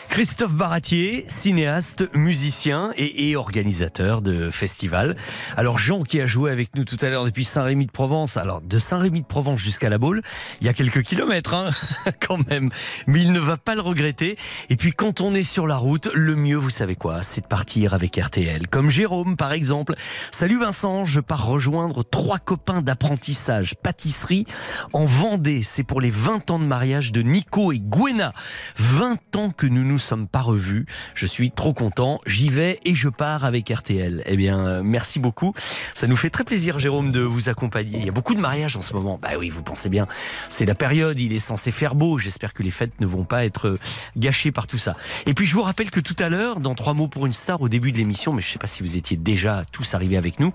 Christophe 0.09 0.53
Baratier, 0.53 1.25
cinéaste, 1.27 2.09
musicien 2.15 2.91
et, 2.97 3.35
organisateur 3.35 4.21
de 4.21 4.49
festival. 4.49 5.15
Alors 5.55 5.77
Jean 5.77 6.03
qui 6.03 6.19
a 6.19 6.25
joué 6.25 6.49
avec 6.49 6.75
nous 6.75 6.85
tout 6.85 6.97
à 7.01 7.09
l'heure 7.09 7.25
depuis 7.25 7.43
Saint-Rémy 7.43 7.85
de 7.85 7.91
Provence. 7.91 8.35
Alors 8.37 8.61
de 8.61 8.79
Saint-Rémy 8.79 9.21
de 9.21 9.25
Provence 9.25 9.59
jusqu'à 9.59 9.89
la 9.89 9.97
Baule, 9.97 10.21
il 10.61 10.67
y 10.67 10.69
a 10.69 10.73
quelques 10.73 11.03
kilomètres 11.03 11.53
hein, 11.53 11.69
quand 12.27 12.49
même, 12.49 12.71
mais 13.05 13.21
il 13.21 13.31
ne 13.31 13.39
va 13.39 13.57
pas 13.57 13.75
le 13.75 13.81
regretter. 13.81 14.37
Et 14.69 14.75
puis 14.75 14.93
quand 14.93 15.21
on 15.21 15.35
est 15.35 15.43
sur 15.43 15.67
la 15.67 15.77
route, 15.77 16.09
le 16.13 16.35
mieux, 16.35 16.57
vous 16.57 16.71
savez 16.71 16.95
quoi, 16.95 17.21
c'est 17.21 17.41
de 17.41 17.47
partir 17.47 17.93
avec 17.93 18.15
RTL. 18.15 18.67
Comme 18.67 18.89
Jérôme 18.89 19.35
par 19.35 19.51
exemple. 19.51 19.95
Salut 20.31 20.59
Vincent, 20.59 21.05
je 21.05 21.19
pars 21.19 21.45
rejoindre 21.45 22.03
trois 22.03 22.39
copains 22.39 22.81
d'apprentissage 22.81 23.75
pâtisserie 23.75 24.47
en 24.93 25.05
Vendée. 25.05 25.61
C'est 25.63 25.83
pour 25.83 26.01
les 26.01 26.11
20 26.11 26.49
ans 26.49 26.59
de 26.59 26.65
mariage 26.65 27.11
de 27.11 27.21
Nico 27.21 27.71
et 27.71 27.79
Gwena. 27.79 28.33
20 28.77 29.35
ans 29.35 29.49
que 29.51 29.67
nous 29.67 29.83
nous 29.83 29.96
sommes 29.97 30.27
pas 30.27 30.41
revus. 30.41 30.85
Je 31.13 31.25
suis 31.25 31.51
trop 31.51 31.73
content. 31.73 32.21
J'y 32.25 32.49
vais 32.49 32.79
et 32.85 32.95
je 32.95 33.09
pars 33.09 33.43
avec 33.43 33.69
RTL. 33.69 34.23
Eh 34.25 34.37
bien, 34.37 34.59
euh, 34.59 34.81
merci 34.83 35.19
beaucoup. 35.19 35.53
Ça 35.93 36.07
nous 36.07 36.15
fait 36.15 36.29
très 36.29 36.43
plaisir, 36.43 36.79
Jérôme, 36.79 37.11
de 37.11 37.21
vous 37.21 37.49
accompagner. 37.49 37.99
Il 37.99 38.05
y 38.05 38.09
a 38.09 38.13
beaucoup 38.13 38.33
de 38.33 38.39
mariages 38.39 38.77
en 38.77 38.81
ce 38.81 38.93
moment. 38.93 39.19
Bah 39.21 39.31
oui, 39.37 39.49
vous 39.49 39.61
pensez 39.61 39.89
bien. 39.89 40.07
C'est 40.49 40.65
la 40.65 40.75
période. 40.75 41.19
Il 41.19 41.33
est 41.33 41.39
censé 41.39 41.71
faire 41.71 41.95
beau. 41.95 42.17
J'espère 42.17 42.53
que 42.53 42.63
les 42.63 42.71
fêtes 42.71 42.99
ne 43.01 43.05
vont 43.05 43.25
pas 43.25 43.45
être 43.45 43.67
euh, 43.67 43.79
gâchées 44.15 44.51
par 44.51 44.67
tout 44.67 44.77
ça. 44.77 44.93
Et 45.25 45.33
puis, 45.33 45.45
je 45.45 45.53
vous 45.53 45.63
rappelle 45.63 45.91
que 45.91 45.99
tout 45.99 46.15
à 46.19 46.29
l'heure, 46.29 46.61
dans 46.61 46.77
Trois 46.77 46.93
mots 46.93 47.07
pour 47.07 47.25
une 47.25 47.33
star, 47.33 47.59
au 47.61 47.69
début 47.69 47.91
de 47.91 47.97
l'émission, 47.97 48.33
mais 48.33 48.41
je 48.43 48.51
sais 48.51 48.59
pas 48.59 48.67
si 48.67 48.83
vous 48.83 48.97
étiez 48.97 49.17
déjà 49.17 49.63
tous 49.71 49.95
arrivés 49.95 50.15
avec 50.15 50.39
nous, 50.39 50.53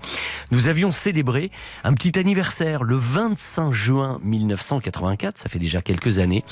nous 0.51 0.69
avions 0.69 0.93
célébré 0.93 1.51
un 1.83 1.93
petit 1.93 2.17
anniversaire 2.17 2.83
le 2.83 2.95
25 2.95 3.73
juin 3.73 4.21
1984. 4.23 5.37
Ça 5.37 5.49
fait 5.49 5.59
déjà 5.59 5.81
quelques 5.81 6.19
années. 6.19 6.45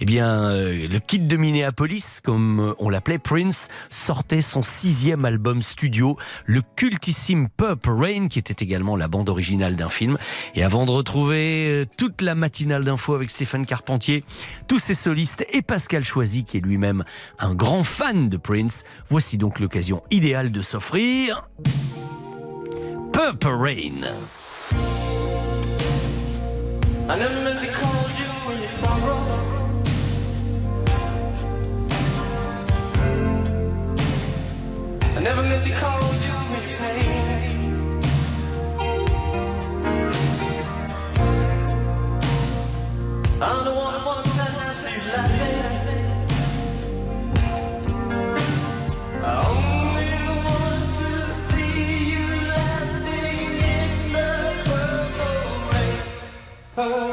Eh 0.00 0.04
bien, 0.04 0.50
euh, 0.50 0.88
le 0.88 0.98
kid 0.98 1.28
de 1.28 1.36
Minneapolis, 1.36 2.20
euh, 2.38 2.74
on 2.78 2.88
l'appelait, 2.88 3.18
Prince, 3.18 3.68
sortait 3.90 4.42
son 4.42 4.62
sixième 4.62 5.24
album 5.24 5.62
studio, 5.62 6.16
le 6.46 6.62
cultissime 6.76 7.48
Purple 7.48 7.90
Rain, 7.90 8.28
qui 8.28 8.38
était 8.38 8.64
également 8.64 8.96
la 8.96 9.08
bande 9.08 9.28
originale 9.28 9.76
d'un 9.76 9.88
film. 9.88 10.18
Et 10.54 10.62
avant 10.62 10.86
de 10.86 10.90
retrouver 10.90 11.68
euh, 11.68 11.86
toute 11.96 12.22
la 12.22 12.34
matinale 12.34 12.84
d'infos 12.84 13.14
avec 13.14 13.30
Stéphane 13.30 13.66
Carpentier, 13.66 14.24
tous 14.68 14.78
ses 14.78 14.94
solistes 14.94 15.44
et 15.52 15.62
Pascal 15.62 16.04
Choisy, 16.04 16.44
qui 16.44 16.58
est 16.58 16.60
lui-même 16.60 17.04
un 17.38 17.54
grand 17.54 17.84
fan 17.84 18.28
de 18.28 18.36
Prince, 18.36 18.84
voici 19.10 19.38
donc 19.38 19.60
l'occasion 19.60 20.02
idéale 20.10 20.52
de 20.52 20.62
s'offrir 20.62 21.48
Purple 23.12 23.48
Rain. 23.48 24.12
Never 35.22 35.42
meant 35.42 35.62
to 35.62 35.70
call 35.70 36.02
you 36.14 36.34
you 36.52 36.76
pain. 36.76 38.02
I'm 43.40 43.64
you 44.90 45.00
laughing. 45.14 46.26
I 49.22 49.34
only 49.52 50.12
want 50.46 50.86
to 51.02 51.12
see 51.46 51.74
you 52.12 52.26
laughing 52.50 53.52
in 53.78 53.90
the 54.12 54.30
purple 54.66 55.54
rain. 55.72 55.98
Purple 56.74 57.11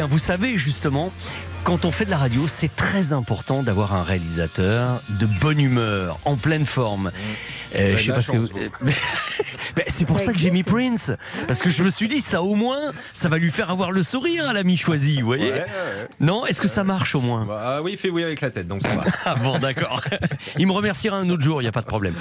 bien, 0.00 0.06
vous 0.06 0.18
savez 0.18 0.56
justement, 0.56 1.12
quand 1.62 1.84
on 1.84 1.92
fait 1.92 2.06
de 2.06 2.10
la 2.10 2.16
radio, 2.16 2.48
c'est 2.48 2.74
très 2.74 3.12
important 3.12 3.62
d'avoir 3.62 3.92
un 3.92 4.02
réalisateur 4.02 5.02
de 5.10 5.26
bonne 5.26 5.60
humeur, 5.60 6.18
en 6.24 6.36
pleine 6.38 6.64
forme. 6.64 7.12
Euh, 7.74 7.78
avez 7.78 7.98
je 7.98 7.98
sais 7.98 8.04
de 8.06 8.08
la 8.08 8.14
pas 8.14 8.20
ce 8.22 8.32
que 8.32 8.38
chance, 8.38 8.50
vous- 8.50 8.58
Mais 9.76 9.84
c'est 9.88 10.06
pour 10.06 10.18
Ça 10.18 10.24
ça, 10.26 10.32
que 10.32 10.38
j'ai 10.38 10.50
mis 10.50 10.62
Prince, 10.62 11.12
parce 11.46 11.58
que 11.60 11.68
je 11.68 11.82
me 11.84 11.90
suis 11.90 12.08
dit, 12.08 12.22
ça 12.22 12.42
au 12.42 12.54
moins, 12.54 12.92
ça 13.12 13.28
va 13.28 13.36
lui 13.36 13.50
faire 13.50 13.70
avoir 13.70 13.90
le 13.92 14.02
sourire 14.02 14.48
à 14.48 14.54
l'ami 14.54 14.78
choisi, 14.78 15.20
vous 15.20 15.26
voyez 15.26 15.50
Ouais, 15.52 15.58
ouais, 15.58 15.66
ouais. 15.66 16.08
Non, 16.18 16.46
est-ce 16.46 16.62
que 16.62 16.68
ça 16.68 16.82
marche 16.82 17.14
au 17.14 17.20
moins? 17.20 17.46
Ah 17.52 17.82
oui, 17.82 17.92
il 17.92 17.98
fait 17.98 18.08
oui 18.08 18.22
avec 18.24 18.40
la 18.40 18.50
tête, 18.50 18.66
donc 18.66 18.82
ça 18.82 18.94
va. 18.96 19.04
Ah 19.26 19.34
bon, 19.34 19.58
d'accord. 19.58 20.00
Il 20.56 20.66
me 20.66 20.72
remerciera 20.72 21.18
un 21.18 21.28
autre 21.28 21.42
jour, 21.42 21.60
il 21.60 21.64
n'y 21.66 21.68
a 21.68 21.72
pas 21.72 21.82
de 21.82 21.86
problème. 21.86 22.14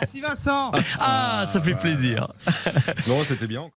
Merci 0.00 0.20
Vincent 0.20 0.70
Ah, 1.00 1.46
ça 1.52 1.60
fait 1.60 1.74
plaisir. 1.74 2.28
Non, 3.08 3.24
c'était 3.24 3.48
bien. 3.48 3.70